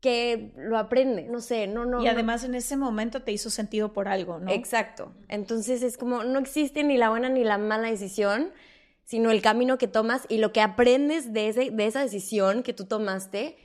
que 0.00 0.52
lo 0.56 0.78
aprende, 0.78 1.24
no 1.24 1.40
sé, 1.40 1.66
no, 1.66 1.84
no. 1.84 2.00
Y 2.00 2.06
no- 2.06 2.10
además 2.10 2.44
en 2.44 2.54
ese 2.54 2.76
momento 2.76 3.22
te 3.22 3.32
hizo 3.32 3.50
sentido 3.50 3.92
por 3.92 4.08
algo, 4.08 4.38
¿no? 4.38 4.50
Exacto. 4.50 5.12
Entonces 5.28 5.82
es 5.82 5.98
como, 5.98 6.24
no 6.24 6.38
existe 6.38 6.82
ni 6.84 6.96
la 6.96 7.10
buena 7.10 7.28
ni 7.28 7.44
la 7.44 7.58
mala 7.58 7.88
decisión, 7.90 8.50
sino 9.04 9.30
el 9.30 9.42
camino 9.42 9.76
que 9.76 9.88
tomas 9.88 10.24
y 10.28 10.38
lo 10.38 10.52
que 10.52 10.60
aprendes 10.62 11.32
de, 11.32 11.48
ese, 11.48 11.70
de 11.70 11.86
esa 11.86 12.00
decisión 12.00 12.62
que 12.62 12.72
tú 12.72 12.86
tomaste. 12.86 13.56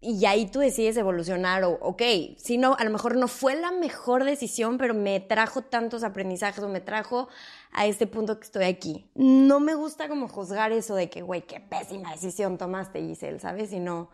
Y 0.00 0.26
ahí 0.26 0.44
tú 0.50 0.58
decides 0.58 0.98
evolucionar 0.98 1.64
o, 1.64 1.78
ok, 1.80 2.02
si 2.36 2.58
no, 2.58 2.76
a 2.78 2.84
lo 2.84 2.90
mejor 2.90 3.16
no 3.16 3.26
fue 3.26 3.56
la 3.56 3.70
mejor 3.70 4.24
decisión, 4.24 4.76
pero 4.76 4.92
me 4.92 5.18
trajo 5.20 5.62
tantos 5.62 6.04
aprendizajes 6.04 6.62
o 6.62 6.68
me 6.68 6.80
trajo 6.82 7.28
a 7.72 7.86
este 7.86 8.06
punto 8.06 8.38
que 8.38 8.44
estoy 8.44 8.64
aquí. 8.64 9.06
No 9.14 9.60
me 9.60 9.74
gusta 9.74 10.08
como 10.08 10.28
juzgar 10.28 10.72
eso 10.72 10.94
de 10.94 11.08
que, 11.08 11.22
güey, 11.22 11.42
qué 11.46 11.58
pésima 11.60 12.10
decisión 12.12 12.58
tomaste, 12.58 13.00
Giselle, 13.00 13.38
¿sabes? 13.38 13.70
Sino, 13.70 14.10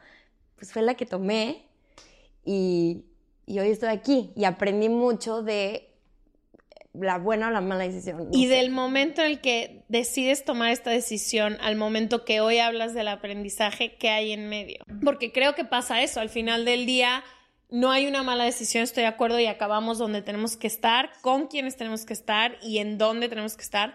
pues 0.60 0.72
fue 0.72 0.82
la 0.82 0.94
que 0.94 1.06
tomé 1.06 1.64
y, 2.44 3.06
y 3.46 3.58
hoy 3.58 3.70
estoy 3.70 3.88
aquí 3.88 4.30
y 4.36 4.44
aprendí 4.44 4.90
mucho 4.90 5.42
de 5.42 5.88
la 6.92 7.16
buena 7.18 7.48
o 7.48 7.50
la 7.50 7.62
mala 7.62 7.84
decisión. 7.84 8.18
no 8.18 8.28
Y 8.30 8.46
sé. 8.46 8.54
del 8.54 8.70
momento 8.70 9.22
en 9.22 9.28
el 9.28 9.40
que 9.40 9.84
decides 9.88 10.44
tomar 10.44 10.70
esta 10.70 10.90
decisión 10.90 11.56
al 11.62 11.76
momento 11.76 12.26
que 12.26 12.40
hoy 12.42 12.58
hablas 12.58 12.92
del 12.92 13.08
aprendizaje, 13.08 13.96
¿qué 13.96 14.10
hay 14.10 14.32
en 14.32 14.48
medio? 14.50 14.84
Porque 15.02 15.32
creo 15.32 15.54
que 15.54 15.64
pasa 15.64 16.02
eso, 16.02 16.20
al 16.20 16.28
final 16.28 16.66
del 16.66 16.84
día 16.84 17.24
no 17.70 17.90
hay 17.90 18.06
una 18.06 18.22
mala 18.22 18.44
decisión, 18.44 18.84
estoy 18.84 19.04
de 19.04 19.08
acuerdo 19.08 19.38
y 19.40 19.46
acabamos 19.46 19.96
donde 19.96 20.20
tenemos 20.20 20.58
que 20.58 20.66
estar, 20.66 21.10
con 21.22 21.46
quienes 21.46 21.76
tenemos 21.76 22.04
que 22.04 22.12
estar 22.12 22.58
y 22.62 22.78
en 22.78 22.98
dónde 22.98 23.28
tenemos 23.28 23.56
que 23.56 23.62
estar, 23.62 23.94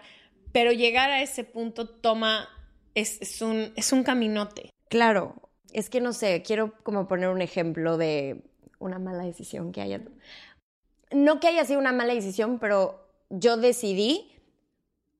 pero 0.50 0.72
llegar 0.72 1.10
a 1.10 1.22
ese 1.22 1.44
punto 1.44 1.86
toma, 1.88 2.48
es, 2.94 3.20
es 3.20 3.40
un, 3.40 3.72
es 3.76 3.92
un 3.92 4.02
caminote. 4.02 4.72
Claro, 4.88 5.45
es 5.72 5.90
que 5.90 6.00
no 6.00 6.12
sé, 6.12 6.42
quiero 6.42 6.74
como 6.82 7.08
poner 7.08 7.28
un 7.28 7.42
ejemplo 7.42 7.96
de 7.96 8.44
una 8.78 8.98
mala 8.98 9.24
decisión 9.24 9.72
que 9.72 9.80
haya. 9.80 10.00
No 11.10 11.40
que 11.40 11.48
haya 11.48 11.64
sido 11.64 11.78
una 11.78 11.92
mala 11.92 12.14
decisión, 12.14 12.58
pero 12.58 13.08
yo 13.30 13.56
decidí 13.56 14.32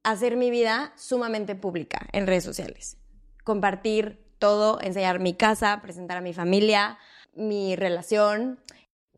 hacer 0.03 0.37
mi 0.37 0.51
vida 0.51 0.93
sumamente 0.97 1.55
pública 1.55 2.07
en 2.13 2.27
redes 2.27 2.45
sociales. 2.45 2.97
Compartir 3.45 4.25
todo, 4.39 4.81
enseñar 4.81 5.19
mi 5.21 5.35
casa, 5.35 5.81
presentar 5.83 6.19
a 6.19 6.21
mi 6.21 6.33
familia, 6.33 6.99
mi 7.35 7.77
relación, 7.77 8.61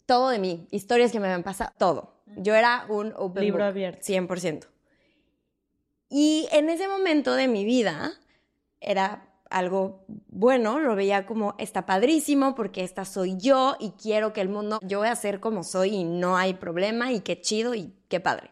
todo 0.07 0.31
de 0.31 0.39
mí, 0.39 0.67
historias 0.71 1.13
que 1.13 1.21
me 1.21 1.27
habían 1.27 1.43
pasado, 1.43 1.73
todo. 1.79 2.23
Yo 2.37 2.55
era 2.55 2.87
un 2.89 3.13
open 3.17 3.45
Libro 3.45 3.65
book, 3.65 3.69
abierto. 3.69 4.01
100%. 4.07 4.67
Y 6.11 6.49
en 6.53 6.71
ese 6.71 6.89
momento 6.89 7.35
de 7.35 7.49
mi 7.49 7.65
vida 7.65 8.13
era 8.81 9.28
algo 9.51 10.05
bueno, 10.29 10.79
lo 10.79 10.95
veía 10.95 11.27
como 11.27 11.55
está 11.59 11.87
padrísimo 11.87 12.55
porque 12.55 12.85
esta 12.85 13.05
soy 13.05 13.37
yo 13.39 13.77
y 13.81 13.91
quiero 13.93 14.33
que 14.33 14.41
el 14.41 14.49
mundo, 14.49 14.79
yo 14.83 14.99
voy 14.99 15.09
a 15.09 15.17
ser 15.17 15.41
como 15.41 15.65
soy 15.65 15.91
y 15.91 16.05
no 16.05 16.37
hay 16.37 16.55
problema 16.55 17.13
y 17.13 17.21
qué 17.21 17.41
chido 17.41 17.75
y 17.75 17.93
qué 18.09 18.21
padre. 18.21 18.51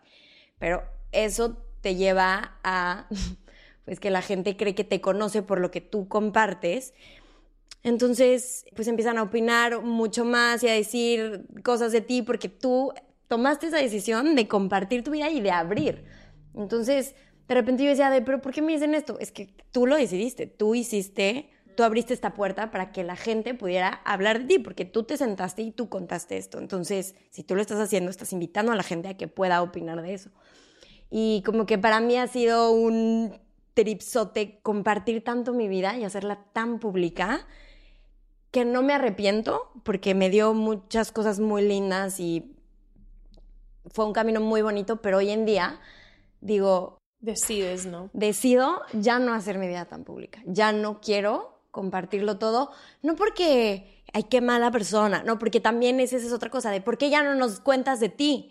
Pero 0.58 0.82
eso 1.12 1.56
te 1.80 1.94
lleva 1.94 2.58
a, 2.64 3.06
pues 3.84 4.00
que 4.00 4.10
la 4.10 4.22
gente 4.22 4.56
cree 4.56 4.74
que 4.74 4.84
te 4.84 5.00
conoce 5.00 5.42
por 5.42 5.60
lo 5.60 5.70
que 5.70 5.80
tú 5.80 6.08
compartes. 6.08 6.94
Entonces, 7.82 8.64
pues 8.74 8.88
empiezan 8.88 9.18
a 9.18 9.22
opinar 9.22 9.82
mucho 9.82 10.24
más 10.24 10.62
y 10.64 10.68
a 10.68 10.72
decir 10.72 11.46
cosas 11.62 11.92
de 11.92 12.00
ti 12.00 12.22
porque 12.22 12.48
tú 12.48 12.92
tomaste 13.28 13.68
esa 13.68 13.78
decisión 13.78 14.34
de 14.34 14.48
compartir 14.48 15.04
tu 15.04 15.12
vida 15.12 15.30
y 15.30 15.40
de 15.40 15.52
abrir. 15.52 16.04
Entonces, 16.54 17.14
de 17.48 17.54
repente 17.54 17.84
yo 17.84 17.90
decía, 17.90 18.10
de, 18.10 18.22
pero 18.22 18.40
¿por 18.40 18.52
qué 18.52 18.62
me 18.62 18.72
dicen 18.72 18.94
esto? 18.94 19.18
Es 19.20 19.30
que 19.30 19.54
tú 19.70 19.86
lo 19.86 19.96
decidiste, 19.96 20.46
tú 20.46 20.74
hiciste, 20.74 21.48
tú 21.76 21.84
abriste 21.84 22.12
esta 22.12 22.34
puerta 22.34 22.70
para 22.72 22.90
que 22.90 23.04
la 23.04 23.14
gente 23.14 23.54
pudiera 23.54 24.00
hablar 24.04 24.40
de 24.40 24.46
ti, 24.46 24.58
porque 24.58 24.84
tú 24.84 25.04
te 25.04 25.16
sentaste 25.16 25.62
y 25.62 25.70
tú 25.70 25.88
contaste 25.88 26.36
esto. 26.36 26.58
Entonces, 26.58 27.14
si 27.30 27.44
tú 27.44 27.54
lo 27.54 27.60
estás 27.60 27.78
haciendo, 27.78 28.10
estás 28.10 28.32
invitando 28.32 28.72
a 28.72 28.76
la 28.76 28.82
gente 28.82 29.08
a 29.08 29.16
que 29.16 29.28
pueda 29.28 29.62
opinar 29.62 30.02
de 30.02 30.14
eso. 30.14 30.30
Y 31.08 31.42
como 31.46 31.66
que 31.66 31.78
para 31.78 32.00
mí 32.00 32.16
ha 32.16 32.26
sido 32.26 32.72
un 32.72 33.38
tripsote 33.74 34.58
compartir 34.62 35.22
tanto 35.22 35.52
mi 35.52 35.68
vida 35.68 35.96
y 35.96 36.04
hacerla 36.04 36.42
tan 36.52 36.80
pública 36.80 37.46
que 38.50 38.64
no 38.64 38.82
me 38.82 38.94
arrepiento 38.94 39.70
porque 39.84 40.14
me 40.14 40.30
dio 40.30 40.54
muchas 40.54 41.12
cosas 41.12 41.38
muy 41.38 41.62
lindas 41.62 42.18
y 42.18 42.56
fue 43.92 44.06
un 44.06 44.12
camino 44.12 44.40
muy 44.40 44.62
bonito, 44.62 45.00
pero 45.00 45.18
hoy 45.18 45.30
en 45.30 45.44
día 45.44 45.78
digo... 46.40 46.95
Decides, 47.26 47.86
¿no? 47.86 48.08
Decido 48.12 48.82
ya 48.92 49.18
no 49.18 49.34
hacer 49.34 49.58
mi 49.58 49.66
vida 49.66 49.86
tan 49.86 50.04
pública, 50.04 50.40
ya 50.46 50.70
no 50.70 51.00
quiero 51.00 51.58
compartirlo 51.72 52.38
todo, 52.38 52.70
no 53.02 53.16
porque 53.16 54.04
hay 54.12 54.22
qué 54.22 54.40
mala 54.40 54.70
persona, 54.70 55.24
no, 55.24 55.36
porque 55.36 55.58
también 55.58 55.98
esa 55.98 56.18
es 56.18 56.32
otra 56.32 56.50
cosa, 56.50 56.70
de 56.70 56.80
por 56.80 56.98
qué 56.98 57.10
ya 57.10 57.24
no 57.24 57.34
nos 57.34 57.58
cuentas 57.58 57.98
de 57.98 58.10
ti, 58.10 58.50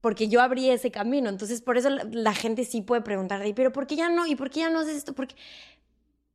porque 0.00 0.28
yo 0.28 0.40
abrí 0.40 0.70
ese 0.70 0.90
camino, 0.90 1.28
entonces 1.28 1.60
por 1.60 1.76
eso 1.76 1.90
la, 1.90 2.32
gente 2.32 2.64
sí 2.64 2.80
puede 2.80 3.02
preguntar, 3.02 3.42
pero 3.54 3.70
¿por 3.70 3.86
qué 3.86 3.96
ya 3.96 4.08
no? 4.08 4.26
¿Y 4.26 4.34
por 4.34 4.48
qué 4.48 4.60
ya 4.60 4.70
no 4.70 4.78
haces 4.78 4.96
esto? 4.96 5.12
Porque 5.12 5.34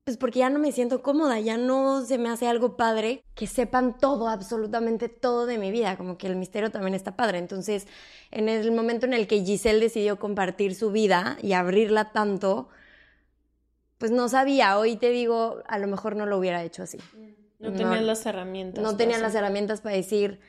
pues 0.04 0.18
porque 0.18 0.40
ya 0.40 0.50
no 0.50 0.60
me 0.60 0.72
siento 0.72 1.02
cómoda, 1.02 1.40
ya 1.40 1.58
no 1.58 2.04
se 2.06 2.18
me 2.18 2.30
hace 2.30 2.48
algo 2.48 2.76
padre 2.76 3.24
que 3.36 3.48
sepan 3.48 3.98
todo, 3.98 4.28
absolutamente 4.28 5.08
todo 5.08 5.46
de 5.46 5.58
mi 5.58 5.72
vida, 5.72 5.96
como 5.96 6.18
que 6.18 6.28
el 6.28 6.36
misterio 6.36 6.72
también 6.72 6.94
está 6.94 7.16
padre. 7.16 7.38
Entonces, 7.38 7.88
en 8.30 8.50
el 8.50 8.72
momento 8.74 9.06
en 9.06 9.14
el 9.14 9.28
que 9.28 9.44
Giselle 9.44 9.80
decidió 9.80 10.20
compartir 10.20 10.76
su 10.76 10.92
vida 10.92 11.38
y 11.42 11.54
abrirla 11.54 12.12
tanto, 12.12 12.68
pues 13.98 14.12
no 14.12 14.28
sabía, 14.28 14.78
hoy 14.78 14.98
te 14.98 15.10
digo, 15.10 15.64
a 15.68 15.78
lo 15.80 15.88
mejor 15.88 16.18
no 16.18 16.26
lo 16.26 16.38
hubiera 16.38 16.64
hecho 16.64 16.84
así. 16.84 16.98
No, 17.60 17.70
no 17.72 17.96
las 17.96 18.26
herramientas. 18.26 18.84
No 18.84 18.98
tenía 18.98 19.20
las 19.20 19.36
herramientas 19.36 19.80
para 19.80 19.96
decir, 19.96 20.42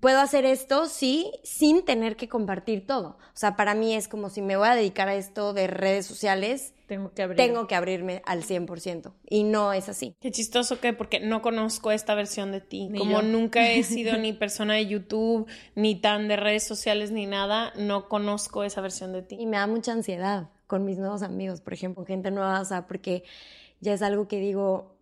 puedo 0.00 0.20
hacer 0.20 0.44
esto, 0.44 0.86
sí, 0.86 1.32
sin 1.42 1.84
tener 1.84 2.16
que 2.16 2.28
compartir 2.28 2.86
todo. 2.86 3.18
O 3.18 3.36
sea, 3.36 3.56
para 3.56 3.74
mí 3.74 3.94
es 3.94 4.08
como 4.08 4.30
si 4.30 4.42
me 4.42 4.56
voy 4.56 4.68
a 4.68 4.74
dedicar 4.74 5.08
a 5.08 5.14
esto 5.14 5.52
de 5.52 5.66
redes 5.66 6.06
sociales, 6.06 6.74
tengo 6.86 7.12
que, 7.12 7.26
tengo 7.28 7.66
que 7.66 7.74
abrirme 7.74 8.22
al 8.24 8.42
100%. 8.42 9.12
Y 9.28 9.44
no 9.44 9.72
es 9.72 9.88
así. 9.88 10.14
Qué 10.20 10.30
chistoso 10.30 10.80
que, 10.80 10.92
porque 10.92 11.20
no 11.20 11.42
conozco 11.42 11.90
esta 11.90 12.14
versión 12.14 12.52
de 12.52 12.60
ti. 12.60 12.88
como 12.96 13.22
nunca 13.22 13.70
he 13.70 13.82
sido 13.84 14.16
ni 14.16 14.32
persona 14.32 14.74
de 14.74 14.86
YouTube, 14.86 15.46
ni 15.74 15.96
tan 15.96 16.28
de 16.28 16.36
redes 16.36 16.64
sociales, 16.64 17.10
ni 17.10 17.26
nada, 17.26 17.72
no 17.76 18.08
conozco 18.08 18.64
esa 18.64 18.80
versión 18.80 19.12
de 19.12 19.22
ti. 19.22 19.36
Y 19.38 19.46
me 19.46 19.56
da 19.56 19.66
mucha 19.66 19.92
ansiedad 19.92 20.48
con 20.66 20.84
mis 20.84 20.98
nuevos 20.98 21.22
amigos, 21.22 21.60
por 21.60 21.72
ejemplo, 21.72 22.04
gente 22.04 22.30
nueva, 22.30 22.60
o 22.60 22.64
sea, 22.64 22.86
porque 22.86 23.24
ya 23.80 23.94
es 23.94 24.02
algo 24.02 24.28
que 24.28 24.38
digo... 24.38 24.96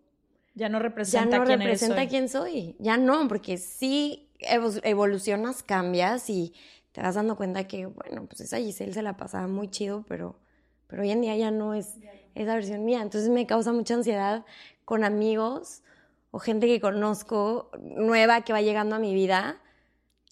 Ya 0.55 0.69
no 0.69 0.79
representa, 0.79 1.37
ya 1.37 1.37
no 1.37 1.45
representa 1.45 2.07
quién 2.07 2.29
soy. 2.29 2.75
Ya 2.79 2.97
no, 2.97 3.27
porque 3.27 3.57
sí 3.57 4.26
evolucionas, 4.39 5.63
cambias 5.63 6.29
y 6.29 6.53
te 6.91 7.01
vas 7.01 7.15
dando 7.15 7.35
cuenta 7.35 7.67
que, 7.67 7.85
bueno, 7.85 8.25
pues 8.25 8.41
esa 8.41 8.57
Giselle 8.57 8.93
se 8.93 9.01
la 9.01 9.17
pasaba 9.17 9.47
muy 9.47 9.69
chido, 9.69 10.03
pero, 10.07 10.39
pero 10.87 11.03
hoy 11.03 11.11
en 11.11 11.21
día 11.21 11.35
ya 11.35 11.51
no 11.51 11.73
es 11.73 11.95
esa 12.35 12.55
versión 12.55 12.85
mía. 12.85 13.01
Entonces 13.01 13.29
me 13.29 13.45
causa 13.45 13.71
mucha 13.71 13.93
ansiedad 13.93 14.45
con 14.85 15.03
amigos 15.03 15.83
o 16.31 16.39
gente 16.39 16.67
que 16.67 16.79
conozco 16.79 17.71
nueva 17.79 18.41
que 18.41 18.53
va 18.53 18.61
llegando 18.61 18.95
a 18.95 18.99
mi 18.99 19.13
vida. 19.13 19.61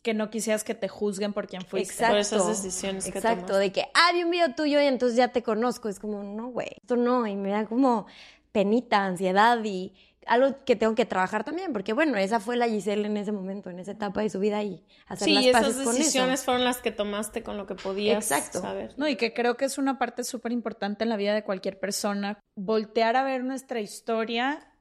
Que 0.03 0.13
no 0.13 0.29
quisieras 0.29 0.63
que 0.63 0.75
te 0.75 0.87
juzguen 0.87 1.33
por 1.33 1.47
quién 1.47 1.63
fuiste. 1.63 1.93
Exacto. 1.93 2.11
Por 2.11 2.19
esas 2.19 2.47
decisiones 2.47 3.05
que 3.05 3.17
Exacto, 3.17 3.57
de 3.57 3.71
que, 3.71 3.85
ah, 3.95 4.11
vi 4.13 4.23
un 4.23 4.29
video 4.29 4.53
tuyo 4.53 4.79
y 4.79 4.85
entonces 4.85 5.17
ya 5.17 5.29
te 5.29 5.41
conozco. 5.41 5.89
Es 5.89 5.99
como, 5.99 6.21
no, 6.21 6.49
güey, 6.49 6.67
esto 6.77 6.95
no. 6.95 7.25
Y 7.25 7.35
me 7.35 7.49
da 7.49 7.65
como 7.65 8.05
penita, 8.51 9.03
ansiedad 9.03 9.59
y 9.63 9.93
algo 10.25 10.63
que 10.65 10.75
tengo 10.75 10.95
que 10.95 11.05
trabajar 11.05 11.43
también, 11.43 11.71
porque 11.71 11.93
bueno, 11.93 12.17
esa 12.17 12.39
fue 12.39 12.57
la 12.57 12.67
Giselle 12.67 13.05
en 13.05 13.17
ese 13.17 13.31
momento, 13.31 13.69
en 13.69 13.79
esa 13.79 13.91
etapa 13.91 14.21
de 14.21 14.29
su 14.29 14.39
vida 14.39 14.63
y 14.63 14.83
hacer 15.07 15.29
las 15.29 15.45
paces 15.47 15.77
esas 15.77 15.95
decisiones 15.95 16.43
fueron 16.43 16.63
las 16.63 16.77
que 16.77 16.91
tomaste 16.91 17.43
con 17.43 17.57
lo 17.57 17.65
que 17.65 17.75
podías 17.75 18.31
Exacto. 18.31 18.61
saber. 18.61 18.93
No, 18.97 19.07
y 19.07 19.15
que 19.15 19.33
creo 19.33 19.55
que 19.55 19.65
es 19.65 19.77
una 19.77 19.99
parte 19.99 20.23
súper 20.23 20.51
importante 20.51 21.03
en 21.03 21.09
la 21.09 21.17
vida 21.17 21.33
de 21.33 21.43
cualquier 21.43 21.79
persona, 21.79 22.39
voltear 22.55 23.15
a 23.15 23.23
ver 23.23 23.43
nuestra 23.43 23.79
historia 23.79 24.71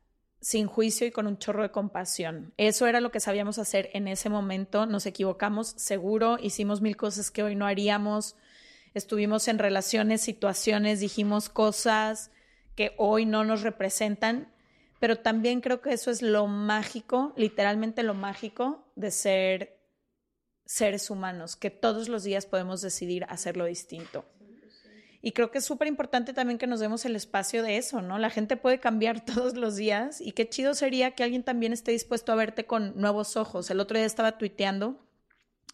sin 0.41 0.67
juicio 0.67 1.07
y 1.07 1.11
con 1.11 1.27
un 1.27 1.39
chorro 1.39 1.63
de 1.63 1.71
compasión. 1.71 2.53
Eso 2.57 2.87
era 2.87 3.01
lo 3.01 3.11
que 3.11 3.21
sabíamos 3.21 3.59
hacer 3.59 3.91
en 3.95 4.09
ese 4.09 4.29
momento, 4.29 4.87
nos 4.87 5.07
equivocamos 5.07 5.69
seguro, 5.77 6.39
hicimos 6.41 6.81
mil 6.81 6.97
cosas 6.97 7.31
que 7.31 7.43
hoy 7.43 7.55
no 7.55 7.67
haríamos, 7.67 8.37
estuvimos 8.93 9.49
en 9.49 9.59
relaciones, 9.59 10.21
situaciones, 10.21 11.01
dijimos 11.01 11.49
cosas 11.49 12.31
que 12.77 12.95
hoy 12.99 13.25
no 13.25 13.45
nos 13.45 13.63
representan 13.63 14.54
pero 15.05 15.19
también 15.19 15.61
creo 15.61 15.83
que 15.83 15.93
eso 15.93 16.11
es 16.11 16.23
lo 16.23 16.47
mágico, 16.47 17.35
literalmente 17.37 18.03
lo 18.03 18.15
mágico 18.15 18.91
de 18.97 19.11
ser 19.11 19.79
seres 20.65 21.11
humanos, 21.11 21.57
que 21.57 21.69
todos 21.69 22.09
los 22.09 22.25
días 22.25 22.47
podemos 22.47 22.81
decidir 22.81 23.27
hacerlo 23.29 23.67
distinto. 23.67 24.25
Y 25.21 25.33
creo 25.33 25.51
que 25.51 25.59
es 25.59 25.67
súper 25.67 25.89
importante 25.89 26.33
también 26.33 26.57
que 26.57 26.67
nos 26.67 26.81
demos 26.81 27.05
el 27.05 27.17
espacio 27.17 27.63
de 27.63 27.77
eso, 27.77 28.01
¿no? 28.01 28.17
La 28.17 28.31
gente 28.31 28.57
puede 28.57 28.81
cambiar 28.81 29.23
todos 29.27 29.59
los 29.59 29.77
días 29.77 30.23
y 30.23 30.33
qué 30.33 30.49
chido 30.49 30.73
sería 30.73 31.11
que 31.11 31.23
alguien 31.23 31.45
también 31.45 31.75
esté 31.75 31.93
dispuesto 31.93 32.33
a 32.33 32.37
verte 32.37 32.65
con 32.65 32.99
nuevos 32.99 33.37
ojos. 33.37 33.71
El 33.71 33.81
otro 33.81 33.99
día 33.99 34.07
estaba 34.07 34.39
tuiteando 34.39 35.07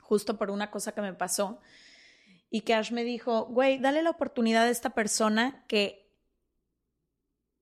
justo 0.00 0.38
por 0.38 0.50
una 0.50 0.72
cosa 0.72 0.90
que 0.90 1.02
me 1.02 1.14
pasó 1.14 1.60
y 2.50 2.62
que 2.62 2.74
Ash 2.74 2.90
me 2.90 3.04
dijo, 3.04 3.44
güey, 3.44 3.78
dale 3.78 4.02
la 4.02 4.10
oportunidad 4.10 4.64
a 4.64 4.70
esta 4.70 4.90
persona 4.90 5.64
que, 5.68 6.12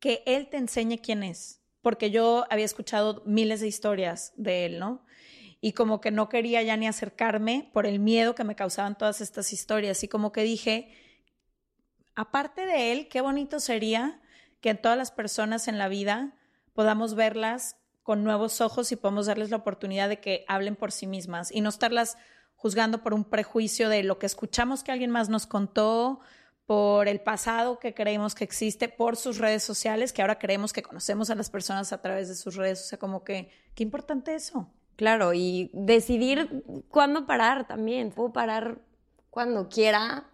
que 0.01 0.23
él 0.25 0.49
te 0.49 0.57
enseñe 0.57 0.97
quién 0.97 1.23
es 1.23 1.58
porque 1.83 2.11
yo 2.11 2.45
había 2.51 2.65
escuchado 2.65 3.23
miles 3.25 3.61
de 3.61 3.69
historias 3.69 4.33
de 4.37 4.67
él, 4.67 4.79
¿no? 4.79 5.05
Y 5.61 5.73
como 5.73 6.01
que 6.01 6.11
no 6.11 6.29
quería 6.29 6.63
ya 6.63 6.77
ni 6.77 6.87
acercarme 6.87 7.71
por 7.73 7.87
el 7.87 7.99
miedo 7.99 8.35
que 8.35 8.45
me 8.45 8.55
causaban 8.55 8.97
todas 8.97 9.21
estas 9.21 9.53
historias. 9.53 10.05
Y 10.05 10.09
como 10.09 10.31
que 10.31 10.43
dije, 10.43 10.93
aparte 12.15 12.65
de 12.65 12.93
él, 12.93 13.09
qué 13.09 13.21
bonito 13.21 13.59
sería 13.59 14.21
que 14.61 14.75
todas 14.75 14.99
las 14.99 15.11
personas 15.11 15.67
en 15.69 15.79
la 15.79 15.89
vida 15.89 16.35
podamos 16.75 17.15
verlas 17.15 17.77
con 18.03 18.25
nuevos 18.25 18.61
ojos 18.61 18.91
y 18.93 18.97
podamos 18.97 19.27
darles 19.27 19.51
la 19.51 19.59
oportunidad 19.59 20.09
de 20.09 20.21
que 20.21 20.45
hablen 20.49 20.77
por 20.77 20.93
sí 20.93 21.07
mismas 21.07 21.53
y 21.53 21.61
no 21.61 21.69
estarlas 21.69 22.17
juzgando 22.55 23.03
por 23.03 23.15
un 23.15 23.25
prejuicio 23.25 23.89
de 23.89 24.03
lo 24.03 24.19
que 24.19 24.27
escuchamos 24.27 24.83
que 24.83 24.93
alguien 24.93 25.11
más 25.11 25.29
nos 25.29 25.47
contó, 25.47 26.21
por 26.69 27.09
el 27.09 27.23
pasado 27.23 27.79
que 27.79 27.95
creemos 27.95 28.35
que 28.35 28.45
existe, 28.45 28.91
por 28.91 29.17
sus 29.17 29.39
redes 29.39 29.63
sociales, 29.63 30.13
que 30.13 30.21
ahora 30.21 30.39
creemos 30.39 30.75
que 30.75 30.83
conocemos 30.83 31.31
a 31.31 31.35
las 31.35 31.49
personas 31.49 31.95
a 31.95 32.03
través 32.03 32.29
de 32.29 32.35
sus 32.35 32.57
redes. 32.57 32.83
O 32.83 32.85
sea, 32.85 32.99
como 32.99 33.25
que, 33.25 33.51
qué 33.75 33.85
importante 33.85 34.35
eso. 34.35 34.69
Claro, 34.95 35.33
y 35.33 35.71
decidir 35.73 36.63
cuándo 36.91 37.25
parar 37.25 37.67
también. 37.67 38.11
Puedo 38.11 38.35
parar 38.35 38.83
cuando 39.31 39.71
quiera, 39.71 40.29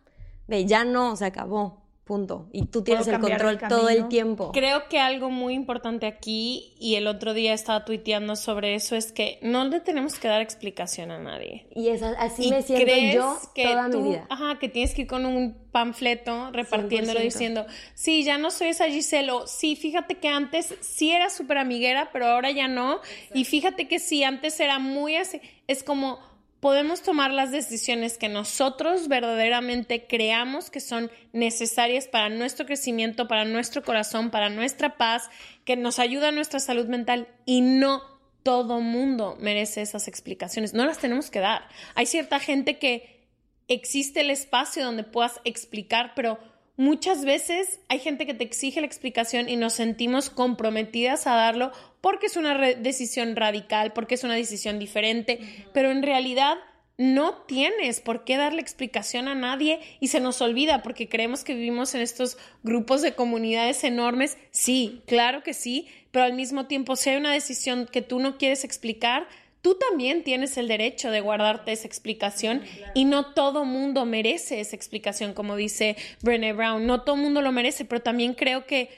de 0.49 0.66
ya 0.66 0.85
no, 0.85 1.14
se 1.14 1.24
acabó. 1.24 1.84
Punto. 2.05 2.51
Y 2.53 2.67
tú 2.67 2.83
tienes 2.83 3.07
el 3.07 3.19
control 3.19 3.59
todo 3.67 3.89
el 3.89 4.09
tiempo. 4.09 4.53
Creo 4.53 4.89
que 4.91 4.99
algo 4.99 5.31
muy 5.31 5.55
importante 5.55 6.07
aquí, 6.07 6.75
y 6.79 6.97
el 6.97 7.07
otro 7.07 7.33
día 7.33 7.55
estaba 7.55 7.87
tuiteando 7.87 8.37
sobre 8.37 8.75
eso, 8.75 8.95
es 8.95 9.11
que 9.11 9.39
no 9.41 9.65
le 9.65 9.81
tenemos 9.81 10.19
que 10.19 10.29
dar 10.29 10.43
explicación 10.43 11.11
a 11.11 11.19
nadie. 11.19 11.67
Y 11.75 11.89
es, 11.89 12.03
así 12.03 12.51
me 12.51 12.61
siento 12.61 12.95
yo 13.15 13.39
que 13.55 13.65
toda 13.65 13.89
mi 13.89 14.03
vida. 14.03 14.27
Ajá, 14.29 14.59
que 14.59 14.69
tienes 14.69 14.93
que 14.93 15.03
ir 15.03 15.09
con 15.09 15.25
un 15.25 15.57
panfleto 15.73 16.51
repartiéndolo 16.53 17.21
diciendo, 17.21 17.65
sí, 17.95 18.23
ya 18.23 18.37
no 18.37 18.51
soy 18.51 18.69
esa 18.69 18.85
Giselle, 18.85 19.33
sí, 19.47 19.75
fíjate 19.75 20.17
que 20.17 20.29
antes 20.29 20.75
sí 20.83 21.11
era 21.11 21.31
súper 21.31 21.57
amiguera, 21.57 22.11
pero 22.13 22.27
ahora 22.27 22.51
ya 22.51 22.69
no. 22.69 23.01
Y 23.33 23.45
fíjate 23.45 23.89
que 23.89 23.99
sí, 23.99 24.25
antes 24.25 24.61
era 24.61 24.79
muy 24.79 25.17
así. 25.17 25.41
Es 25.67 25.83
como 25.83 26.19
podemos 26.65 27.03
tomar 27.03 27.31
las 27.31 27.51
decisiones 27.51 28.17
que 28.17 28.31
nosotros 28.31 29.07
verdaderamente 29.09 30.07
creamos 30.07 30.71
que 30.71 30.81
son 30.81 31.11
necesarias 31.35 32.09
para 32.09 32.31
nuestro 32.31 32.65
crecimiento, 32.65 33.29
para 33.29 33.45
nuestro 33.45 33.83
corazón, 33.83 34.31
para 34.31 34.49
nuestra 34.49 34.97
paz, 34.97 35.29
que 35.67 35.77
nos 35.77 35.99
ayuda 35.99 36.29
a 36.29 36.33
nuestra 36.33 36.61
salud 36.61 36.87
mental 36.87 37.29
y 37.45 37.61
no 37.61 38.01
todo 38.43 38.81
mundo 38.81 39.37
merece 39.41 39.83
esas 39.83 40.09
explicaciones. 40.09 40.73
No 40.73 40.87
las 40.87 40.97
tenemos 40.97 41.31
que 41.31 41.41
dar. 41.41 41.69
Hay 41.97 42.07
cierta 42.07 42.41
gente 42.41 42.79
que 42.79 43.29
existe 43.69 44.23
el 44.23 44.31
espacio 44.31 44.87
donde 44.87 45.05
puedas 45.05 45.43
explicar, 45.45 46.12
pero 46.17 46.39
muchas 46.77 47.25
veces 47.25 47.81
hay 47.89 47.99
gente 47.99 48.27
que 48.27 48.35
te 48.35 48.45
exige 48.45 48.81
la 48.81 48.87
explicación 48.87 49.49
y 49.49 49.57
nos 49.57 49.75
sentimos 49.75 50.31
comprometidas 50.31 51.27
a 51.27 51.35
darlo 51.35 51.72
porque 52.01 52.27
es 52.27 52.37
una 52.37 52.59
decisión 52.59 53.37
radical, 53.37 53.93
porque 53.93 54.14
es 54.14 54.25
una 54.25 54.35
decisión 54.35 54.79
diferente, 54.79 55.66
pero 55.72 55.91
en 55.91 56.03
realidad 56.03 56.57
no 56.97 57.43
tienes 57.47 58.01
por 58.01 58.25
qué 58.25 58.37
darle 58.37 58.61
explicación 58.61 59.27
a 59.27 59.35
nadie 59.35 59.81
y 60.01 60.09
se 60.09 60.20
nos 60.20 60.41
olvida 60.41 60.83
porque 60.83 61.09
creemos 61.09 61.43
que 61.43 61.55
vivimos 61.55 61.95
en 61.95 62.03
estos 62.03 62.39
grupos 62.62 63.03
de 63.03 63.14
comunidades 63.14 63.83
enormes. 63.83 64.39
Sí, 64.53 65.03
claro 65.07 65.43
que 65.43 65.55
sí, 65.55 65.89
pero 66.12 66.25
al 66.25 66.35
mismo 66.35 66.66
tiempo, 66.66 66.95
si 66.95 67.11
hay 67.11 67.16
una 67.16 67.33
decisión 67.33 67.89
que 67.91 68.03
tú 68.03 68.20
no 68.20 68.39
quieres 68.39 68.62
explicar, 68.62 69.27
tú 69.65 69.77
también 69.77 70.25
tienes 70.25 70.59
el 70.59 70.69
derecho 70.69 71.11
de 71.11 71.23
guardarte 71.23 71.73
esa 71.73 71.87
explicación 71.87 72.62
y 72.93 73.07
no 73.07 73.33
todo 73.33 73.65
mundo 73.65 74.05
merece 74.05 74.61
esa 74.61 74.77
explicación, 74.77 75.33
como 75.33 75.57
dice 75.57 75.97
Brené 76.21 76.53
Brown, 76.53 76.87
no 76.87 77.01
todo 77.01 77.17
mundo 77.17 77.41
lo 77.41 77.51
merece, 77.51 77.87
pero 77.87 78.03
también 78.03 78.35
creo 78.35 78.67
que 78.67 78.91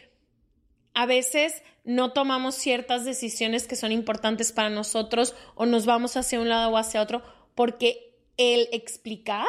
a 0.93 1.07
veces 1.07 1.63
no 1.85 2.13
tomamos 2.13 2.57
ciertas 2.57 3.05
decisiones 3.05 3.69
que 3.69 3.77
son 3.77 3.93
importantes 3.93 4.51
para 4.51 4.69
nosotros 4.69 5.37
o 5.55 5.67
nos 5.67 5.87
vamos 5.87 6.17
hacia 6.17 6.41
un 6.41 6.49
lado 6.49 6.71
o 6.71 6.79
hacia 6.79 7.01
otro, 7.01 7.23
porque 7.55 8.17
el 8.37 8.69
explicar 8.73 9.47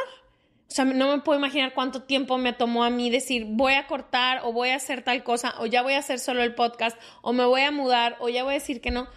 O 0.70 0.72
sea, 0.72 0.86
no 0.86 1.16
me 1.16 1.24
puedo 1.24 1.40
imaginar 1.40 1.74
cuánto 1.74 2.04
tiempo 2.04 2.38
me 2.38 2.54
tomó 2.54 2.84
a 2.84 2.92
mí 2.92 3.10
decir, 3.10 3.46
voy 3.48 3.74
a 3.74 3.88
cortar 3.88 4.42
o 4.44 4.54
voy 4.54 4.70
a 4.70 4.76
hacer 4.76 5.02
tal 5.02 5.24
cosa 5.24 5.56
o 5.58 5.66
ya 5.66 5.82
voy 5.82 5.94
a 5.94 5.98
hacer 5.98 6.20
solo 6.20 6.44
el 6.44 6.54
podcast 6.54 6.96
o 7.24 7.34
me 7.34 7.46
voy 7.46 7.62
a 7.62 7.72
mudar 7.72 8.18
o 8.20 8.30
ya 8.30 8.44
voy 8.44 8.52
a 8.52 8.60
decir 8.60 8.82
que 8.82 8.92
no 8.92 9.08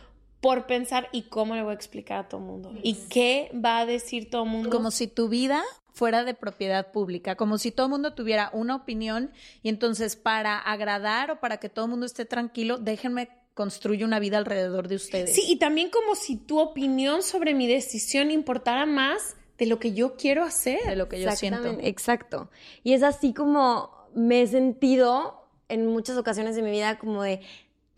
por 0.41 0.67
pensar 0.67 1.09
y 1.13 1.23
cómo 1.23 1.55
le 1.55 1.63
voy 1.63 1.73
a 1.73 1.75
explicar 1.75 2.21
a 2.21 2.29
todo 2.29 2.41
el 2.41 2.47
mundo 2.47 2.73
y 2.83 2.95
qué 3.09 3.51
va 3.55 3.81
a 3.81 3.87
decir 3.87 4.31
todo 4.31 4.45
el 4.45 4.51
mundo. 4.51 4.71
Como 4.71 4.91
si 4.91 5.07
tu 5.07 5.29
vida 5.29 5.63
fuera 5.93 6.25
de 6.25 6.35
propiedad 6.35 6.93
pública, 6.93 7.37
como 7.37 7.59
si 7.59 7.71
todo 7.71 7.87
el 7.87 7.91
mundo 7.91 8.15
tuviera 8.15 8.51
una 8.53 8.77
opinión 8.77 9.31
y 9.63 9.69
entonces 9.69 10.17
para 10.17 10.59
agradar 10.59 11.31
o 11.31 11.41
para 11.41 11.59
que 11.59 11.69
todo 11.69 11.85
el 11.87 11.91
mundo 11.91 12.07
esté 12.07 12.25
tranquilo, 12.25 12.79
déjenme 12.79 13.29
construir 13.55 14.05
una 14.05 14.19
vida 14.19 14.39
alrededor 14.39 14.89
de 14.89 14.97
ustedes. 14.97 15.35
Sí, 15.35 15.45
y 15.47 15.57
también 15.57 15.91
como 15.91 16.15
si 16.15 16.37
tu 16.37 16.59
opinión 16.59 17.23
sobre 17.23 17.53
mi 17.53 17.67
decisión 17.67 18.31
importara 18.31 18.87
más 18.87 19.37
de 19.59 19.67
lo 19.67 19.79
que 19.79 19.93
yo 19.93 20.17
quiero 20.17 20.43
hacer. 20.45 20.81
De 20.87 20.97
lo 20.97 21.09
que 21.09 21.21
yo 21.21 21.31
siento. 21.33 21.77
Exacto. 21.83 22.51
Y 22.83 22.95
es 22.95 23.03
así 23.03 23.35
como 23.35 23.91
me 24.15 24.43
he 24.43 24.47
sentido 24.47 25.47
en 25.69 25.87
muchas 25.87 26.17
ocasiones 26.17 26.57
de 26.57 26.63
mi 26.63 26.71
vida 26.71 26.99
como 26.99 27.23
de 27.23 27.41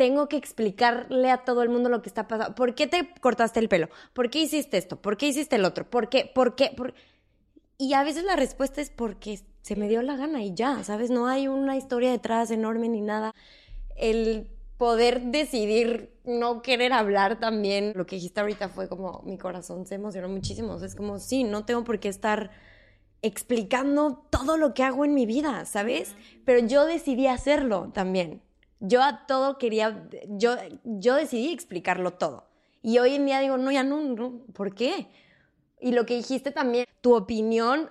tengo 0.03 0.28
que 0.28 0.36
explicarle 0.36 1.30
a 1.30 1.44
todo 1.44 1.62
el 1.62 1.68
mundo 1.68 1.88
lo 1.88 2.03
que 2.03 2.09
está 2.09 2.26
pasando. 2.26 2.57
¿Por 2.57 2.74
qué 2.74 2.88
te 2.88 3.09
cortaste 3.20 3.61
el 3.61 3.68
pelo? 3.68 3.88
¿Por 4.12 4.30
qué 4.30 4.40
hiciste 4.40 4.76
esto? 4.76 5.00
¿Por 5.00 5.16
qué 5.16 5.28
hiciste 5.28 5.55
el 5.55 5.64
otro? 5.64 5.88
¿Por 5.88 6.09
qué? 6.09 6.28
¿Por 6.34 6.57
qué? 6.57 6.74
Y 7.78 7.94
a 7.94 8.03
veces 8.03 8.24
la 8.24 8.34
respuesta 8.34 8.80
es 8.80 8.90
porque 8.90 9.38
se 9.61 9.76
me 9.76 9.88
dio 9.88 10.03
la 10.03 10.16
gana 10.16 10.42
y 10.42 10.55
ya, 10.55 10.82
¿sabes? 10.82 11.11
No 11.11 11.28
hay 11.28 11.46
una 11.46 11.76
historia 11.76 12.11
detrás 12.11 12.50
enorme 12.50 12.88
ni 12.88 13.00
nada. 13.00 13.32
El 13.94 14.48
poder 14.76 15.22
decidir 15.22 16.12
no 16.24 16.62
querer 16.62 16.92
hablar 16.92 17.38
también, 17.38 17.92
lo 17.94 18.05
que 18.05 18.16
dijiste 18.16 18.40
ahorita 18.40 18.70
fue 18.70 18.88
como 18.88 19.22
mi 19.24 19.38
corazón 19.38 19.86
se 19.86 19.94
emocionó 19.94 20.28
muchísimo. 20.28 20.82
es 20.82 20.96
como, 20.96 21.20
sí, 21.20 21.44
no 21.44 21.64
tengo 21.64 21.84
por 21.84 22.00
qué 22.00 22.09
estar 22.09 22.50
explicando 23.22 24.26
todo 24.30 24.57
lo 24.57 24.74
que 24.74 24.82
hago 24.82 25.05
en 25.05 25.14
mi 25.14 25.26
vida, 25.26 25.64
¿sabes? 25.64 26.16
Pero 26.44 26.66
yo 26.66 26.86
decidí 26.86 27.28
hacerlo 27.28 27.92
también. 27.94 28.42
Yo 28.84 29.02
a 29.02 29.26
todo 29.26 29.58
quería, 29.58 30.08
yo, 30.28 30.56
yo 30.84 31.14
decidí 31.14 31.52
explicarlo 31.52 32.14
todo. 32.14 32.48
Y 32.82 32.98
hoy 32.98 33.14
en 33.14 33.26
día 33.26 33.38
digo, 33.38 33.56
no, 33.56 33.70
ya 33.70 33.84
no, 33.84 34.00
no, 34.00 34.40
¿por 34.52 34.74
qué? 34.74 35.06
Y 35.80 35.92
lo 35.92 36.04
que 36.04 36.16
dijiste 36.16 36.50
también, 36.50 36.86
tu 37.00 37.14
opinión 37.14 37.90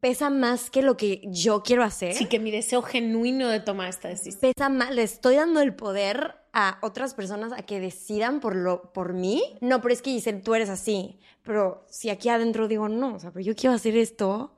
pesa 0.00 0.28
más 0.28 0.68
que 0.68 0.82
lo 0.82 0.98
que 0.98 1.22
yo 1.24 1.62
quiero 1.62 1.82
hacer. 1.82 2.12
Sí, 2.12 2.26
que 2.26 2.38
mi 2.38 2.50
deseo 2.50 2.82
genuino 2.82 3.48
de 3.48 3.60
tomar 3.60 3.88
esta 3.88 4.08
decisión. 4.08 4.40
Pesa 4.42 4.68
más, 4.68 4.94
le 4.94 5.02
estoy 5.02 5.36
dando 5.36 5.62
el 5.62 5.74
poder 5.74 6.34
a 6.52 6.78
otras 6.82 7.14
personas 7.14 7.52
a 7.52 7.62
que 7.62 7.80
decidan 7.80 8.40
por, 8.40 8.54
lo, 8.54 8.92
por 8.92 9.14
mí. 9.14 9.42
No, 9.62 9.80
pero 9.80 9.94
es 9.94 10.02
que 10.02 10.10
dicen, 10.10 10.42
tú 10.42 10.54
eres 10.54 10.68
así. 10.68 11.18
Pero 11.42 11.86
si 11.88 12.10
aquí 12.10 12.28
adentro 12.28 12.68
digo, 12.68 12.90
no, 12.90 13.14
o 13.14 13.18
sea, 13.18 13.30
pero 13.30 13.42
yo 13.42 13.56
quiero 13.56 13.74
hacer 13.74 13.96
esto, 13.96 14.52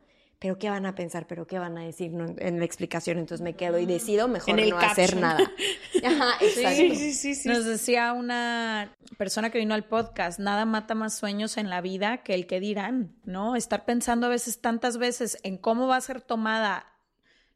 pero 0.46 0.60
¿qué 0.60 0.70
van 0.70 0.86
a 0.86 0.94
pensar? 0.94 1.26
¿Pero 1.26 1.44
qué 1.44 1.58
van 1.58 1.76
a 1.76 1.82
decir 1.82 2.12
en 2.38 2.58
la 2.60 2.64
explicación? 2.64 3.18
Entonces 3.18 3.42
me 3.42 3.56
quedo 3.56 3.80
y 3.80 3.86
decido 3.86 4.28
mejor 4.28 4.64
no 4.64 4.78
hacer 4.78 5.16
nada. 5.16 5.40
Ajá. 6.04 6.38
Sí, 6.38 7.12
sí, 7.12 7.34
sí, 7.34 7.48
Nos 7.48 7.64
decía 7.64 8.12
una 8.12 8.94
persona 9.18 9.50
que 9.50 9.58
vino 9.58 9.74
al 9.74 9.82
podcast, 9.86 10.38
nada 10.38 10.64
mata 10.64 10.94
más 10.94 11.14
sueños 11.16 11.56
en 11.56 11.68
la 11.68 11.80
vida 11.80 12.18
que 12.18 12.34
el 12.34 12.46
que 12.46 12.60
dirán, 12.60 13.16
¿no? 13.24 13.56
Estar 13.56 13.84
pensando 13.84 14.28
a 14.28 14.30
veces, 14.30 14.60
tantas 14.60 14.98
veces, 14.98 15.38
en 15.42 15.58
cómo 15.58 15.88
va 15.88 15.96
a 15.96 16.00
ser 16.00 16.20
tomada 16.20 16.92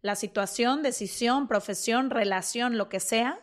la 0.03 0.17
situación, 0.17 0.83
decisión, 0.83 1.47
profesión, 1.47 2.11
relación, 2.11 2.77
lo 2.77 2.89
que 2.89 2.99
sea, 2.99 3.39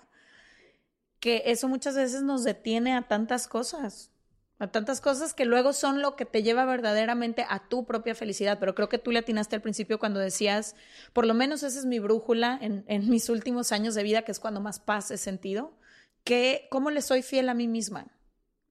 que 1.21 1.43
eso 1.45 1.69
muchas 1.69 1.95
veces 1.95 2.21
nos 2.21 2.43
detiene 2.43 2.97
a 2.97 3.03
tantas 3.03 3.47
cosas 3.47 4.11
a 4.59 4.67
tantas 4.67 5.01
cosas 5.01 5.33
que 5.33 5.45
luego 5.45 5.71
son 5.71 6.01
lo 6.01 6.15
que 6.15 6.25
te 6.25 6.41
lleva 6.41 6.65
verdaderamente 6.65 7.45
a 7.47 7.67
tu 7.67 7.85
propia 7.85 8.15
felicidad. 8.15 8.57
Pero 8.59 8.73
creo 8.73 8.89
que 8.89 8.97
tú 8.97 9.11
le 9.11 9.19
atinaste 9.19 9.55
al 9.55 9.61
principio 9.61 9.99
cuando 9.99 10.19
decías, 10.19 10.75
por 11.13 11.25
lo 11.25 11.33
menos 11.33 11.63
esa 11.63 11.77
es 11.79 11.85
mi 11.85 11.99
brújula 11.99 12.57
en, 12.61 12.83
en 12.87 13.09
mis 13.09 13.29
últimos 13.29 13.71
años 13.71 13.93
de 13.95 14.03
vida, 14.03 14.23
que 14.23 14.31
es 14.31 14.39
cuando 14.39 14.59
más 14.59 14.79
paz 14.79 15.11
he 15.11 15.17
sentido, 15.17 15.77
que 16.23 16.67
cómo 16.71 16.89
le 16.89 17.01
soy 17.01 17.21
fiel 17.21 17.49
a 17.49 17.53
mí 17.53 17.67
misma, 17.67 18.07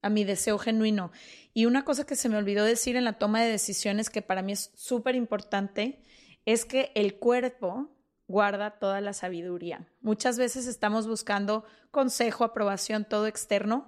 a 0.01 0.09
mi 0.09 0.23
deseo 0.23 0.57
genuino. 0.57 1.11
Y 1.53 1.65
una 1.65 1.85
cosa 1.85 2.05
que 2.05 2.15
se 2.15 2.29
me 2.29 2.37
olvidó 2.37 2.65
decir 2.65 2.95
en 2.97 3.05
la 3.05 3.13
toma 3.13 3.41
de 3.41 3.49
decisiones, 3.49 4.09
que 4.09 4.21
para 4.21 4.41
mí 4.41 4.51
es 4.51 4.71
súper 4.75 5.15
importante, 5.15 6.03
es 6.45 6.65
que 6.65 6.91
el 6.95 7.15
cuerpo 7.17 7.89
guarda 8.27 8.71
toda 8.71 9.01
la 9.01 9.13
sabiduría. 9.13 9.87
Muchas 10.01 10.37
veces 10.37 10.67
estamos 10.67 11.07
buscando 11.07 11.63
consejo, 11.91 12.43
aprobación, 12.43 13.05
todo 13.05 13.25
externo, 13.25 13.87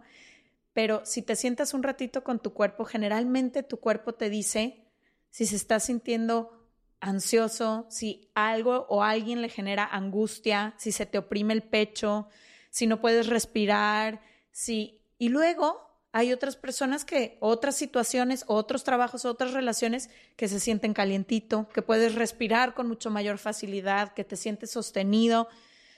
pero 0.74 1.06
si 1.06 1.22
te 1.22 1.36
sientas 1.36 1.74
un 1.74 1.84
ratito 1.84 2.24
con 2.24 2.40
tu 2.40 2.54
cuerpo, 2.54 2.86
generalmente 2.86 3.64
tu 3.64 3.80
cuerpo 3.80 4.14
te 4.14 4.30
dice 4.30 4.86
si 5.30 5.46
se 5.46 5.56
está 5.56 5.80
sintiendo 5.80 6.68
ansioso, 7.00 7.86
si 7.90 8.30
algo 8.36 8.86
o 8.90 9.04
alguien 9.04 9.42
le 9.42 9.50
genera 9.50 9.86
angustia, 9.86 10.74
si 10.78 10.92
se 10.92 11.06
te 11.06 11.18
oprime 11.18 11.54
el 11.54 11.64
pecho, 11.64 12.28
si 12.70 12.88
no 12.88 13.00
puedes 13.02 13.28
respirar, 13.28 14.22
si 14.52 15.02
y 15.18 15.30
luego 15.30 15.90
hay 16.12 16.34
otras 16.34 16.56
personas 16.56 17.06
que 17.06 17.38
otras 17.40 17.76
situaciones, 17.76 18.44
otros 18.48 18.84
trabajos, 18.84 19.26
otras 19.26 19.54
relaciones 19.54 20.10
que 20.36 20.48
se 20.48 20.60
sienten 20.60 20.94
calientito, 20.94 21.68
que 21.70 21.82
puedes 21.82 22.16
respirar 22.16 22.74
con 22.74 22.88
mucho 22.88 23.12
mayor 23.12 23.38
facilidad, 23.38 24.14
que 24.14 24.24
te 24.24 24.36
sientes 24.36 24.72
sostenido. 24.72 25.48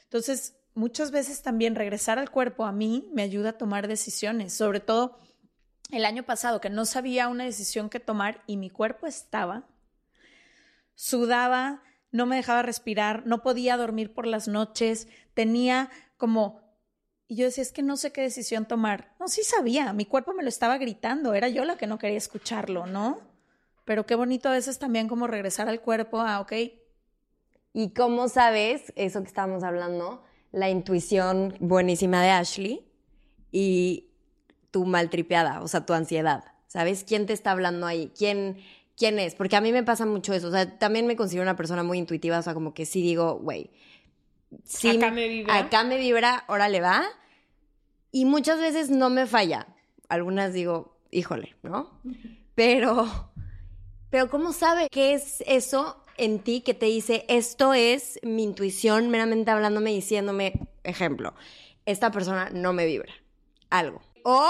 Entonces, 0.04 0.56
muchas 0.74 1.12
veces 1.12 1.42
también 1.42 1.76
regresar 1.76 2.20
al 2.20 2.32
cuerpo 2.32 2.66
a 2.66 2.72
mí 2.72 3.10
me 3.14 3.24
ayuda 3.24 3.50
a 3.50 3.58
tomar 3.58 3.88
decisiones, 3.88 4.54
sobre 4.54 4.80
todo 4.80 5.18
el 5.92 6.06
año 6.06 6.24
pasado 6.24 6.62
que 6.62 6.70
no 6.70 6.86
sabía 6.86 7.28
una 7.28 7.44
decisión 7.44 7.90
que 7.90 8.00
tomar 8.00 8.44
y 8.48 8.58
mi 8.58 8.70
cuerpo 8.70 9.08
estaba, 9.08 9.68
sudaba, 10.96 11.84
no 12.12 12.26
me 12.26 12.36
dejaba 12.36 12.62
respirar, 12.62 13.26
no 13.26 13.42
podía 13.42 13.78
dormir 13.78 14.14
por 14.14 14.28
las 14.28 14.48
noches, 14.48 15.08
tenía 15.34 15.90
como... 16.18 16.62
Y 17.28 17.38
yo 17.38 17.46
decía, 17.46 17.62
es 17.62 17.72
que 17.72 17.82
no 17.82 17.96
sé 17.96 18.12
qué 18.12 18.22
decisión 18.22 18.68
tomar. 18.68 19.16
No, 19.18 19.30
sí 19.30 19.44
sabía, 19.44 19.94
mi 19.94 20.06
cuerpo 20.06 20.34
me 20.34 20.44
lo 20.44 20.50
estaba 20.50 20.78
gritando, 20.78 21.34
era 21.34 21.48
yo 21.48 21.64
la 21.64 21.78
que 21.78 21.88
no 21.88 21.98
quería 21.98 22.18
escucharlo, 22.18 22.86
¿no? 22.88 23.22
Pero 23.86 24.06
qué 24.06 24.16
bonito 24.16 24.50
a 24.50 24.54
veces 24.54 24.80
también 24.80 25.08
como 25.08 25.28
regresar 25.28 25.70
al 25.70 25.80
cuerpo 25.80 26.20
a, 26.20 26.42
ok. 26.42 26.54
¿Y 27.74 27.94
cómo 27.94 28.28
sabes 28.28 28.92
eso 28.98 29.22
que 29.22 29.28
estábamos 29.28 29.64
hablando? 29.64 30.24
La 30.52 30.70
intuición 30.70 31.56
buenísima 31.60 32.22
de 32.22 32.30
Ashley 32.30 32.86
y 33.52 34.10
tu 34.72 34.86
maltripeada, 34.86 35.62
o 35.62 35.68
sea, 35.68 35.86
tu 35.86 35.94
ansiedad. 35.94 36.44
¿Sabes 36.68 37.04
quién 37.06 37.26
te 37.26 37.34
está 37.34 37.52
hablando 37.52 37.86
ahí? 37.86 38.12
¿Quién, 38.18 38.58
quién 38.98 39.20
es? 39.20 39.36
Porque 39.36 39.56
a 39.56 39.62
mí 39.62 39.72
me 39.72 39.84
pasa 39.84 40.06
mucho 40.06 40.34
eso. 40.34 40.48
O 40.48 40.52
sea, 40.52 40.78
también 40.78 41.06
me 41.06 41.16
considero 41.16 41.44
una 41.44 41.58
persona 41.58 41.84
muy 41.84 41.98
intuitiva, 41.98 42.40
o 42.40 42.42
sea, 42.42 42.54
como 42.54 42.74
que 42.74 42.86
sí 42.86 43.02
digo, 43.02 43.40
güey, 43.40 43.72
sí, 44.64 44.98
acá 44.98 45.12
me 45.12 45.28
vibra. 45.28 45.58
Acá 45.58 45.84
me 45.84 45.98
vibra, 45.98 46.46
órale 46.48 46.80
va. 46.82 47.04
Y 48.12 48.26
muchas 48.26 48.60
veces 48.60 48.90
no 48.90 49.10
me 49.10 49.26
falla. 49.26 49.68
Algunas 50.08 50.54
digo, 50.54 50.98
híjole, 51.12 51.56
¿no? 51.64 52.02
Pero, 52.56 53.32
pero 54.10 54.30
¿cómo 54.30 54.54
sabe 54.54 54.88
qué 54.92 55.14
es 55.14 55.44
eso 55.48 56.04
en 56.22 56.40
ti 56.40 56.62
que 56.62 56.76
te 56.76 56.86
dice, 56.86 57.26
esto 57.28 57.74
es 57.74 58.20
mi 58.22 58.44
intuición 58.44 59.10
meramente 59.10 59.50
hablándome, 59.50 59.90
diciéndome, 59.92 60.54
ejemplo, 60.84 61.34
esta 61.88 62.12
persona 62.12 62.52
no 62.54 62.74
me 62.74 62.86
vibra, 62.86 63.12
algo. 63.72 64.02
O 64.24 64.48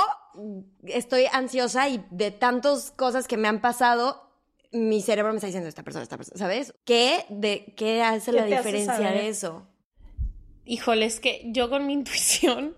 estoy 0.84 1.28
ansiosa 1.32 1.88
y 1.88 2.04
de 2.12 2.32
tantas 2.32 2.92
cosas 2.92 3.26
que 3.26 3.38
me 3.38 3.48
han 3.48 3.62
pasado, 3.62 4.30
mi 4.74 5.02
cerebro 5.02 5.32
me 5.32 5.38
está 5.38 5.48
diciendo, 5.48 5.70
esta 5.70 5.84
persona, 5.84 6.04
esta 6.04 6.18
persona, 6.18 6.38
¿sabes? 6.38 6.74
¿Qué, 6.84 7.26
de, 7.30 7.74
qué 7.78 8.04
hace 8.04 8.34
la 8.34 8.46
diferencia 8.46 9.12
de 9.12 9.30
eso? 9.30 9.66
Híjole, 10.66 11.06
es 11.06 11.22
que 11.22 11.42
yo 11.46 11.70
con 11.70 11.88
mi 11.88 11.94
intuición, 12.02 12.76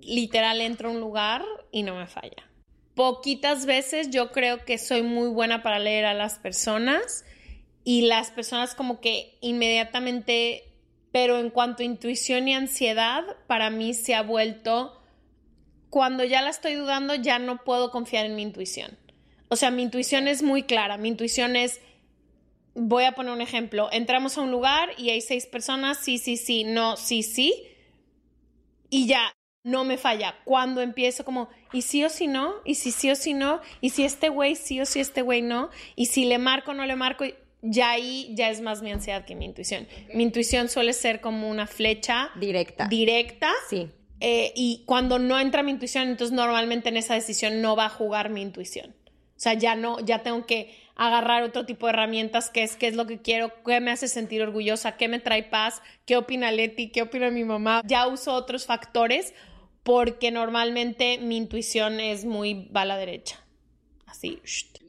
literal, 0.00 0.60
entro 0.60 0.88
a 0.88 0.92
un 0.92 1.00
lugar 1.00 1.44
y 1.70 1.84
no 1.84 1.94
me 1.94 2.08
falla. 2.08 2.50
Poquitas 2.96 3.66
veces 3.66 4.10
yo 4.10 4.32
creo 4.32 4.64
que 4.64 4.78
soy 4.78 5.02
muy 5.02 5.28
buena 5.28 5.62
para 5.62 5.78
leer 5.78 6.06
a 6.06 6.14
las 6.14 6.40
personas 6.40 7.24
y 7.84 8.02
las 8.02 8.30
personas 8.30 8.74
como 8.74 9.00
que 9.00 9.38
inmediatamente, 9.42 10.64
pero 11.12 11.38
en 11.38 11.50
cuanto 11.50 11.82
a 11.82 11.86
intuición 11.86 12.48
y 12.48 12.54
ansiedad, 12.54 13.22
para 13.46 13.70
mí 13.70 13.94
se 13.94 14.14
ha 14.14 14.22
vuelto, 14.22 15.00
cuando 15.90 16.24
ya 16.24 16.42
la 16.42 16.50
estoy 16.50 16.74
dudando, 16.74 17.14
ya 17.14 17.38
no 17.38 17.62
puedo 17.62 17.90
confiar 17.90 18.26
en 18.26 18.34
mi 18.34 18.42
intuición. 18.42 18.98
O 19.48 19.56
sea, 19.56 19.70
mi 19.70 19.82
intuición 19.82 20.26
es 20.26 20.42
muy 20.42 20.64
clara, 20.64 20.96
mi 20.96 21.08
intuición 21.08 21.54
es, 21.54 21.80
voy 22.74 23.04
a 23.04 23.12
poner 23.12 23.32
un 23.32 23.42
ejemplo, 23.42 23.88
entramos 23.92 24.36
a 24.36 24.40
un 24.40 24.50
lugar 24.50 24.88
y 24.98 25.10
hay 25.10 25.20
seis 25.20 25.46
personas, 25.46 25.98
sí, 25.98 26.18
sí, 26.18 26.36
sí, 26.36 26.64
no, 26.64 26.96
sí, 26.96 27.22
sí, 27.22 27.68
y 28.90 29.06
ya, 29.06 29.34
no 29.64 29.84
me 29.84 29.96
falla. 29.96 30.36
Cuando 30.44 30.80
empiezo 30.82 31.24
como, 31.24 31.48
¿y 31.72 31.82
sí 31.82 32.04
o 32.04 32.08
sí 32.08 32.26
no? 32.26 32.54
¿Y 32.64 32.76
si 32.76 32.92
sí 32.92 33.10
o 33.10 33.16
sí 33.16 33.34
no? 33.34 33.60
¿Y 33.80 33.90
si 33.90 34.04
este 34.04 34.28
güey 34.28 34.54
sí 34.54 34.80
o 34.80 34.86
sí 34.86 35.00
este 35.00 35.22
güey 35.22 35.42
no? 35.42 35.70
¿Y 35.96 36.06
si 36.06 36.26
le 36.26 36.38
marco 36.38 36.70
o 36.70 36.74
no 36.74 36.84
le 36.86 36.94
marco? 36.94 37.24
Ya 37.64 37.90
ahí 37.92 38.30
ya 38.34 38.50
es 38.50 38.60
más 38.60 38.82
mi 38.82 38.92
ansiedad 38.92 39.24
que 39.24 39.34
mi 39.34 39.46
intuición. 39.46 39.88
Mi 40.12 40.22
intuición 40.22 40.68
suele 40.68 40.92
ser 40.92 41.20
como 41.20 41.48
una 41.48 41.66
flecha 41.66 42.30
directa. 42.36 42.86
Directa. 42.88 43.50
Sí. 43.68 43.88
Eh, 44.20 44.52
y 44.54 44.82
cuando 44.86 45.18
no 45.18 45.40
entra 45.40 45.62
mi 45.62 45.72
intuición, 45.72 46.08
entonces 46.08 46.34
normalmente 46.36 46.90
en 46.90 46.96
esa 46.96 47.14
decisión 47.14 47.62
no 47.62 47.74
va 47.74 47.86
a 47.86 47.90
jugar 47.90 48.30
mi 48.30 48.42
intuición. 48.42 48.94
O 49.36 49.40
sea, 49.44 49.54
ya 49.54 49.74
no, 49.74 49.98
ya 50.00 50.22
tengo 50.22 50.46
que 50.46 50.74
agarrar 50.94 51.42
otro 51.42 51.66
tipo 51.66 51.86
de 51.86 51.94
herramientas, 51.94 52.50
que 52.50 52.62
es 52.62 52.76
qué 52.76 52.86
es 52.86 52.94
lo 52.94 53.06
que 53.06 53.20
quiero, 53.20 53.50
qué 53.64 53.80
me 53.80 53.90
hace 53.90 54.08
sentir 54.08 54.42
orgullosa, 54.42 54.96
qué 54.96 55.08
me 55.08 55.18
trae 55.18 55.42
paz, 55.42 55.82
qué 56.06 56.16
opina 56.16 56.52
Leti, 56.52 56.90
qué 56.90 57.02
opina 57.02 57.30
mi 57.30 57.44
mamá. 57.44 57.82
Ya 57.84 58.06
uso 58.06 58.32
otros 58.34 58.66
factores 58.66 59.34
porque 59.82 60.30
normalmente 60.30 61.18
mi 61.18 61.36
intuición 61.36 62.00
es 62.00 62.24
muy 62.24 62.68
va 62.74 62.82
a 62.82 62.86
la 62.86 62.96
derecha. 62.96 63.43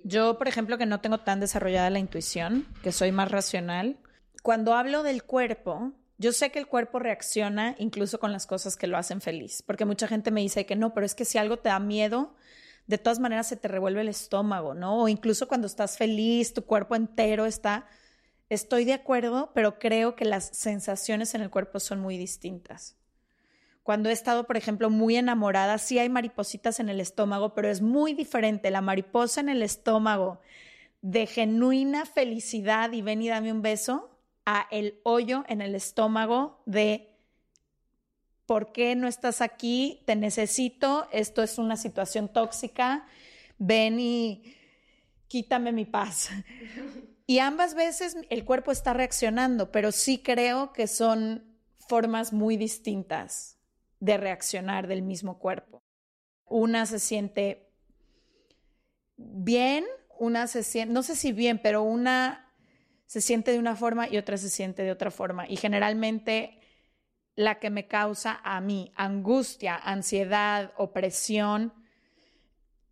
Yo, 0.03 0.37
por 0.37 0.47
ejemplo, 0.47 0.77
que 0.77 0.85
no 0.85 1.01
tengo 1.01 1.19
tan 1.19 1.39
desarrollada 1.39 1.89
la 1.89 1.99
intuición, 1.99 2.67
que 2.83 2.91
soy 2.91 3.11
más 3.11 3.31
racional, 3.31 3.97
cuando 4.43 4.73
hablo 4.73 5.03
del 5.03 5.23
cuerpo, 5.23 5.93
yo 6.17 6.31
sé 6.31 6.51
que 6.51 6.59
el 6.59 6.67
cuerpo 6.67 6.99
reacciona 6.99 7.75
incluso 7.79 8.19
con 8.19 8.31
las 8.31 8.45
cosas 8.45 8.77
que 8.77 8.87
lo 8.87 8.97
hacen 8.97 9.21
feliz, 9.21 9.63
porque 9.63 9.85
mucha 9.85 10.07
gente 10.07 10.31
me 10.31 10.41
dice 10.41 10.65
que 10.65 10.75
no, 10.75 10.93
pero 10.93 11.05
es 11.05 11.15
que 11.15 11.25
si 11.25 11.37
algo 11.37 11.57
te 11.57 11.69
da 11.69 11.79
miedo, 11.79 12.35
de 12.87 12.97
todas 12.97 13.19
maneras 13.19 13.47
se 13.47 13.57
te 13.57 13.67
revuelve 13.67 14.01
el 14.01 14.09
estómago, 14.09 14.73
¿no? 14.73 15.03
O 15.03 15.07
incluso 15.07 15.47
cuando 15.47 15.67
estás 15.67 15.97
feliz, 15.97 16.53
tu 16.53 16.63
cuerpo 16.65 16.95
entero 16.95 17.45
está... 17.45 17.87
Estoy 18.47 18.85
de 18.85 18.93
acuerdo, 18.93 19.51
pero 19.55 19.79
creo 19.79 20.15
que 20.15 20.23
las 20.23 20.45
sensaciones 20.45 21.33
en 21.33 21.41
el 21.41 21.49
cuerpo 21.49 21.79
son 21.79 21.99
muy 21.99 22.15
distintas. 22.15 22.95
Cuando 23.85 24.09
he 24.09 24.13
estado, 24.13 24.47
por 24.47 24.57
ejemplo, 24.57 24.89
muy 24.89 25.15
enamorada, 25.15 25.77
sí 25.77 25.99
hay 25.99 26.09
maripositas 26.09 26.79
en 26.79 26.89
el 26.89 26.99
estómago, 26.99 27.53
pero 27.53 27.69
es 27.69 27.83
muy 27.83 28.15
diferente 28.15 28.71
la 28.71 28.81
mariposa 28.81 29.41
en 29.41 29.47
el 29.47 29.61
estómago 29.61 30.39
de 31.03 31.27
genuina 31.27 32.07
felicidad 32.07 32.93
y 32.93 33.03
ven 33.03 33.21
y 33.21 33.27
dame 33.29 33.51
un 33.51 33.61
beso 33.61 34.09
a 34.43 34.65
el 34.71 34.99
hoyo 35.03 35.43
en 35.47 35.61
el 35.61 35.75
estómago 35.75 36.63
de 36.65 37.15
¿por 38.47 38.71
qué 38.71 38.95
no 38.95 39.07
estás 39.07 39.39
aquí? 39.39 40.01
Te 40.07 40.15
necesito, 40.15 41.07
esto 41.11 41.43
es 41.43 41.59
una 41.59 41.77
situación 41.77 42.27
tóxica, 42.27 43.05
ven 43.59 43.99
y 43.99 44.55
quítame 45.27 45.71
mi 45.71 45.85
paz. 45.85 46.31
Y 47.27 47.39
ambas 47.39 47.73
veces 47.73 48.17
el 48.29 48.45
cuerpo 48.45 48.71
está 48.71 48.93
reaccionando, 48.93 49.71
pero 49.71 49.91
sí 49.91 50.19
creo 50.19 50.73
que 50.73 50.85
son 50.85 51.43
formas 51.87 52.33
muy 52.33 52.55
distintas 52.55 53.54
de 53.99 54.17
reaccionar 54.17 54.87
del 54.87 55.01
mismo 55.01 55.39
cuerpo. 55.39 55.83
Una 56.45 56.85
se 56.85 56.99
siente 56.99 57.71
bien, 59.17 59.85
una 60.19 60.47
se 60.47 60.63
siente, 60.63 60.93
no 60.93 61.03
sé 61.03 61.15
si 61.15 61.31
bien, 61.31 61.59
pero 61.61 61.83
una 61.83 62.53
se 63.05 63.21
siente 63.21 63.51
de 63.51 63.59
una 63.59 63.75
forma 63.75 64.07
y 64.09 64.17
otra 64.17 64.37
se 64.37 64.49
siente 64.49 64.83
de 64.83 64.91
otra 64.91 65.11
forma. 65.11 65.47
Y 65.47 65.57
generalmente 65.57 66.59
la 67.35 67.59
que 67.59 67.69
me 67.69 67.87
causa 67.87 68.39
a 68.43 68.61
mí 68.61 68.91
angustia, 68.95 69.75
ansiedad, 69.75 70.73
opresión, 70.77 71.73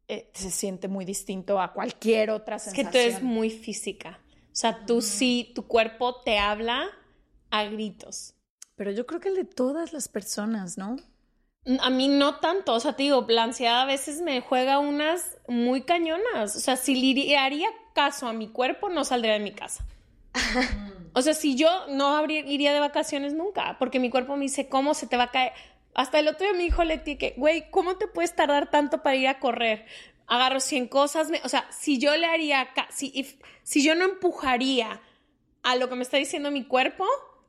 eh, 0.08 0.30
se 0.34 0.51
siente 0.51 0.88
muy 0.88 1.06
distinto 1.06 1.62
a 1.62 1.74
cualquier 1.74 2.30
otra 2.30 2.60
sensación. 2.60 2.88
Es 2.88 2.91
que 2.91 2.97
tú 2.97 3.04
eres 3.04 3.24
muy 3.24 3.49
física. 3.49 4.20
O 4.51 4.56
sea, 4.56 4.86
tú 4.86 5.01
sí, 5.01 5.51
tu 5.56 5.66
cuerpo 5.66 6.22
te 6.22 6.38
habla 6.38 6.89
a 7.49 7.64
gritos. 7.66 8.36
Pero 8.76 8.91
yo 8.91 9.05
creo 9.05 9.19
que 9.19 9.30
el 9.30 9.36
de 9.36 9.45
todas 9.45 9.93
las 9.93 10.07
personas, 10.07 10.78
¿no? 10.78 10.97
A 11.80 11.89
mí 11.89 12.07
no 12.07 12.39
tanto, 12.39 12.74
o 12.74 12.80
sea, 12.80 12.93
te 12.93 13.03
digo, 13.03 13.26
la 13.30 13.43
ansiedad 13.43 13.82
a 13.82 13.86
veces 13.86 14.21
me 14.21 14.41
juega 14.41 14.80
unas 14.80 15.38
muy 15.47 15.84
cañonas. 15.84 16.55
O 16.55 16.59
sea, 16.59 16.76
si 16.76 16.95
le 16.95 17.38
haría 17.38 17.69
caso 17.93 18.28
a 18.28 18.34
mi 18.34 18.49
cuerpo, 18.49 18.89
no 18.89 19.05
saldría 19.05 19.34
de 19.34 19.39
mi 19.39 19.51
casa. 19.51 19.86
o 21.13 21.21
sea, 21.21 21.34
si 21.34 21.55
yo 21.55 21.88
no 21.88 22.26
iría 22.28 22.74
de 22.74 22.80
vacaciones 22.80 23.34
nunca, 23.34 23.78
porque 23.80 23.99
mi 23.99 24.09
cuerpo 24.09 24.36
me 24.36 24.43
dice, 24.43 24.67
¿cómo 24.67 24.93
se 24.93 25.07
te 25.07 25.15
va 25.15 25.24
a 25.24 25.32
caer? 25.32 25.53
Hasta 25.95 26.19
el 26.19 26.28
otro 26.28 26.47
día 26.47 26.57
me 26.57 26.63
dijo 26.63 26.84
Leti 26.84 27.17
que, 27.17 27.36
güey, 27.38 27.69
¿cómo 27.69 27.97
te 27.97 28.07
puedes 28.07 28.36
tardar 28.36 28.69
tanto 28.71 29.03
para 29.03 29.15
ir 29.15 29.28
a 29.28 29.39
correr? 29.39 29.86
Agarro 30.26 30.59
100 30.59 30.88
cosas, 30.88 31.30
o 31.43 31.49
sea, 31.49 31.67
si 31.69 31.99
yo 31.99 32.15
le 32.17 32.26
haría, 32.26 32.67
si, 32.89 33.38
si 33.61 33.84
yo 33.84 33.93
no 33.93 34.05
empujaría 34.05 35.01
a 35.61 35.76
lo 35.76 35.89
que 35.89 35.95
me 35.95 36.01
está 36.01 36.17
diciendo 36.17 36.49
mi 36.49 36.63
cuerpo, 36.63 37.05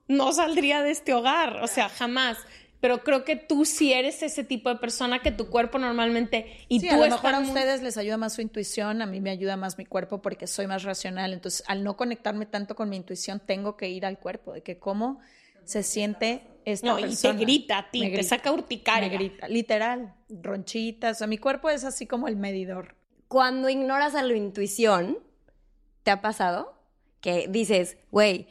no 0.09 0.33
saldría 0.33 0.83
de 0.83 0.91
este 0.91 1.15
hogar, 1.15 1.63
o 1.63 1.67
sea, 1.67 1.89
jamás 1.89 2.39
pero 2.85 3.03
creo 3.03 3.25
que 3.25 3.37
tú 3.37 3.65
sí 3.65 3.95
eres 3.95 4.23
ese 4.23 4.45
tipo 4.45 4.69
de 4.69 4.77
persona 4.77 5.21
que 5.21 5.33
tu 5.33 5.49
cuerpo 5.49 5.79
normalmente 5.79 6.67
y 6.69 6.81
sí, 6.81 6.89
tú 6.91 6.97
a 6.97 7.07
lo 7.07 7.15
mejor 7.15 7.35
a 7.35 7.39
ustedes 7.39 7.81
les 7.81 7.97
ayuda 7.97 8.19
más 8.19 8.35
su 8.35 8.43
intuición, 8.43 9.01
a 9.01 9.07
mí 9.07 9.23
me 9.23 9.31
ayuda 9.31 9.57
más 9.57 9.79
mi 9.79 9.87
cuerpo 9.87 10.21
porque 10.21 10.47
soy 10.47 10.67
más 10.67 10.83
racional, 10.83 11.33
entonces 11.33 11.65
al 11.67 11.83
no 11.83 11.97
conectarme 11.97 12.45
tanto 12.45 12.75
con 12.75 12.91
mi 12.91 12.97
intuición 12.97 13.41
tengo 13.41 13.79
que 13.79 13.89
ir 13.89 14.05
al 14.05 14.19
cuerpo, 14.19 14.53
de 14.53 14.63
que 14.63 14.79
cómo 14.79 15.19
se 15.65 15.83
siente 15.83 16.43
esta 16.67 16.89
no, 16.89 16.97
persona. 16.97 17.33
y 17.33 17.39
te 17.39 17.43
grita 17.43 17.79
a 17.79 17.91
ti, 17.91 18.13
te 18.13 18.23
saca 18.23 18.53
urticaria. 18.53 19.09
Me 19.09 19.15
grita, 19.15 19.49
literal, 19.49 20.15
ronchitas, 20.29 21.17
o 21.17 21.19
sea, 21.21 21.27
mi 21.27 21.39
cuerpo 21.39 21.71
es 21.71 21.85
así 21.85 22.07
como 22.07 22.29
el 22.29 22.37
medidor. 22.37 22.97
Cuando 23.29 23.71
ignoras 23.71 24.15
a 24.15 24.23
la 24.23 24.37
intuición, 24.37 25.21
¿te 26.03 26.11
ha 26.11 26.21
pasado? 26.21 26.79
Que 27.23 27.47
dices, 27.49 27.97
güey, 28.11 28.47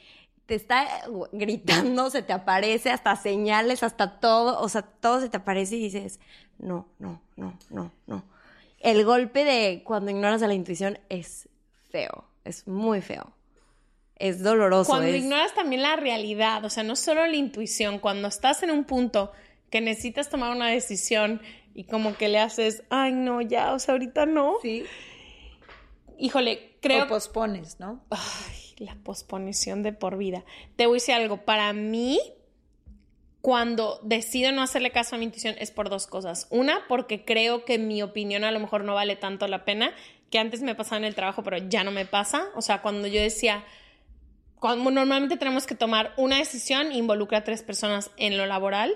te 0.53 0.57
está 0.57 0.87
gritando, 1.31 2.11
se 2.11 2.21
te 2.21 2.31
aparece, 2.31 2.91
hasta 2.91 3.15
señales, 3.15 3.81
hasta 3.81 4.19
todo, 4.19 4.59
o 4.59 4.69
sea, 4.69 4.83
todo 4.83 5.19
se 5.19 5.29
te 5.29 5.37
aparece 5.37 5.77
y 5.77 5.83
dices, 5.83 6.19
no, 6.59 6.87
no, 6.99 7.21
no, 7.35 7.57
no, 7.71 7.91
no. 8.05 8.23
El 8.79 9.03
golpe 9.03 9.43
de 9.45 9.81
cuando 9.83 10.11
ignoras 10.11 10.43
a 10.43 10.47
la 10.47 10.53
intuición 10.53 10.99
es 11.09 11.49
feo, 11.89 12.25
es 12.45 12.67
muy 12.67 13.01
feo. 13.01 13.33
Es 14.15 14.43
doloroso. 14.43 14.91
Cuando 14.91 15.09
ignoras 15.09 15.55
también 15.55 15.81
la 15.81 15.95
realidad, 15.95 16.63
o 16.63 16.69
sea, 16.69 16.83
no 16.83 16.95
solo 16.95 17.25
la 17.25 17.35
intuición, 17.35 17.97
cuando 17.97 18.27
estás 18.27 18.61
en 18.61 18.69
un 18.69 18.83
punto 18.83 19.31
que 19.71 19.81
necesitas 19.81 20.29
tomar 20.29 20.55
una 20.55 20.67
decisión 20.67 21.41
y 21.73 21.85
como 21.85 22.15
que 22.15 22.27
le 22.27 22.39
haces, 22.39 22.83
ay, 22.91 23.11
no, 23.11 23.41
ya, 23.41 23.73
o 23.73 23.79
sea, 23.79 23.93
ahorita 23.93 24.27
no. 24.27 24.57
Sí. 24.61 24.85
Híjole, 26.19 26.77
creo. 26.79 27.05
O 27.05 27.07
pospones, 27.07 27.79
¿no? 27.79 28.03
Ay 28.11 28.62
la 28.77 28.95
posposición 28.95 29.83
de 29.83 29.93
por 29.93 30.17
vida. 30.17 30.43
Te 30.75 30.85
voy 30.85 30.95
a 30.95 30.99
decir 30.99 31.15
algo, 31.15 31.45
para 31.45 31.73
mí, 31.73 32.19
cuando 33.41 33.99
decido 34.03 34.51
no 34.51 34.61
hacerle 34.61 34.91
caso 34.91 35.15
a 35.15 35.19
mi 35.19 35.25
intuición 35.25 35.55
es 35.59 35.71
por 35.71 35.89
dos 35.89 36.07
cosas. 36.07 36.47
Una, 36.49 36.87
porque 36.87 37.25
creo 37.25 37.65
que 37.65 37.77
mi 37.77 38.01
opinión 38.01 38.43
a 38.43 38.51
lo 38.51 38.59
mejor 38.59 38.83
no 38.83 38.93
vale 38.95 39.15
tanto 39.15 39.47
la 39.47 39.65
pena, 39.65 39.93
que 40.29 40.39
antes 40.39 40.61
me 40.61 40.75
pasaba 40.75 40.97
en 40.97 41.05
el 41.05 41.13
trabajo, 41.13 41.43
pero 41.43 41.57
ya 41.57 41.83
no 41.83 41.91
me 41.91 42.05
pasa. 42.05 42.45
O 42.55 42.61
sea, 42.61 42.81
cuando 42.81 43.07
yo 43.07 43.21
decía, 43.21 43.63
cuando 44.55 44.89
normalmente 44.91 45.35
tenemos 45.35 45.67
que 45.67 45.75
tomar 45.75 46.13
una 46.15 46.37
decisión, 46.37 46.93
involucra 46.93 47.39
a 47.39 47.43
tres 47.43 47.63
personas 47.63 48.11
en 48.15 48.37
lo 48.37 48.45
laboral. 48.45 48.95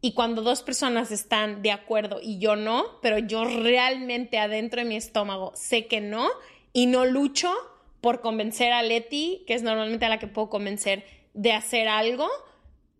Y 0.00 0.12
cuando 0.12 0.42
dos 0.42 0.62
personas 0.62 1.12
están 1.12 1.62
de 1.62 1.70
acuerdo 1.70 2.18
y 2.20 2.38
yo 2.38 2.56
no, 2.56 2.98
pero 3.00 3.18
yo 3.18 3.44
realmente 3.44 4.38
adentro 4.38 4.82
de 4.82 4.88
mi 4.88 4.96
estómago 4.96 5.52
sé 5.54 5.86
que 5.86 6.02
no 6.02 6.28
y 6.72 6.86
no 6.86 7.06
lucho, 7.06 7.50
por 8.04 8.20
convencer 8.20 8.70
a 8.74 8.82
Leti, 8.82 9.44
que 9.46 9.54
es 9.54 9.62
normalmente 9.62 10.04
a 10.04 10.10
la 10.10 10.18
que 10.18 10.26
puedo 10.26 10.50
convencer 10.50 11.06
de 11.32 11.52
hacer 11.52 11.88
algo, 11.88 12.28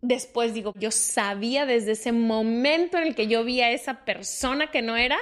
después 0.01 0.55
digo, 0.55 0.73
yo 0.79 0.91
sabía 0.91 1.67
desde 1.67 1.93
ese 1.93 2.11
momento 2.13 2.97
en 2.97 3.09
el 3.09 3.15
que 3.15 3.27
yo 3.27 3.45
vi 3.45 3.61
a 3.61 3.71
esa 3.71 4.07
persona 4.07 4.71
que 4.71 4.81
no 4.81 4.97
era 4.97 5.19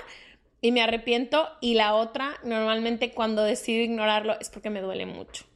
y 0.60 0.70
me 0.70 0.82
arrepiento 0.82 1.48
y 1.60 1.74
la 1.74 1.96
otra, 1.96 2.36
normalmente 2.44 3.10
cuando 3.10 3.42
decido 3.42 3.82
ignorarlo 3.82 4.38
es 4.38 4.50
porque 4.50 4.70
me 4.70 4.82
duele 4.82 5.04
mucho. 5.04 5.46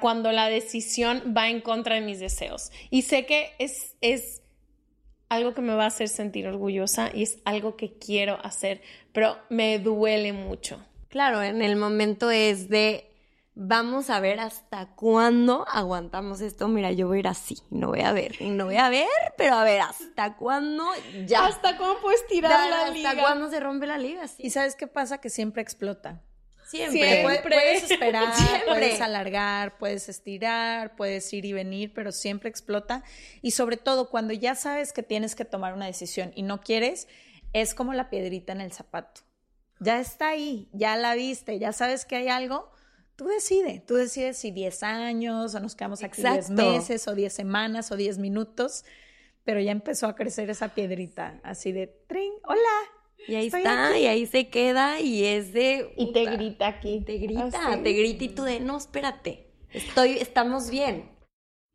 Cuando 0.00 0.32
la 0.32 0.48
decisión 0.48 1.22
va 1.36 1.48
en 1.48 1.60
contra 1.60 1.94
de 1.94 2.00
mis 2.00 2.18
deseos. 2.18 2.72
Y 2.90 3.02
sé 3.02 3.24
que 3.24 3.52
es, 3.60 3.94
es 4.00 4.42
algo 5.28 5.54
que 5.54 5.62
me 5.62 5.76
va 5.76 5.84
a 5.84 5.88
hacer 5.94 6.08
sentir 6.08 6.48
orgullosa 6.48 7.12
y 7.14 7.22
es 7.22 7.38
algo 7.44 7.76
que 7.76 7.92
quiero 7.92 8.44
hacer, 8.44 8.82
pero 9.12 9.38
me 9.48 9.78
duele 9.78 10.32
mucho. 10.32 10.84
Claro, 11.08 11.40
en 11.40 11.62
el 11.62 11.76
momento 11.76 12.32
es 12.32 12.68
de 12.68 13.12
vamos 13.56 14.10
a 14.10 14.20
ver 14.20 14.38
hasta 14.38 14.94
cuándo 14.94 15.66
aguantamos 15.68 16.40
esto. 16.42 16.68
Mira, 16.68 16.92
yo 16.92 17.08
voy 17.08 17.16
a 17.16 17.20
ir 17.20 17.28
así, 17.28 17.56
no 17.70 17.88
voy 17.88 18.02
a 18.02 18.12
ver, 18.12 18.36
no 18.42 18.66
voy 18.66 18.76
a 18.76 18.90
ver, 18.90 19.08
pero 19.36 19.54
a 19.54 19.64
ver, 19.64 19.80
hasta 19.80 20.36
cuándo 20.36 20.84
ya. 21.26 21.46
¿Hasta 21.46 21.76
cuándo 21.76 22.00
puedes 22.00 22.24
tirar 22.28 22.70
la 22.70 22.90
liga? 22.90 23.10
¿Hasta 23.10 23.22
cuándo 23.22 23.50
se 23.50 23.58
rompe 23.58 23.86
la 23.86 23.98
liga? 23.98 24.26
¿Y 24.38 24.50
sabes 24.50 24.76
qué 24.76 24.86
pasa? 24.86 25.18
Que 25.18 25.30
siempre 25.30 25.62
explota. 25.62 26.22
Siempre. 26.66 27.22
siempre. 27.22 27.42
Puedes 27.42 27.90
esperar, 27.90 28.34
puedes 28.68 29.00
alargar, 29.00 29.78
puedes 29.78 30.08
estirar, 30.08 30.94
puedes 30.94 31.32
ir 31.32 31.44
y 31.44 31.52
venir, 31.52 31.92
pero 31.94 32.12
siempre 32.12 32.50
explota. 32.50 33.04
Y 33.40 33.52
sobre 33.52 33.76
todo 33.76 34.10
cuando 34.10 34.34
ya 34.34 34.54
sabes 34.54 34.92
que 34.92 35.02
tienes 35.02 35.34
que 35.34 35.44
tomar 35.44 35.74
una 35.74 35.86
decisión 35.86 36.32
y 36.34 36.42
no 36.42 36.60
quieres, 36.60 37.08
es 37.52 37.74
como 37.74 37.94
la 37.94 38.10
piedrita 38.10 38.52
en 38.52 38.60
el 38.60 38.72
zapato. 38.72 39.22
Ya 39.78 40.00
está 40.00 40.28
ahí, 40.28 40.68
ya 40.72 40.96
la 40.96 41.14
viste, 41.14 41.58
ya 41.58 41.72
sabes 41.72 42.04
que 42.04 42.16
hay 42.16 42.28
algo, 42.28 42.70
tú 43.16 43.26
decides, 43.26 43.84
tú 43.84 43.94
decides 43.94 44.36
si 44.36 44.50
10 44.50 44.82
años 44.82 45.54
o 45.54 45.60
nos 45.60 45.74
quedamos 45.74 46.02
aquí 46.02 46.22
10 46.22 46.50
meses 46.50 47.08
o 47.08 47.14
10 47.14 47.32
semanas 47.32 47.90
o 47.90 47.96
10 47.96 48.18
minutos, 48.18 48.84
pero 49.44 49.60
ya 49.60 49.72
empezó 49.72 50.06
a 50.06 50.14
crecer 50.14 50.50
esa 50.50 50.74
piedrita, 50.74 51.40
así 51.42 51.72
de, 51.72 51.86
trin, 52.06 52.32
hola. 52.44 52.60
Y 53.28 53.34
ahí 53.34 53.46
está, 53.46 53.98
y 53.98 54.06
ahí 54.06 54.26
se 54.26 54.48
queda 54.48 55.00
y 55.00 55.24
es 55.24 55.52
de... 55.52 55.92
Y 55.96 56.12
te 56.12 56.26
grita 56.26 56.68
aquí. 56.68 57.02
Te 57.04 57.16
grita, 57.18 57.82
te 57.82 57.92
grita 57.92 58.24
y 58.24 58.28
tú 58.28 58.44
de, 58.44 58.60
no, 58.60 58.76
espérate, 58.76 59.48
estoy, 59.70 60.18
estamos 60.18 60.70
bien. 60.70 61.10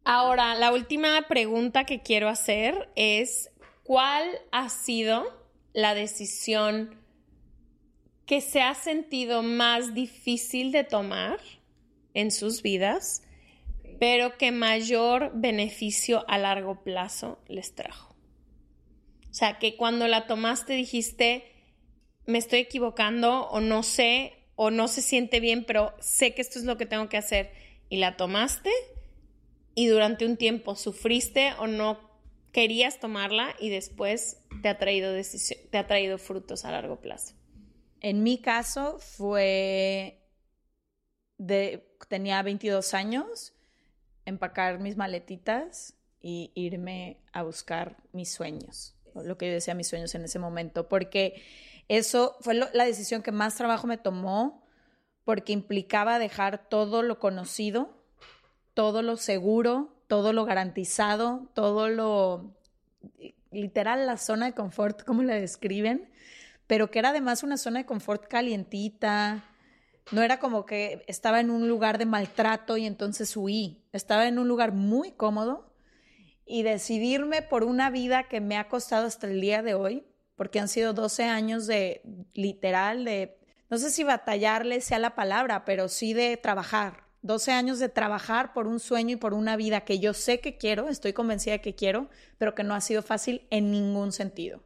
Ahora, 0.06 0.56
la 0.56 0.72
última 0.72 1.28
pregunta 1.28 1.84
que 1.84 2.02
quiero 2.02 2.30
hacer 2.30 2.90
es, 2.96 3.52
¿cuál 3.84 4.30
ha 4.52 4.70
sido 4.70 5.26
la 5.74 5.94
decisión 5.94 7.01
que 8.32 8.40
se 8.40 8.62
ha 8.62 8.76
sentido 8.76 9.44
más 9.44 9.94
difícil 9.94 10.72
de 10.72 10.86
tomar 10.86 11.42
en 12.14 12.32
sus 12.32 12.62
vidas, 12.62 13.24
pero 14.00 14.38
que 14.38 14.54
mayor 14.54 15.34
beneficio 15.36 16.24
a 16.30 16.38
largo 16.38 16.82
plazo 16.82 17.40
les 17.50 17.76
trajo. 17.76 18.16
O 19.30 19.34
sea, 19.34 19.60
que 19.60 19.76
cuando 19.76 20.08
la 20.08 20.28
tomaste 20.28 20.72
dijiste, 20.72 21.44
me 22.26 22.38
estoy 22.38 22.60
equivocando 22.60 23.50
o 23.50 23.60
no 23.60 23.84
sé 23.84 24.32
o 24.56 24.72
no 24.72 24.88
se 24.88 25.02
siente 25.02 25.42
bien, 25.42 25.66
pero 25.66 25.94
sé 26.00 26.34
que 26.34 26.42
esto 26.42 26.58
es 26.58 26.64
lo 26.64 26.78
que 26.78 26.86
tengo 26.86 27.10
que 27.10 27.18
hacer. 27.18 27.52
Y 27.90 27.98
la 27.98 28.16
tomaste 28.16 28.72
y 29.76 29.88
durante 29.88 30.26
un 30.26 30.38
tiempo 30.38 30.78
sufriste 30.78 31.52
o 31.60 31.68
no 31.68 32.00
querías 32.54 33.02
tomarla 33.02 33.58
y 33.60 33.68
después 33.68 34.42
te 34.62 34.70
ha 34.70 34.78
traído, 34.78 35.14
te 35.70 35.78
ha 35.78 35.86
traído 35.86 36.18
frutos 36.18 36.64
a 36.64 36.72
largo 36.72 37.02
plazo. 37.02 37.41
En 38.02 38.24
mi 38.24 38.40
caso 38.40 38.98
fue 39.00 40.20
de, 41.38 41.88
tenía 42.08 42.42
22 42.42 42.94
años, 42.94 43.54
empacar 44.26 44.80
mis 44.80 44.98
maletitas 44.98 45.96
y 46.22 46.52
irme 46.56 47.18
a 47.32 47.44
buscar 47.44 47.98
mis 48.12 48.32
sueños, 48.32 48.96
lo 49.14 49.38
que 49.38 49.48
yo 49.48 49.54
decía 49.54 49.76
mis 49.76 49.88
sueños 49.88 50.14
en 50.16 50.24
ese 50.24 50.40
momento, 50.40 50.90
porque 50.90 51.42
eso 51.88 52.38
fue 52.42 52.56
la 52.56 52.86
decisión 52.86 53.22
que 53.22 53.32
más 53.32 53.56
trabajo 53.56 53.88
me 53.88 53.98
tomó, 53.98 54.64
porque 55.24 55.54
implicaba 55.54 56.20
dejar 56.20 56.70
todo 56.70 57.04
lo 57.04 57.20
conocido, 57.20 57.96
todo 58.74 59.02
lo 59.02 59.18
seguro, 59.18 59.94
todo 60.08 60.34
lo 60.34 60.46
garantizado, 60.46 61.50
todo 61.54 61.88
lo 61.88 62.56
literal 63.52 64.06
la 64.08 64.18
zona 64.18 64.48
de 64.48 64.54
confort, 64.54 65.04
como 65.04 65.24
la 65.24 65.36
describen, 65.36 66.10
pero 66.72 66.90
que 66.90 67.00
era 67.00 67.10
además 67.10 67.44
una 67.44 67.58
zona 67.58 67.80
de 67.80 67.86
confort 67.86 68.30
calientita. 68.30 69.44
No 70.14 70.22
era 70.22 70.40
como 70.40 70.66
que 70.66 71.04
estaba 71.06 71.42
en 71.42 71.50
un 71.50 71.68
lugar 71.68 71.98
de 71.98 72.06
maltrato 72.06 72.78
y 72.78 72.86
entonces 72.86 73.36
huí. 73.36 73.84
Estaba 73.92 74.26
en 74.26 74.40
un 74.40 74.48
lugar 74.48 74.72
muy 74.72 75.12
cómodo 75.12 75.76
y 76.46 76.64
decidirme 76.64 77.42
por 77.42 77.66
una 77.66 77.90
vida 77.90 78.30
que 78.30 78.40
me 78.40 78.56
ha 78.56 78.70
costado 78.70 79.06
hasta 79.06 79.28
el 79.28 79.42
día 79.42 79.62
de 79.62 79.74
hoy, 79.74 80.06
porque 80.38 80.62
han 80.62 80.70
sido 80.70 80.94
12 80.94 81.26
años 81.26 81.68
de 81.68 82.04
literal, 82.36 83.04
de, 83.04 83.38
no 83.70 83.78
sé 83.78 83.90
si 83.90 84.06
batallarle 84.06 84.80
sea 84.80 84.98
la 84.98 85.14
palabra, 85.14 85.66
pero 85.66 85.90
sí 85.90 86.14
de 86.14 86.38
trabajar, 86.38 87.04
12 87.22 87.52
años 87.52 87.80
de 87.80 87.90
trabajar 87.90 88.54
por 88.54 88.66
un 88.66 88.80
sueño 88.80 89.16
y 89.16 89.20
por 89.20 89.34
una 89.34 89.58
vida 89.58 89.82
que 89.82 90.00
yo 90.00 90.14
sé 90.14 90.40
que 90.40 90.56
quiero, 90.56 90.88
estoy 90.88 91.12
convencida 91.12 91.56
de 91.56 91.62
que 91.62 91.76
quiero, 91.76 92.10
pero 92.38 92.56
que 92.56 92.64
no 92.64 92.76
ha 92.76 92.80
sido 92.80 93.02
fácil 93.02 93.46
en 93.50 93.72
ningún 93.72 94.14
sentido. 94.14 94.64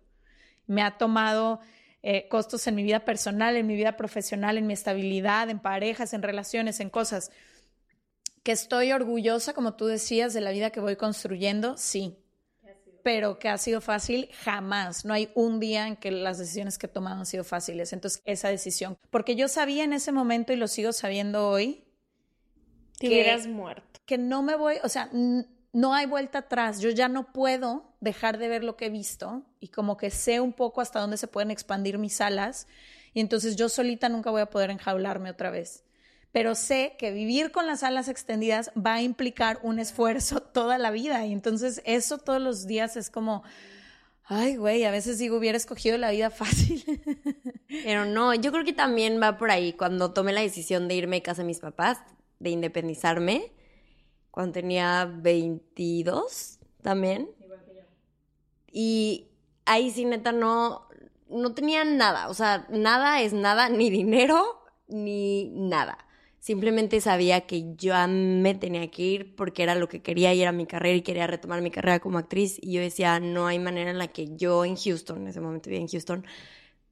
Me 0.67 0.83
ha 0.83 0.99
tomado 0.99 1.61
eh, 2.07 2.27
costos 2.27 2.67
en 2.67 2.75
mi 2.75 2.83
vida 2.83 2.99
personal, 2.99 3.57
en 3.57 3.65
mi 3.65 3.75
vida 3.75 3.97
profesional, 3.97 4.59
en 4.59 4.67
mi 4.67 4.73
estabilidad, 4.73 5.49
en 5.49 5.57
parejas, 5.57 6.13
en 6.13 6.21
relaciones, 6.21 6.79
en 6.79 6.91
cosas. 6.91 7.31
Que 8.43 8.51
estoy 8.51 8.91
orgullosa, 8.91 9.53
como 9.53 9.73
tú 9.73 9.87
decías, 9.87 10.31
de 10.35 10.41
la 10.41 10.51
vida 10.51 10.69
que 10.69 10.79
voy 10.79 10.97
construyendo, 10.97 11.75
sí. 11.77 12.15
Pero 13.01 13.39
que 13.39 13.49
ha 13.49 13.57
sido 13.57 13.81
fácil, 13.81 14.29
jamás. 14.43 15.03
No 15.03 15.15
hay 15.15 15.31
un 15.33 15.59
día 15.59 15.87
en 15.87 15.95
que 15.95 16.11
las 16.11 16.37
decisiones 16.37 16.77
que 16.77 16.85
he 16.85 16.89
tomado 16.89 17.21
han 17.21 17.25
sido 17.25 17.43
fáciles. 17.43 17.91
Entonces, 17.91 18.21
esa 18.25 18.49
decisión. 18.49 18.99
Porque 19.09 19.35
yo 19.35 19.47
sabía 19.47 19.83
en 19.83 19.91
ese 19.91 20.11
momento 20.11 20.53
y 20.53 20.57
lo 20.57 20.67
sigo 20.67 20.93
sabiendo 20.93 21.49
hoy, 21.49 21.85
te 22.99 23.07
hubieras 23.07 23.47
muerto. 23.47 23.99
Que 24.05 24.19
no 24.19 24.43
me 24.43 24.55
voy, 24.55 24.75
o 24.83 24.89
sea, 24.89 25.09
no 25.11 25.93
hay 25.95 26.05
vuelta 26.05 26.37
atrás. 26.37 26.81
Yo 26.81 26.91
ya 26.91 27.07
no 27.07 27.33
puedo 27.33 27.94
dejar 28.05 28.37
de 28.37 28.47
ver 28.47 28.63
lo 28.63 28.77
que 28.77 28.85
he 28.85 28.89
visto 28.89 29.43
y 29.59 29.67
como 29.67 29.97
que 29.97 30.09
sé 30.09 30.39
un 30.39 30.53
poco 30.53 30.79
hasta 30.79 31.01
dónde 31.01 31.17
se 31.17 31.27
pueden 31.27 31.51
expandir 31.51 31.97
mis 31.97 32.21
alas 32.21 32.67
y 33.13 33.19
entonces 33.19 33.57
yo 33.57 33.67
solita 33.67 34.07
nunca 34.07 34.29
voy 34.29 34.41
a 34.41 34.49
poder 34.49 34.69
enjaularme 34.69 35.29
otra 35.29 35.49
vez. 35.49 35.83
Pero 36.31 36.53
sé 36.53 36.95
que 36.99 37.11
vivir 37.11 37.51
con 37.51 37.65
las 37.65 37.81
alas 37.81 38.07
extendidas 38.07 38.71
va 38.75 38.95
a 38.95 39.01
implicar 39.01 39.59
un 39.63 39.79
esfuerzo 39.79 40.39
toda 40.53 40.77
la 40.77 40.91
vida 40.91 41.25
y 41.25 41.33
entonces 41.33 41.81
eso 41.83 42.17
todos 42.19 42.41
los 42.41 42.67
días 42.67 42.95
es 42.95 43.09
como, 43.09 43.43
ay, 44.23 44.55
güey, 44.55 44.83
a 44.85 44.91
veces 44.91 45.17
digo, 45.17 45.37
hubiera 45.37 45.57
escogido 45.57 45.97
la 45.97 46.11
vida 46.11 46.29
fácil. 46.29 46.83
Pero 47.83 48.05
no, 48.05 48.35
yo 48.35 48.51
creo 48.51 48.63
que 48.63 48.73
también 48.73 49.19
va 49.21 49.37
por 49.37 49.49
ahí. 49.49 49.73
Cuando 49.73 50.13
tomé 50.13 50.31
la 50.31 50.41
decisión 50.41 50.87
de 50.87 50.95
irme 50.95 51.17
a 51.17 51.23
casa 51.23 51.41
de 51.41 51.47
mis 51.47 51.59
papás, 51.59 51.97
de 52.39 52.51
independizarme 52.51 53.51
cuando 54.29 54.51
tenía 54.51 55.05
22 55.05 56.59
también. 56.81 57.29
Y 58.75 59.29
ahí 59.65 59.89
sí, 59.91 60.03
neta, 60.03 60.33
no, 60.33 60.87
no 61.29 61.53
tenía 61.53 61.85
nada. 61.85 62.27
O 62.27 62.33
sea, 62.33 62.67
nada 62.69 63.21
es 63.21 63.31
nada, 63.31 63.69
ni 63.69 63.89
dinero, 63.89 64.61
ni 64.87 65.49
nada. 65.53 65.97
Simplemente 66.39 67.01
sabía 67.01 67.47
que 67.47 67.73
yo 67.75 67.95
me 68.07 68.53
tenía 68.53 68.91
que 68.91 69.01
ir 69.01 69.35
porque 69.35 69.63
era 69.63 69.73
lo 69.73 69.87
que 69.87 70.01
quería 70.01 70.33
y 70.33 70.41
era 70.41 70.51
mi 70.51 70.67
carrera 70.67 70.97
y 70.97 71.01
quería 71.01 71.25
retomar 71.25 71.61
mi 71.61 71.71
carrera 71.71 71.99
como 71.99 72.19
actriz. 72.19 72.59
Y 72.61 72.73
yo 72.73 72.81
decía, 72.81 73.19
no 73.19 73.47
hay 73.47 73.57
manera 73.57 73.89
en 73.89 73.97
la 73.97 74.09
que 74.09 74.35
yo 74.35 74.65
en 74.65 74.75
Houston, 74.75 75.21
en 75.21 75.27
ese 75.29 75.41
momento 75.41 75.69
vivía 75.69 75.81
en 75.81 75.87
Houston, 75.87 76.25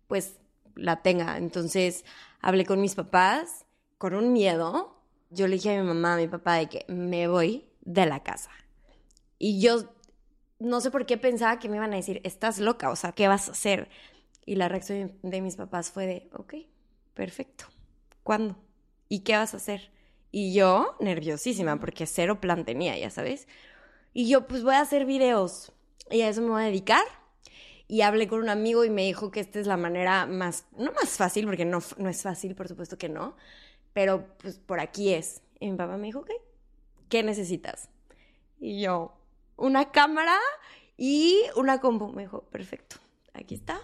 pues 0.07 0.37
la 0.75 1.03
tenga. 1.03 1.37
Entonces 1.37 2.05
hablé 2.39 2.65
con 2.65 2.81
mis 2.81 2.95
papás 2.95 3.65
con 3.99 4.15
un 4.15 4.33
miedo 4.33 4.93
yo 5.33 5.47
le 5.47 5.55
dije 5.55 5.75
a 5.75 5.81
mi 5.81 5.87
mamá, 5.87 6.13
a 6.13 6.17
mi 6.17 6.27
papá, 6.27 6.55
de 6.55 6.67
que 6.67 6.85
me 6.87 7.27
voy 7.27 7.65
de 7.81 8.05
la 8.05 8.21
casa. 8.21 8.51
Y 9.39 9.59
yo 9.59 9.93
no 10.63 10.79
sé 10.81 10.91
por 10.91 11.05
qué 11.05 11.17
pensaba 11.17 11.59
que 11.59 11.69
me 11.69 11.75
iban 11.75 11.93
a 11.93 11.97
decir, 11.97 12.21
estás 12.23 12.57
loca, 12.57 12.89
o 12.89 12.95
sea, 12.95 13.11
¿qué 13.11 13.27
vas 13.27 13.49
a 13.49 13.51
hacer? 13.51 13.89
Y 14.45 14.55
la 14.55 14.69
reacción 14.69 15.17
de 15.21 15.41
mis 15.41 15.57
papás 15.57 15.91
fue 15.91 16.07
de, 16.07 16.29
ok, 16.33 16.55
perfecto. 17.13 17.65
¿Cuándo? 18.23 18.55
¿Y 19.09 19.19
qué 19.19 19.35
vas 19.35 19.53
a 19.53 19.57
hacer? 19.57 19.91
Y 20.31 20.53
yo, 20.53 20.95
nerviosísima, 20.99 21.79
porque 21.79 22.05
cero 22.05 22.39
plan 22.39 22.65
tenía, 22.65 22.97
ya 22.97 23.09
sabes. 23.09 23.47
Y 24.13 24.29
yo, 24.29 24.47
pues 24.47 24.63
voy 24.63 24.75
a 24.75 24.81
hacer 24.81 25.05
videos 25.05 25.73
y 26.09 26.21
a 26.21 26.29
eso 26.29 26.41
me 26.41 26.49
voy 26.49 26.63
a 26.63 26.65
dedicar. 26.65 27.03
Y 27.87 28.01
hablé 28.01 28.27
con 28.27 28.39
un 28.39 28.49
amigo 28.49 28.85
y 28.85 28.89
me 28.89 29.03
dijo 29.03 29.31
que 29.31 29.41
esta 29.41 29.59
es 29.59 29.67
la 29.67 29.77
manera 29.77 30.25
más, 30.25 30.65
no 30.77 30.91
más 30.93 31.17
fácil, 31.17 31.45
porque 31.45 31.65
no, 31.65 31.79
no 31.97 32.09
es 32.09 32.21
fácil, 32.21 32.55
por 32.55 32.69
supuesto 32.69 32.97
que 32.97 33.09
no, 33.09 33.35
pero 33.91 34.25
pues 34.37 34.57
por 34.57 34.79
aquí 34.79 35.13
es. 35.13 35.41
Y 35.59 35.69
mi 35.69 35.77
papá 35.77 35.97
me 35.97 36.07
dijo, 36.07 36.19
ok, 36.19 36.31
¿qué 37.09 37.21
necesitas? 37.21 37.89
Y 38.59 38.81
yo, 38.81 39.13
una 39.57 39.91
cámara 39.91 40.37
y 40.97 41.39
una 41.55 41.79
compu. 41.79 42.11
Me 42.11 42.23
dijo, 42.23 42.43
perfecto, 42.43 42.97
aquí 43.33 43.55
está. 43.55 43.81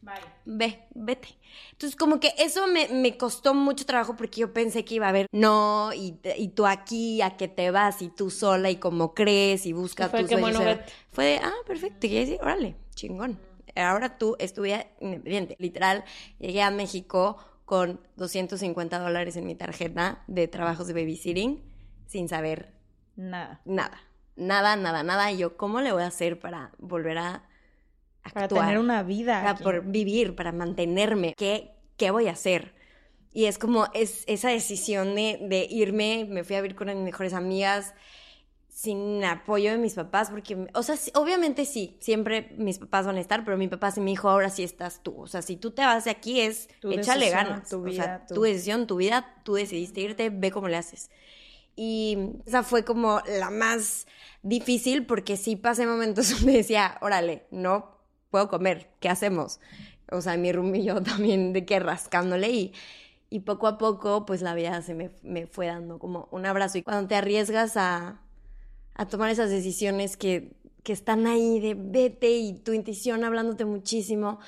Bye. 0.00 0.14
Ve, 0.44 0.88
vete. 0.94 1.28
Entonces, 1.70 1.94
como 1.94 2.18
que 2.18 2.34
eso 2.36 2.66
me, 2.66 2.88
me, 2.88 3.16
costó 3.16 3.54
mucho 3.54 3.86
trabajo 3.86 4.16
porque 4.16 4.40
yo 4.40 4.52
pensé 4.52 4.84
que 4.84 4.96
iba 4.96 5.06
a 5.06 5.10
haber, 5.10 5.28
no, 5.30 5.92
y, 5.94 6.18
y 6.36 6.48
tú 6.48 6.66
aquí, 6.66 7.22
a 7.22 7.36
que 7.36 7.46
te 7.46 7.70
vas, 7.70 8.02
y 8.02 8.08
tú 8.08 8.28
sola, 8.28 8.68
y 8.68 8.76
como 8.76 9.14
crees, 9.14 9.64
y 9.64 9.72
busca 9.72 10.10
que 10.10 10.36
bueno, 10.36 10.60
Fue 11.12 11.24
de, 11.24 11.36
ah, 11.36 11.54
perfecto, 11.68 12.08
y 12.08 12.14
decir, 12.14 12.38
órale, 12.42 12.74
chingón. 12.96 13.38
Ahora 13.76 14.18
tú 14.18 14.36
estuve 14.40 14.88
independiente. 15.00 15.56
Literal, 15.58 16.04
llegué 16.40 16.62
a 16.62 16.70
México 16.70 17.38
con 17.64 18.00
250 18.16 18.98
dólares 18.98 19.36
en 19.36 19.46
mi 19.46 19.54
tarjeta 19.54 20.24
de 20.26 20.48
trabajos 20.48 20.88
de 20.88 20.94
babysitting 20.94 21.62
sin 22.06 22.28
saber 22.28 22.74
nada. 23.16 23.62
Nada. 23.64 23.98
Nada, 24.46 24.76
nada, 24.76 25.02
nada. 25.02 25.30
Y 25.32 25.38
yo, 25.38 25.56
¿cómo 25.56 25.80
le 25.80 25.92
voy 25.92 26.02
a 26.02 26.08
hacer 26.08 26.38
para 26.38 26.72
volver 26.78 27.18
a 27.18 27.48
actuar? 28.22 28.48
Para 28.48 28.66
tener 28.66 28.78
una 28.78 29.02
vida. 29.02 29.42
Para 29.42 29.56
por 29.56 29.84
vivir, 29.84 30.34
para 30.34 30.52
mantenerme. 30.52 31.34
¿Qué, 31.36 31.72
¿Qué 31.96 32.10
voy 32.10 32.28
a 32.28 32.32
hacer? 32.32 32.74
Y 33.32 33.46
es 33.46 33.58
como 33.58 33.86
es, 33.94 34.24
esa 34.26 34.50
decisión 34.50 35.14
de, 35.14 35.38
de 35.42 35.66
irme, 35.70 36.26
me 36.28 36.44
fui 36.44 36.56
a 36.56 36.60
vivir 36.60 36.76
con 36.76 36.88
mis 36.88 36.96
mejores 36.96 37.32
amigas, 37.32 37.94
sin 38.68 39.22
apoyo 39.24 39.70
de 39.70 39.78
mis 39.78 39.94
papás, 39.94 40.30
porque, 40.30 40.66
o 40.74 40.82
sea, 40.82 40.96
obviamente 41.14 41.66
sí, 41.66 41.96
siempre 42.00 42.52
mis 42.56 42.78
papás 42.78 43.06
van 43.06 43.16
a 43.16 43.20
estar, 43.20 43.44
pero 43.44 43.56
mi 43.56 43.68
papá 43.68 43.90
sí 43.90 44.00
me 44.00 44.10
dijo, 44.10 44.28
ahora 44.28 44.50
sí 44.50 44.62
estás 44.62 45.02
tú. 45.02 45.20
O 45.20 45.26
sea, 45.26 45.42
si 45.42 45.56
tú 45.56 45.70
te 45.70 45.82
vas 45.82 46.04
de 46.04 46.10
aquí 46.10 46.40
es, 46.40 46.68
échale 46.82 47.30
ganas. 47.30 47.68
Tu 47.68 47.82
vida, 47.82 48.02
o 48.02 48.04
sea, 48.04 48.26
tu... 48.26 48.42
decisión, 48.42 48.86
tu 48.86 48.96
vida, 48.96 49.40
tú 49.44 49.54
decidiste 49.54 50.00
irte, 50.00 50.30
ve 50.30 50.50
cómo 50.50 50.68
le 50.68 50.76
haces. 50.76 51.10
Y 51.76 52.18
esa 52.46 52.62
fue 52.62 52.84
como 52.84 53.20
la 53.26 53.50
más 53.50 54.06
difícil, 54.42 55.06
porque 55.06 55.36
sí 55.36 55.56
pasé 55.56 55.86
momentos 55.86 56.30
donde 56.38 56.52
decía, 56.52 56.98
órale, 57.00 57.46
no 57.50 57.98
puedo 58.30 58.48
comer, 58.48 58.90
¿qué 59.00 59.08
hacemos? 59.08 59.60
O 60.10 60.20
sea, 60.20 60.36
mi 60.36 60.52
room 60.52 60.74
y 60.74 60.84
yo 60.84 61.02
también 61.02 61.52
de 61.52 61.64
que 61.64 61.78
rascándole 61.80 62.50
y... 62.50 62.72
Y 63.30 63.40
poco 63.40 63.66
a 63.66 63.78
poco, 63.78 64.26
pues 64.26 64.42
la 64.42 64.52
vida 64.54 64.82
se 64.82 64.92
me, 64.92 65.10
me 65.22 65.46
fue 65.46 65.66
dando 65.66 65.98
como 65.98 66.28
un 66.32 66.44
abrazo. 66.44 66.76
Y 66.76 66.82
cuando 66.82 67.08
te 67.08 67.14
arriesgas 67.14 67.78
a, 67.78 68.20
a 68.94 69.06
tomar 69.06 69.30
esas 69.30 69.48
decisiones 69.48 70.18
que, 70.18 70.52
que 70.82 70.92
están 70.92 71.26
ahí 71.26 71.60
de 71.60 71.74
vete 71.74 72.30
y 72.30 72.54
tu 72.54 72.72
intuición 72.72 73.24
hablándote 73.24 73.64
muchísimo, 73.64 74.38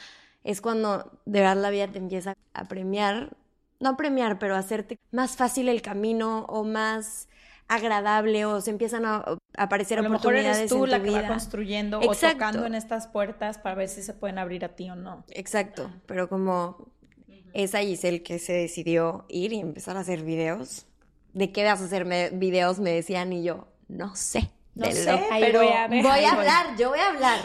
es 0.43 0.61
cuando 0.61 1.19
de 1.25 1.41
verdad 1.41 1.63
la 1.63 1.71
vida 1.71 1.89
te 1.89 1.99
empieza 1.99 2.35
a 2.53 2.65
premiar, 2.69 3.37
no 3.81 3.91
a 3.91 3.97
premiar, 3.97 4.39
pero 4.39 4.55
a 4.55 4.59
hacerte 4.59 4.99
más 5.11 5.37
fácil 5.37 5.69
el 5.69 5.83
camino 5.83 6.45
o 6.49 6.65
más 6.65 7.29
agradable 7.69 8.45
o 8.45 8.61
se 8.61 8.71
empiezan 8.71 9.07
a 9.07 9.25
aparecer 9.57 9.99
a 9.99 10.03
lo 10.03 10.09
oportunidades 10.09 10.47
mejor 10.47 10.57
eres 10.57 10.71
tú 10.71 10.87
la 10.87 11.03
que 11.03 11.11
va 11.23 11.29
construyendo 11.29 12.01
o 12.01 12.15
tocando 12.15 12.67
en 12.67 12.75
estas 12.75 13.07
puertas 13.07 13.59
para 13.59 13.75
ver 13.75 13.89
si 13.89 14.03
se 14.03 14.13
pueden 14.13 14.39
abrir 14.39 14.65
a 14.65 14.71
ti 14.71 14.91
o 14.91 14.97
no. 14.97 15.25
Exacto, 15.31 15.91
pero 16.07 16.29
como 16.29 16.89
esa 17.55 17.81
Giselle 17.81 18.23
que 18.23 18.39
se 18.39 18.53
decidió 18.53 19.25
ir 19.29 19.53
y 19.53 19.61
empezar 19.61 19.97
a 19.97 20.01
hacer 20.01 20.23
videos, 20.23 20.87
¿de 21.33 21.53
qué 21.53 21.65
vas 21.65 21.81
a 21.81 21.85
hacer 21.85 22.05
videos? 22.33 22.81
Me 22.81 22.91
decían 22.91 23.33
y 23.33 23.45
yo, 23.45 23.69
no 23.89 24.15
sé. 24.17 24.51
No 24.75 24.91
sé, 24.91 25.21
pero 25.41 25.61
voy 25.61 25.69
a, 25.69 25.87
voy 25.87 26.25
a 26.25 26.33
hablar, 26.33 26.77
yo 26.77 26.91
voy 26.91 26.99
a 26.99 27.09
hablar. 27.09 27.39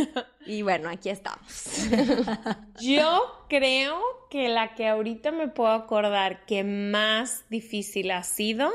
y 0.46 0.62
bueno, 0.62 0.90
aquí 0.90 1.10
estamos. 1.10 1.86
yo 2.80 3.44
creo 3.48 4.00
que 4.30 4.48
la 4.48 4.74
que 4.74 4.88
ahorita 4.88 5.30
me 5.30 5.46
puedo 5.46 5.70
acordar 5.70 6.44
que 6.44 6.64
más 6.64 7.44
difícil 7.50 8.10
ha 8.10 8.24
sido, 8.24 8.70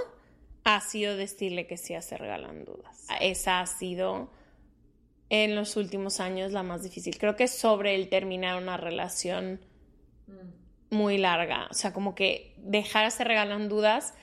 ha 0.63 0.79
sido 0.79 1.17
decirle 1.17 1.67
que 1.67 1.75
sí 1.75 1.95
a 1.95 2.01
Se 2.01 2.17
Regalan 2.17 2.63
Dudas. 2.63 3.07
Esa 3.19 3.59
ha 3.59 3.65
sido 3.65 4.31
en 5.29 5.55
los 5.55 5.75
últimos 5.75 6.21
años 6.21 6.53
la 6.53 6.63
más 6.63 6.83
difícil. 6.83 7.17
Creo 7.17 7.35
que 7.35 7.49
sobre 7.49 7.95
el 7.95 8.07
terminar 8.07 8.61
una 8.61 8.77
relación 8.77 9.59
muy 10.89 11.17
larga. 11.17 11.67
O 11.69 11.73
sea, 11.73 11.91
como 11.91 12.15
que 12.15 12.53
dejar 12.57 13.11
Se 13.11 13.25
Regalan 13.25 13.67
Dudas 13.67 14.13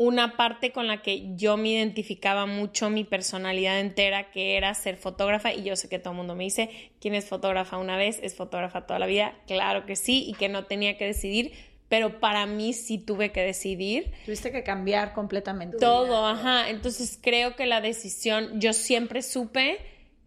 una 0.00 0.34
parte 0.38 0.72
con 0.72 0.86
la 0.86 1.02
que 1.02 1.36
yo 1.36 1.58
me 1.58 1.68
identificaba 1.68 2.46
mucho 2.46 2.88
mi 2.88 3.04
personalidad 3.04 3.78
entera, 3.80 4.30
que 4.30 4.56
era 4.56 4.72
ser 4.72 4.96
fotógrafa, 4.96 5.52
y 5.52 5.62
yo 5.62 5.76
sé 5.76 5.90
que 5.90 5.98
todo 5.98 6.12
el 6.12 6.16
mundo 6.16 6.34
me 6.34 6.44
dice, 6.44 6.70
¿quién 7.02 7.14
es 7.14 7.26
fotógrafa 7.26 7.76
una 7.76 7.98
vez? 7.98 8.18
¿Es 8.22 8.34
fotógrafa 8.34 8.86
toda 8.86 8.98
la 8.98 9.04
vida? 9.04 9.34
Claro 9.46 9.84
que 9.84 9.96
sí, 9.96 10.24
y 10.26 10.32
que 10.32 10.48
no 10.48 10.64
tenía 10.64 10.96
que 10.96 11.04
decidir, 11.04 11.52
pero 11.90 12.18
para 12.18 12.46
mí 12.46 12.72
sí 12.72 12.96
tuve 12.96 13.30
que 13.30 13.42
decidir. 13.42 14.10
Tuviste 14.24 14.50
que 14.50 14.62
cambiar 14.62 15.12
completamente. 15.12 15.76
Todo, 15.76 16.26
ajá. 16.26 16.70
Entonces 16.70 17.18
creo 17.20 17.54
que 17.54 17.66
la 17.66 17.82
decisión, 17.82 18.58
yo 18.58 18.72
siempre 18.72 19.20
supe 19.20 19.80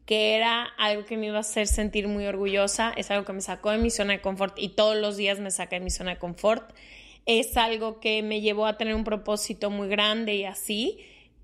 que 0.05 0.35
era 0.35 0.65
algo 0.77 1.03
que 1.03 1.17
me 1.17 1.25
iba 1.25 1.37
a 1.37 1.39
hacer 1.39 1.65
sentir 1.65 2.07
muy 2.07 2.27
orgullosa, 2.27 2.93
es 2.95 3.09
algo 3.09 3.25
que 3.25 3.33
me 3.33 3.41
sacó 3.41 3.71
de 3.71 3.79
mi 3.79 3.89
zona 3.89 4.13
de 4.13 4.21
confort 4.21 4.53
y 4.59 4.69
todos 4.69 4.97
los 4.97 5.17
días 5.17 5.39
me 5.39 5.49
saca 5.49 5.77
de 5.77 5.79
mi 5.79 5.89
zona 5.89 6.11
de 6.11 6.19
confort 6.19 6.71
es 7.25 7.57
algo 7.57 7.99
que 7.99 8.21
me 8.21 8.41
llevó 8.41 8.65
a 8.65 8.77
tener 8.77 8.95
un 8.95 9.03
propósito 9.03 9.69
muy 9.69 9.87
grande 9.87 10.35
y 10.35 10.45
así, 10.45 10.99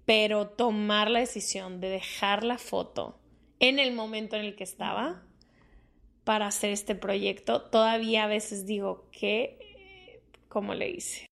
pero 0.05 0.47
tomar 0.47 1.09
la 1.09 1.19
decisión 1.19 1.79
de 1.79 1.89
dejar 1.89 2.43
la 2.43 2.57
foto 2.57 3.17
en 3.59 3.79
el 3.79 3.93
momento 3.93 4.35
en 4.35 4.45
el 4.45 4.55
que 4.55 4.63
estaba 4.63 5.23
para 6.23 6.47
hacer 6.47 6.71
este 6.71 6.95
proyecto, 6.95 7.61
todavía 7.61 8.25
a 8.25 8.27
veces 8.27 8.65
digo 8.65 9.07
que, 9.11 10.21
¿cómo 10.47 10.73
le 10.75 10.89
hice? 10.89 11.25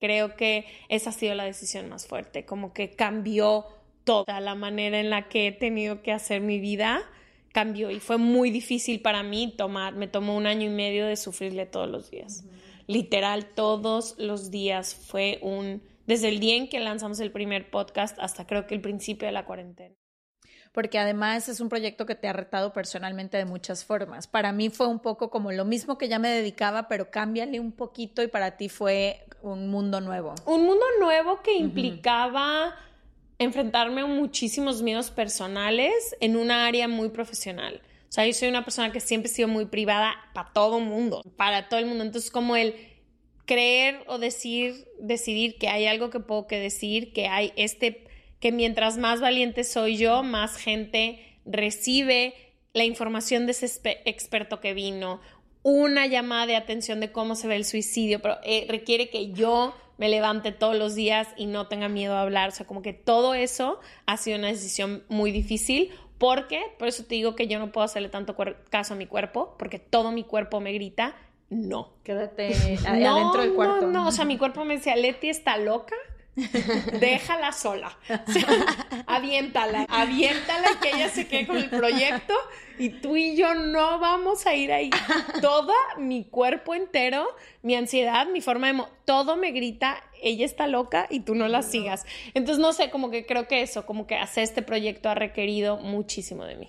Creo 0.00 0.36
que 0.36 0.66
esa 0.88 1.10
ha 1.10 1.12
sido 1.12 1.34
la 1.34 1.44
decisión 1.44 1.88
más 1.88 2.06
fuerte, 2.06 2.44
como 2.44 2.72
que 2.72 2.90
cambió 2.90 3.66
toda 4.04 4.40
la 4.40 4.54
manera 4.54 5.00
en 5.00 5.10
la 5.10 5.28
que 5.28 5.48
he 5.48 5.52
tenido 5.52 6.02
que 6.02 6.12
hacer 6.12 6.40
mi 6.40 6.60
vida, 6.60 7.02
cambió 7.52 7.90
y 7.90 8.00
fue 8.00 8.16
muy 8.16 8.50
difícil 8.50 9.00
para 9.00 9.22
mí 9.22 9.54
tomar, 9.56 9.94
me 9.94 10.08
tomó 10.08 10.36
un 10.36 10.46
año 10.46 10.66
y 10.66 10.74
medio 10.74 11.06
de 11.06 11.16
sufrirle 11.16 11.66
todos 11.66 11.88
los 11.88 12.10
días 12.10 12.44
literal 12.88 13.46
todos 13.54 14.16
los 14.18 14.50
días 14.50 14.94
fue 14.94 15.38
un, 15.42 15.82
desde 16.06 16.28
el 16.28 16.40
día 16.40 16.56
en 16.56 16.68
que 16.68 16.80
lanzamos 16.80 17.20
el 17.20 17.30
primer 17.30 17.70
podcast 17.70 18.18
hasta 18.18 18.46
creo 18.46 18.66
que 18.66 18.74
el 18.74 18.80
principio 18.80 19.26
de 19.26 19.32
la 19.32 19.44
cuarentena. 19.44 19.94
Porque 20.72 20.98
además 20.98 21.48
es 21.48 21.60
un 21.60 21.68
proyecto 21.68 22.06
que 22.06 22.14
te 22.14 22.28
ha 22.28 22.32
retado 22.32 22.72
personalmente 22.72 23.36
de 23.36 23.44
muchas 23.44 23.84
formas. 23.84 24.26
Para 24.26 24.52
mí 24.52 24.70
fue 24.70 24.86
un 24.86 25.00
poco 25.00 25.30
como 25.30 25.52
lo 25.52 25.64
mismo 25.64 25.98
que 25.98 26.08
ya 26.08 26.18
me 26.18 26.28
dedicaba, 26.28 26.88
pero 26.88 27.10
cámbiale 27.10 27.60
un 27.60 27.72
poquito 27.72 28.22
y 28.22 28.28
para 28.28 28.56
ti 28.56 28.68
fue 28.68 29.24
un 29.42 29.68
mundo 29.68 30.00
nuevo. 30.00 30.34
Un 30.46 30.64
mundo 30.64 30.84
nuevo 31.00 31.42
que 31.42 31.54
implicaba 31.54 32.74
enfrentarme 33.38 34.02
a 34.02 34.06
muchísimos 34.06 34.82
miedos 34.82 35.10
personales 35.10 36.16
en 36.20 36.36
una 36.36 36.66
área 36.66 36.88
muy 36.88 37.08
profesional. 37.10 37.80
O 38.08 38.12
sea, 38.12 38.26
yo 38.26 38.32
soy 38.32 38.48
una 38.48 38.64
persona 38.64 38.90
que 38.90 39.00
siempre 39.00 39.30
he 39.30 39.34
sido 39.34 39.48
muy 39.48 39.66
privada 39.66 40.14
para 40.32 40.52
todo 40.52 40.78
el 40.78 40.84
mundo, 40.84 41.22
para 41.36 41.68
todo 41.68 41.78
el 41.78 41.86
mundo. 41.86 42.04
Entonces, 42.04 42.30
como 42.30 42.56
el 42.56 42.74
creer 43.44 44.02
o 44.06 44.18
decir, 44.18 44.86
decidir 45.00 45.58
que 45.58 45.68
hay 45.68 45.86
algo 45.86 46.10
que 46.10 46.20
puedo 46.20 46.46
decir, 46.48 47.12
que 47.12 47.28
hay 47.28 47.52
este, 47.56 48.06
que 48.40 48.52
mientras 48.52 48.98
más 48.98 49.20
valiente 49.20 49.64
soy 49.64 49.96
yo, 49.96 50.22
más 50.22 50.56
gente 50.56 51.20
recibe 51.44 52.34
la 52.72 52.84
información 52.84 53.46
de 53.46 53.52
ese 53.52 53.80
experto 54.04 54.60
que 54.60 54.74
vino, 54.74 55.20
una 55.62 56.06
llamada 56.06 56.46
de 56.46 56.56
atención 56.56 57.00
de 57.00 57.12
cómo 57.12 57.34
se 57.34 57.48
ve 57.48 57.56
el 57.56 57.64
suicidio, 57.64 58.20
pero 58.20 58.38
eh, 58.44 58.66
requiere 58.68 59.10
que 59.10 59.32
yo 59.32 59.74
me 59.98 60.08
levante 60.08 60.52
todos 60.52 60.76
los 60.76 60.94
días 60.94 61.28
y 61.36 61.46
no 61.46 61.66
tenga 61.66 61.88
miedo 61.88 62.14
a 62.14 62.22
hablar. 62.22 62.50
O 62.50 62.52
sea, 62.52 62.66
como 62.66 62.82
que 62.82 62.92
todo 62.92 63.34
eso 63.34 63.80
ha 64.06 64.16
sido 64.16 64.38
una 64.38 64.48
decisión 64.48 65.04
muy 65.08 65.32
difícil 65.32 65.90
porque, 66.18 66.60
por 66.78 66.88
eso 66.88 67.04
te 67.04 67.14
digo 67.14 67.34
que 67.34 67.46
yo 67.46 67.58
no 67.58 67.72
puedo 67.72 67.84
hacerle 67.84 68.08
tanto 68.08 68.36
caso 68.70 68.94
a 68.94 68.96
mi 68.96 69.06
cuerpo, 69.06 69.54
porque 69.58 69.78
todo 69.78 70.10
mi 70.12 70.24
cuerpo 70.24 70.60
me 70.60 70.72
grita, 70.72 71.14
no. 71.50 71.92
Quédate 72.02 72.78
adentro 72.86 73.42
del 73.42 73.54
cuarto. 73.54 73.86
No, 73.86 74.02
no, 74.02 74.08
o 74.08 74.12
sea, 74.12 74.24
mi 74.24 74.36
cuerpo 74.36 74.64
me 74.64 74.76
decía, 74.76 74.96
Leti 74.96 75.28
está 75.28 75.56
loca, 75.56 75.96
déjala 77.00 77.52
sola. 77.52 77.96
aviéntala, 79.06 79.86
aviéntala 79.88 80.68
y 80.72 80.76
que 80.76 80.88
ella 80.90 81.08
se 81.08 81.26
quede 81.26 81.46
con 81.46 81.56
el 81.56 81.70
proyecto 81.70 82.34
y 82.78 82.90
tú 82.90 83.16
y 83.16 83.36
yo 83.36 83.54
no 83.54 83.98
vamos 83.98 84.46
a 84.46 84.54
ir 84.54 84.72
ahí. 84.72 84.90
Todo 85.40 85.72
mi 85.96 86.24
cuerpo 86.24 86.74
entero, 86.74 87.26
mi 87.62 87.74
ansiedad, 87.74 88.26
mi 88.28 88.40
forma 88.40 88.72
de... 88.72 88.82
todo 89.04 89.36
me 89.36 89.50
grita, 89.50 90.02
ella 90.22 90.44
está 90.44 90.66
loca 90.66 91.06
y 91.10 91.20
tú 91.20 91.34
no 91.34 91.48
la 91.48 91.62
sigas. 91.62 92.06
Entonces, 92.34 92.60
no 92.60 92.72
sé, 92.72 92.90
como 92.90 93.10
que 93.10 93.26
creo 93.26 93.48
que 93.48 93.62
eso, 93.62 93.86
como 93.86 94.06
que 94.06 94.16
hacer 94.16 94.44
este 94.44 94.62
proyecto 94.62 95.08
ha 95.08 95.14
requerido 95.14 95.78
muchísimo 95.78 96.44
de 96.44 96.56
mí. 96.56 96.68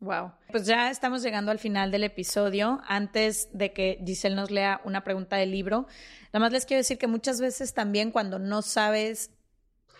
Wow. 0.00 0.32
Pues 0.52 0.64
ya 0.64 0.90
estamos 0.90 1.22
llegando 1.22 1.50
al 1.50 1.58
final 1.58 1.90
del 1.90 2.04
episodio. 2.04 2.80
Antes 2.86 3.48
de 3.52 3.72
que 3.72 4.00
Giselle 4.06 4.36
nos 4.36 4.50
lea 4.50 4.80
una 4.84 5.02
pregunta 5.02 5.36
del 5.36 5.50
libro, 5.50 5.86
nada 6.32 6.38
más 6.38 6.52
les 6.52 6.66
quiero 6.66 6.78
decir 6.78 6.98
que 6.98 7.08
muchas 7.08 7.40
veces 7.40 7.74
también 7.74 8.12
cuando 8.12 8.38
no 8.38 8.62
sabes 8.62 9.30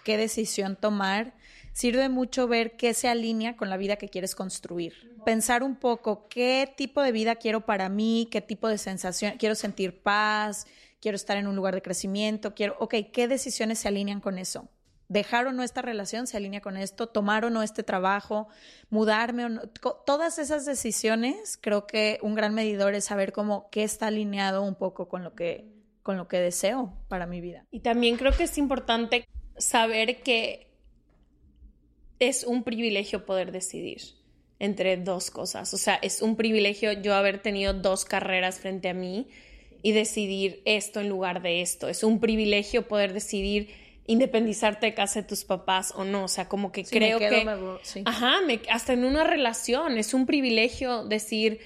qué 0.04 0.16
decisión 0.16 0.76
tomar, 0.76 1.34
sirve 1.72 2.08
mucho 2.08 2.46
ver 2.46 2.76
qué 2.76 2.94
se 2.94 3.08
alinea 3.08 3.56
con 3.56 3.70
la 3.70 3.76
vida 3.76 3.96
que 3.96 4.08
quieres 4.08 4.34
construir. 4.34 5.16
Pensar 5.24 5.62
un 5.64 5.74
poco 5.76 6.28
qué 6.28 6.72
tipo 6.76 7.02
de 7.02 7.12
vida 7.12 7.34
quiero 7.36 7.66
para 7.66 7.88
mí, 7.88 8.28
qué 8.30 8.40
tipo 8.40 8.68
de 8.68 8.78
sensación, 8.78 9.34
quiero 9.36 9.56
sentir 9.56 10.00
paz, 10.00 10.66
quiero 11.00 11.16
estar 11.16 11.36
en 11.36 11.48
un 11.48 11.56
lugar 11.56 11.74
de 11.74 11.82
crecimiento, 11.82 12.54
quiero, 12.54 12.76
ok, 12.78 12.94
¿qué 13.12 13.28
decisiones 13.28 13.80
se 13.80 13.88
alinean 13.88 14.20
con 14.20 14.38
eso? 14.38 14.68
Dejar 15.08 15.46
o 15.46 15.52
no 15.52 15.62
esta 15.62 15.82
relación 15.82 16.26
se 16.26 16.36
alinea 16.36 16.60
con 16.60 16.76
esto, 16.76 17.08
tomar 17.08 17.44
o 17.44 17.50
no 17.50 17.62
este 17.62 17.82
trabajo, 17.82 18.48
mudarme 18.90 19.46
o 19.46 19.48
no. 19.48 19.62
Todas 20.06 20.38
esas 20.38 20.64
decisiones, 20.66 21.58
creo 21.60 21.86
que 21.86 22.18
un 22.22 22.34
gran 22.34 22.54
medidor 22.54 22.94
es 22.94 23.06
saber 23.06 23.32
cómo 23.32 23.68
qué 23.70 23.84
está 23.84 24.08
alineado 24.08 24.62
un 24.62 24.74
poco 24.74 25.08
con 25.08 25.24
lo 25.24 25.34
que 25.34 25.76
con 26.02 26.16
lo 26.16 26.26
que 26.26 26.38
deseo 26.38 26.94
para 27.08 27.26
mi 27.26 27.42
vida. 27.42 27.66
Y 27.70 27.80
también 27.80 28.16
creo 28.16 28.32
que 28.32 28.44
es 28.44 28.56
importante 28.56 29.26
saber 29.58 30.22
que 30.22 30.72
es 32.18 32.44
un 32.44 32.64
privilegio 32.64 33.26
poder 33.26 33.52
decidir 33.52 34.00
entre 34.58 34.96
dos 34.96 35.30
cosas. 35.30 35.74
O 35.74 35.76
sea, 35.76 35.96
es 35.96 36.22
un 36.22 36.36
privilegio 36.36 36.92
yo 36.92 37.14
haber 37.14 37.40
tenido 37.40 37.74
dos 37.74 38.06
carreras 38.06 38.58
frente 38.58 38.88
a 38.88 38.94
mí 38.94 39.28
y 39.82 39.92
decidir 39.92 40.62
esto 40.64 41.00
en 41.00 41.10
lugar 41.10 41.42
de 41.42 41.60
esto. 41.60 41.88
Es 41.88 42.02
un 42.02 42.20
privilegio 42.20 42.88
poder 42.88 43.12
decidir 43.12 43.68
independizarte 44.08 44.86
de 44.86 44.94
casa 44.94 45.20
de 45.20 45.28
tus 45.28 45.44
papás 45.44 45.92
o 45.94 46.02
no. 46.04 46.24
O 46.24 46.28
sea, 46.28 46.48
como 46.48 46.72
que 46.72 46.82
creo 46.82 47.20
que... 47.20 47.46
Ajá, 48.04 48.38
hasta 48.70 48.94
en 48.94 49.04
una 49.04 49.22
relación 49.22 49.98
es 49.98 50.14
un 50.14 50.26
privilegio 50.26 51.04
decir 51.04 51.60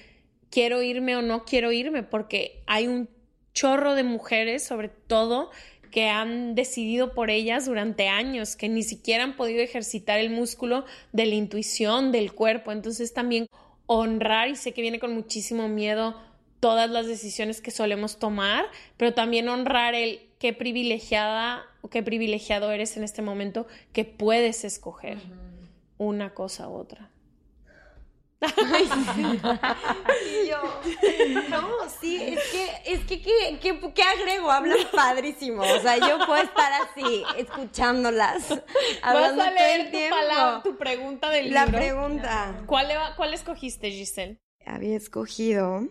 quiero 0.51 0.83
irme 0.83 1.17
o 1.17 1.23
no 1.23 1.45
quiero 1.45 1.73
irme 1.73 2.03
porque 2.03 2.63
hay 2.67 2.89
un 2.89 3.09
chorro 3.55 3.95
de 3.95 4.03
mujeres, 4.03 4.65
sobre 4.65 4.89
todo, 4.89 5.51
que 5.91 6.09
han 6.09 6.55
decidido 6.55 7.15
por 7.15 7.31
ellas 7.31 7.67
durante 7.67 8.09
años, 8.09 8.57
que 8.57 8.69
ni 8.69 8.83
siquiera 8.83 9.25
han 9.25 9.37
podido 9.37 9.63
ejercitar 9.63 10.19
el 10.19 10.31
músculo 10.31 10.85
de 11.13 11.27
la 11.27 11.37
intuición 11.37 12.11
del 12.11 12.33
cuerpo. 12.33 12.73
Entonces 12.73 13.15
también 13.15 13.47
honrar, 13.87 14.49
y 14.49 14.57
sé 14.57 14.73
que 14.73 14.83
viene 14.83 14.99
con 14.99 15.15
muchísimo 15.15 15.69
miedo 15.69 16.21
todas 16.61 16.91
las 16.91 17.07
decisiones 17.07 17.61
que 17.61 17.71
solemos 17.71 18.19
tomar, 18.19 18.65
pero 18.97 19.15
también 19.15 19.49
honrar 19.49 19.95
el 19.95 20.21
qué 20.39 20.53
privilegiada 20.53 21.65
qué 21.89 22.03
privilegiado 22.03 22.71
eres 22.71 22.97
en 22.97 23.05
este 23.05 23.23
momento 23.23 23.67
que 23.93 24.05
puedes 24.05 24.65
escoger 24.65 25.19
una 25.99 26.35
cosa 26.35 26.69
u 26.69 26.75
otra. 26.75 27.11
y 28.43 28.47
yo, 30.49 30.61
no, 31.49 31.69
sí, 32.01 32.21
es 32.21 32.41
que, 32.51 32.93
es 32.93 33.05
que, 33.05 33.23
¿qué, 33.23 33.81
qué, 33.95 34.03
agrego? 34.03 34.51
Hablan 34.51 34.79
padrísimo. 34.93 35.63
O 35.63 35.81
sea, 35.81 35.97
yo 35.99 36.19
puedo 36.27 36.43
estar 36.43 36.73
así, 36.73 37.23
escuchándolas. 37.37 38.49
Vas 39.03 39.39
a 39.39 39.51
leer 39.53 39.93
tu, 39.93 39.99
palabra, 40.11 40.63
tu 40.65 40.77
pregunta 40.77 41.31
del 41.31 41.45
libro. 41.45 41.61
La 41.61 41.67
pregunta. 41.67 42.65
¿Cuál, 42.67 42.89
¿Cuál 43.17 43.33
escogiste, 43.33 43.93
Giselle? 43.93 44.41
Había 44.67 44.97
escogido 44.97 45.87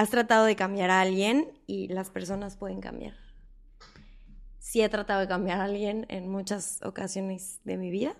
has 0.00 0.08
tratado 0.08 0.46
de 0.46 0.56
cambiar 0.56 0.90
a 0.90 1.02
alguien 1.02 1.52
y 1.66 1.88
las 1.88 2.08
personas 2.08 2.56
pueden 2.56 2.80
cambiar. 2.80 3.12
Sí 4.70 4.82
he 4.82 4.88
tratado 4.88 5.18
de 5.18 5.26
cambiar 5.26 5.60
a 5.60 5.64
alguien 5.64 6.06
en 6.10 6.28
muchas 6.28 6.80
ocasiones 6.84 7.58
de 7.64 7.76
mi 7.76 7.90
vida. 7.90 8.14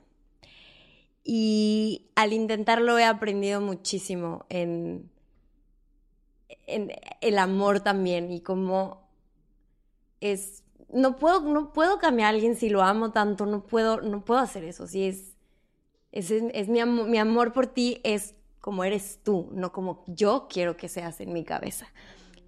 Y 1.23 2.11
al 2.17 2.33
intentarlo 2.33 2.99
he 2.99 3.05
aprendido 3.05 3.61
muchísimo 3.61 4.47
en, 4.49 5.13
el 6.67 7.39
amor 7.39 7.79
también 7.79 8.33
y 8.33 8.41
cómo 8.41 9.09
es 10.21 10.65
no 10.93 11.19
puedo, 11.19 11.41
no 11.43 11.73
puedo 11.73 12.01
cambiar 12.01 12.27
a 12.27 12.31
alguien 12.31 12.57
si 12.57 12.69
lo 12.69 12.83
amo 12.83 13.13
tanto, 13.13 13.47
no 13.47 13.65
puedo, 13.65 14.01
no 14.01 14.25
puedo 14.25 14.41
hacer 14.41 14.65
eso. 14.65 14.89
Si 14.89 15.07
es, 15.07 15.37
es, 16.11 16.33
es 16.33 16.69
mi, 16.69 16.85
mi 16.85 17.19
amor 17.19 17.53
por 17.53 17.69
ti 17.69 18.01
es 18.03 18.35
como 18.61 18.83
eres 18.83 19.21
tú, 19.23 19.51
no 19.53 19.71
como 19.71 20.03
yo 20.09 20.49
quiero 20.51 20.77
que 20.77 20.89
seas 20.89 21.21
en 21.21 21.33
mi 21.33 21.45
cabeza. 21.45 21.87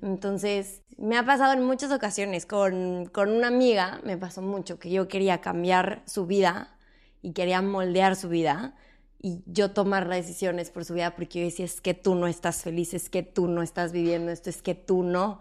Entonces, 0.02 0.82
me 0.98 1.16
ha 1.16 1.24
pasado 1.24 1.52
en 1.52 1.62
muchas 1.62 1.92
ocasiones. 1.92 2.44
Con, 2.44 3.06
con 3.06 3.30
una 3.30 3.48
amiga 3.48 4.00
me 4.04 4.18
pasó 4.18 4.42
mucho 4.42 4.78
que 4.78 4.90
yo 4.90 5.08
quería 5.08 5.40
cambiar 5.40 6.02
su 6.06 6.26
vida 6.26 6.76
y 7.22 7.32
quería 7.32 7.62
moldear 7.62 8.16
su 8.16 8.28
vida 8.28 8.74
y 9.22 9.42
yo 9.46 9.70
tomar 9.70 10.08
las 10.08 10.26
decisiones 10.26 10.70
por 10.70 10.84
su 10.84 10.94
vida 10.94 11.14
porque 11.14 11.38
yo 11.38 11.44
decía, 11.44 11.64
es 11.64 11.80
que 11.80 11.94
tú 11.94 12.16
no 12.16 12.26
estás 12.26 12.62
feliz, 12.62 12.92
es 12.92 13.08
que 13.08 13.22
tú 13.22 13.46
no 13.46 13.62
estás 13.62 13.92
viviendo 13.92 14.32
esto, 14.32 14.50
es 14.50 14.60
que 14.60 14.74
tú 14.74 15.04
no. 15.04 15.38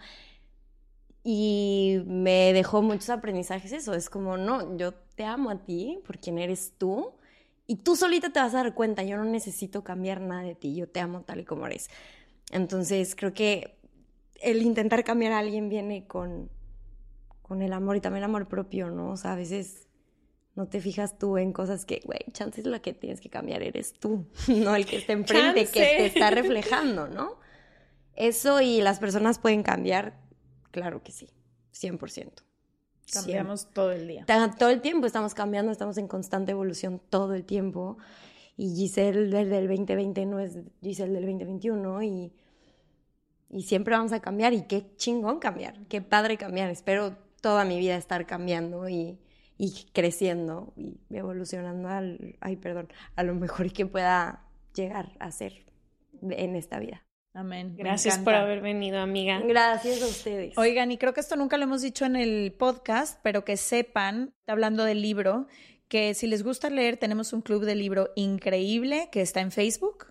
Y 1.24 2.02
me 2.06 2.54
dejó 2.54 2.82
muchos 2.84 3.10
aprendizajes 3.10 3.72
eso, 3.72 3.94
es 3.96 4.10
como, 4.10 4.38
no, 4.38 4.78
yo 4.78 4.94
te 5.16 5.24
amo 5.24 5.50
a 5.50 5.58
ti 5.64 6.00
por 6.06 6.20
quien 6.20 6.38
eres 6.38 6.74
tú 6.78 7.14
y 7.68 7.78
tú 7.78 7.96
solita 7.96 8.32
te 8.32 8.40
vas 8.40 8.54
a 8.54 8.64
dar 8.64 8.76
cuenta, 8.76 9.04
yo 9.04 9.18
no 9.18 9.26
necesito 9.26 9.84
cambiar 9.84 10.22
nada 10.22 10.44
de 10.44 10.56
ti, 10.56 10.76
yo 10.76 10.88
te 10.88 11.00
amo 11.00 11.22
tal 11.22 11.40
y 11.40 11.46
como 11.46 11.66
eres. 11.66 11.90
Entonces 12.52 13.16
creo 13.16 13.34
que 13.34 13.81
el 14.42 14.62
intentar 14.62 15.04
cambiar 15.04 15.34
a 15.34 15.40
alguien 15.40 15.70
viene 15.70 16.08
con, 16.08 16.50
con 17.42 17.62
el 17.62 17.74
amor 17.74 17.96
y 17.96 18.02
también 18.02 18.24
el 18.24 18.30
amor 18.30 18.48
propio, 18.48 18.90
¿no? 18.90 19.12
O 19.12 19.18
sea, 19.18 19.34
a 19.34 19.36
veces 19.36 19.88
no 20.56 20.68
te 20.68 20.82
fijas 20.82 21.18
tú 21.18 21.38
en 21.38 21.54
cosas 21.54 21.86
que, 21.86 22.02
güey, 22.04 22.20
chances 22.32 22.66
la 22.66 22.82
que 22.82 22.94
tienes 22.94 23.22
que 23.22 23.30
cambiar 23.30 23.64
eres 23.64 23.94
tú, 23.94 24.26
no 24.48 24.76
el 24.76 24.86
que 24.86 24.98
está 24.98 25.14
enfrente, 25.14 25.66
que 25.66 25.80
te 25.80 26.06
está 26.06 26.32
reflejando, 26.32 27.08
¿no? 27.08 27.40
Eso 28.16 28.62
y 28.62 28.82
las 28.82 29.00
personas 29.00 29.40
pueden 29.40 29.64
cambiar, 29.64 30.20
claro 30.72 31.02
que 31.02 31.12
sí, 31.12 31.30
100%. 31.74 32.44
Cambiamos 33.12 33.72
todo 33.74 33.92
el 33.92 34.08
día. 34.08 34.26
Todo 34.58 34.70
el 34.70 34.82
tiempo 34.82 35.06
estamos 35.06 35.34
cambiando, 35.34 35.72
estamos 35.72 35.98
en 35.98 36.08
constante 36.08 36.52
evolución 36.52 37.02
todo 37.10 37.34
el 37.34 37.44
tiempo. 37.44 37.98
Y 38.56 38.74
Giselle 38.76 39.28
del 39.28 39.68
2020 39.68 40.26
no 40.26 40.40
es 40.40 40.58
Giselle 40.82 41.12
del 41.12 41.26
2021 41.26 42.04
y, 42.04 42.32
y 43.52 43.64
siempre 43.64 43.96
vamos 43.96 44.14
a 44.14 44.22
cambiar 44.22 44.54
y 44.54 44.64
qué 44.64 44.96
chingón 44.96 45.40
cambiar, 45.40 45.86
qué 45.88 46.02
padre 46.02 46.38
cambiar. 46.38 46.70
Espero 46.70 47.18
toda 47.42 47.66
mi 47.66 47.80
vida 47.80 47.98
estar 47.98 48.26
cambiando 48.26 48.88
y, 48.88 49.20
y 49.58 49.86
creciendo 49.94 50.74
y 50.78 51.00
evolucionando 51.10 51.90
al, 51.90 52.38
ay, 52.40 52.56
perdón, 52.56 52.90
a 53.16 53.24
lo 53.24 53.36
mejor 53.36 53.72
que 53.74 53.86
pueda 53.86 54.46
llegar 54.74 55.12
a 55.20 55.32
ser 55.32 55.66
en 56.22 56.56
esta 56.56 56.80
vida. 56.80 57.04
Amén. 57.34 57.76
Gracias 57.78 58.20
por 58.20 58.36
haber 58.36 58.62
venido, 58.62 59.00
amiga. 59.00 59.40
Gracias 59.40 60.02
a 60.02 60.08
ustedes. 60.08 60.58
Oigan, 60.58 60.92
y 60.92 60.98
creo 60.98 61.14
que 61.14 61.22
esto 61.22 61.36
nunca 61.36 61.58
lo 61.58 61.64
hemos 61.64 61.82
dicho 61.82 62.06
en 62.06 62.18
el 62.18 62.54
podcast, 62.54 63.20
pero 63.24 63.46
que 63.46 63.56
sepan, 63.56 64.34
hablando 64.48 64.84
del 64.84 65.02
libro, 65.02 65.48
que 65.88 66.14
si 66.14 66.28
les 66.28 66.44
gusta 66.44 66.70
leer, 66.70 66.98
tenemos 66.98 67.32
un 67.32 67.42
club 67.42 67.64
de 67.64 67.76
libro 67.76 68.12
increíble 68.16 69.10
que 69.12 69.22
está 69.22 69.40
en 69.40 69.52
Facebook 69.52 70.11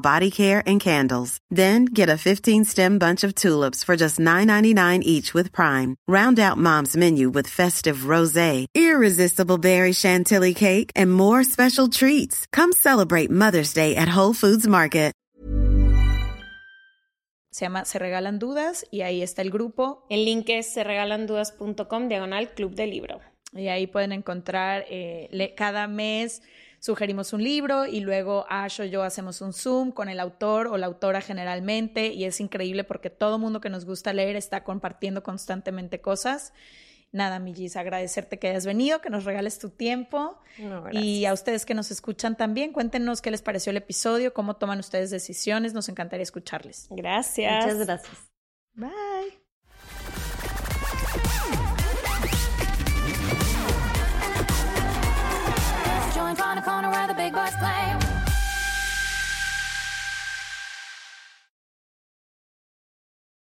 body 0.00 0.30
care 0.30 0.62
and 0.66 0.80
candles. 0.80 1.38
Then 1.50 1.84
get 1.84 2.08
a 2.08 2.16
15 2.16 2.64
stem 2.64 2.98
bunch 2.98 3.22
of 3.22 3.34
tulips 3.34 3.84
for 3.84 3.96
just 3.96 4.18
$9.99 4.18 5.02
each 5.02 5.34
with 5.34 5.52
Prime. 5.52 5.94
Round 6.08 6.40
out 6.40 6.58
mom's 6.58 6.96
menu 6.96 7.30
with 7.30 7.48
festive 7.48 8.06
rose, 8.08 8.66
irresistible 8.74 9.58
berry 9.58 9.92
chantilly 9.92 10.54
cake, 10.54 10.90
and 10.96 11.12
more 11.12 11.44
special 11.44 11.88
treats. 11.88 12.46
Come 12.52 12.72
celebrate 12.72 13.30
Mother's 13.30 13.74
Day 13.74 13.94
at 13.94 14.08
Whole 14.08 14.34
Foods 14.34 14.66
Market. 14.66 15.12
Se 17.52 17.66
llama 17.66 17.84
Se 17.84 17.98
Regalan 17.98 18.38
Dudas 18.38 18.86
y 18.90 19.02
ahí 19.02 19.22
está 19.22 19.42
el 19.42 19.50
grupo. 19.50 20.06
El 20.08 20.24
link 20.24 20.48
es 20.48 20.72
serregalandudas.com 20.72 22.08
diagonal 22.08 22.54
club 22.54 22.74
de 22.74 22.86
libro. 22.86 23.20
Y 23.52 23.68
ahí 23.68 23.86
pueden 23.86 24.12
encontrar 24.12 24.86
eh, 24.88 25.54
cada 25.54 25.86
mes 25.86 26.40
sugerimos 26.82 27.32
un 27.32 27.44
libro 27.44 27.86
y 27.86 28.00
luego 28.00 28.44
Ash 28.48 28.80
o 28.80 28.84
yo 28.84 29.04
hacemos 29.04 29.40
un 29.40 29.52
Zoom 29.52 29.92
con 29.92 30.08
el 30.08 30.18
autor 30.18 30.66
o 30.66 30.76
la 30.76 30.86
autora 30.86 31.20
generalmente 31.20 32.08
y 32.08 32.24
es 32.24 32.40
increíble 32.40 32.82
porque 32.82 33.08
todo 33.08 33.38
mundo 33.38 33.60
que 33.60 33.70
nos 33.70 33.84
gusta 33.84 34.12
leer 34.12 34.34
está 34.34 34.64
compartiendo 34.64 35.22
constantemente 35.22 36.00
cosas. 36.00 36.52
Nada, 37.12 37.38
Millis, 37.38 37.76
agradecerte 37.76 38.40
que 38.40 38.48
hayas 38.48 38.66
venido, 38.66 39.00
que 39.00 39.10
nos 39.10 39.24
regales 39.24 39.60
tu 39.60 39.70
tiempo 39.70 40.40
y 40.90 41.24
a 41.24 41.32
ustedes 41.32 41.64
que 41.64 41.74
nos 41.74 41.92
escuchan 41.92 42.36
también, 42.36 42.72
cuéntenos 42.72 43.22
qué 43.22 43.30
les 43.30 43.42
pareció 43.42 43.70
el 43.70 43.76
episodio, 43.76 44.34
cómo 44.34 44.56
toman 44.56 44.80
ustedes 44.80 45.10
decisiones, 45.10 45.74
nos 45.74 45.88
encantaría 45.88 46.24
escucharles. 46.24 46.88
Gracias. 46.90 47.64
Muchas 47.64 47.86
gracias. 47.86 48.16
Bye. 48.74 49.41
on 56.52 56.56
the 56.56 56.62
corner 56.62 56.90
where 56.90 57.06
the 57.06 57.14
big 57.14 57.32
boys 57.32 57.56
play. 57.56 58.01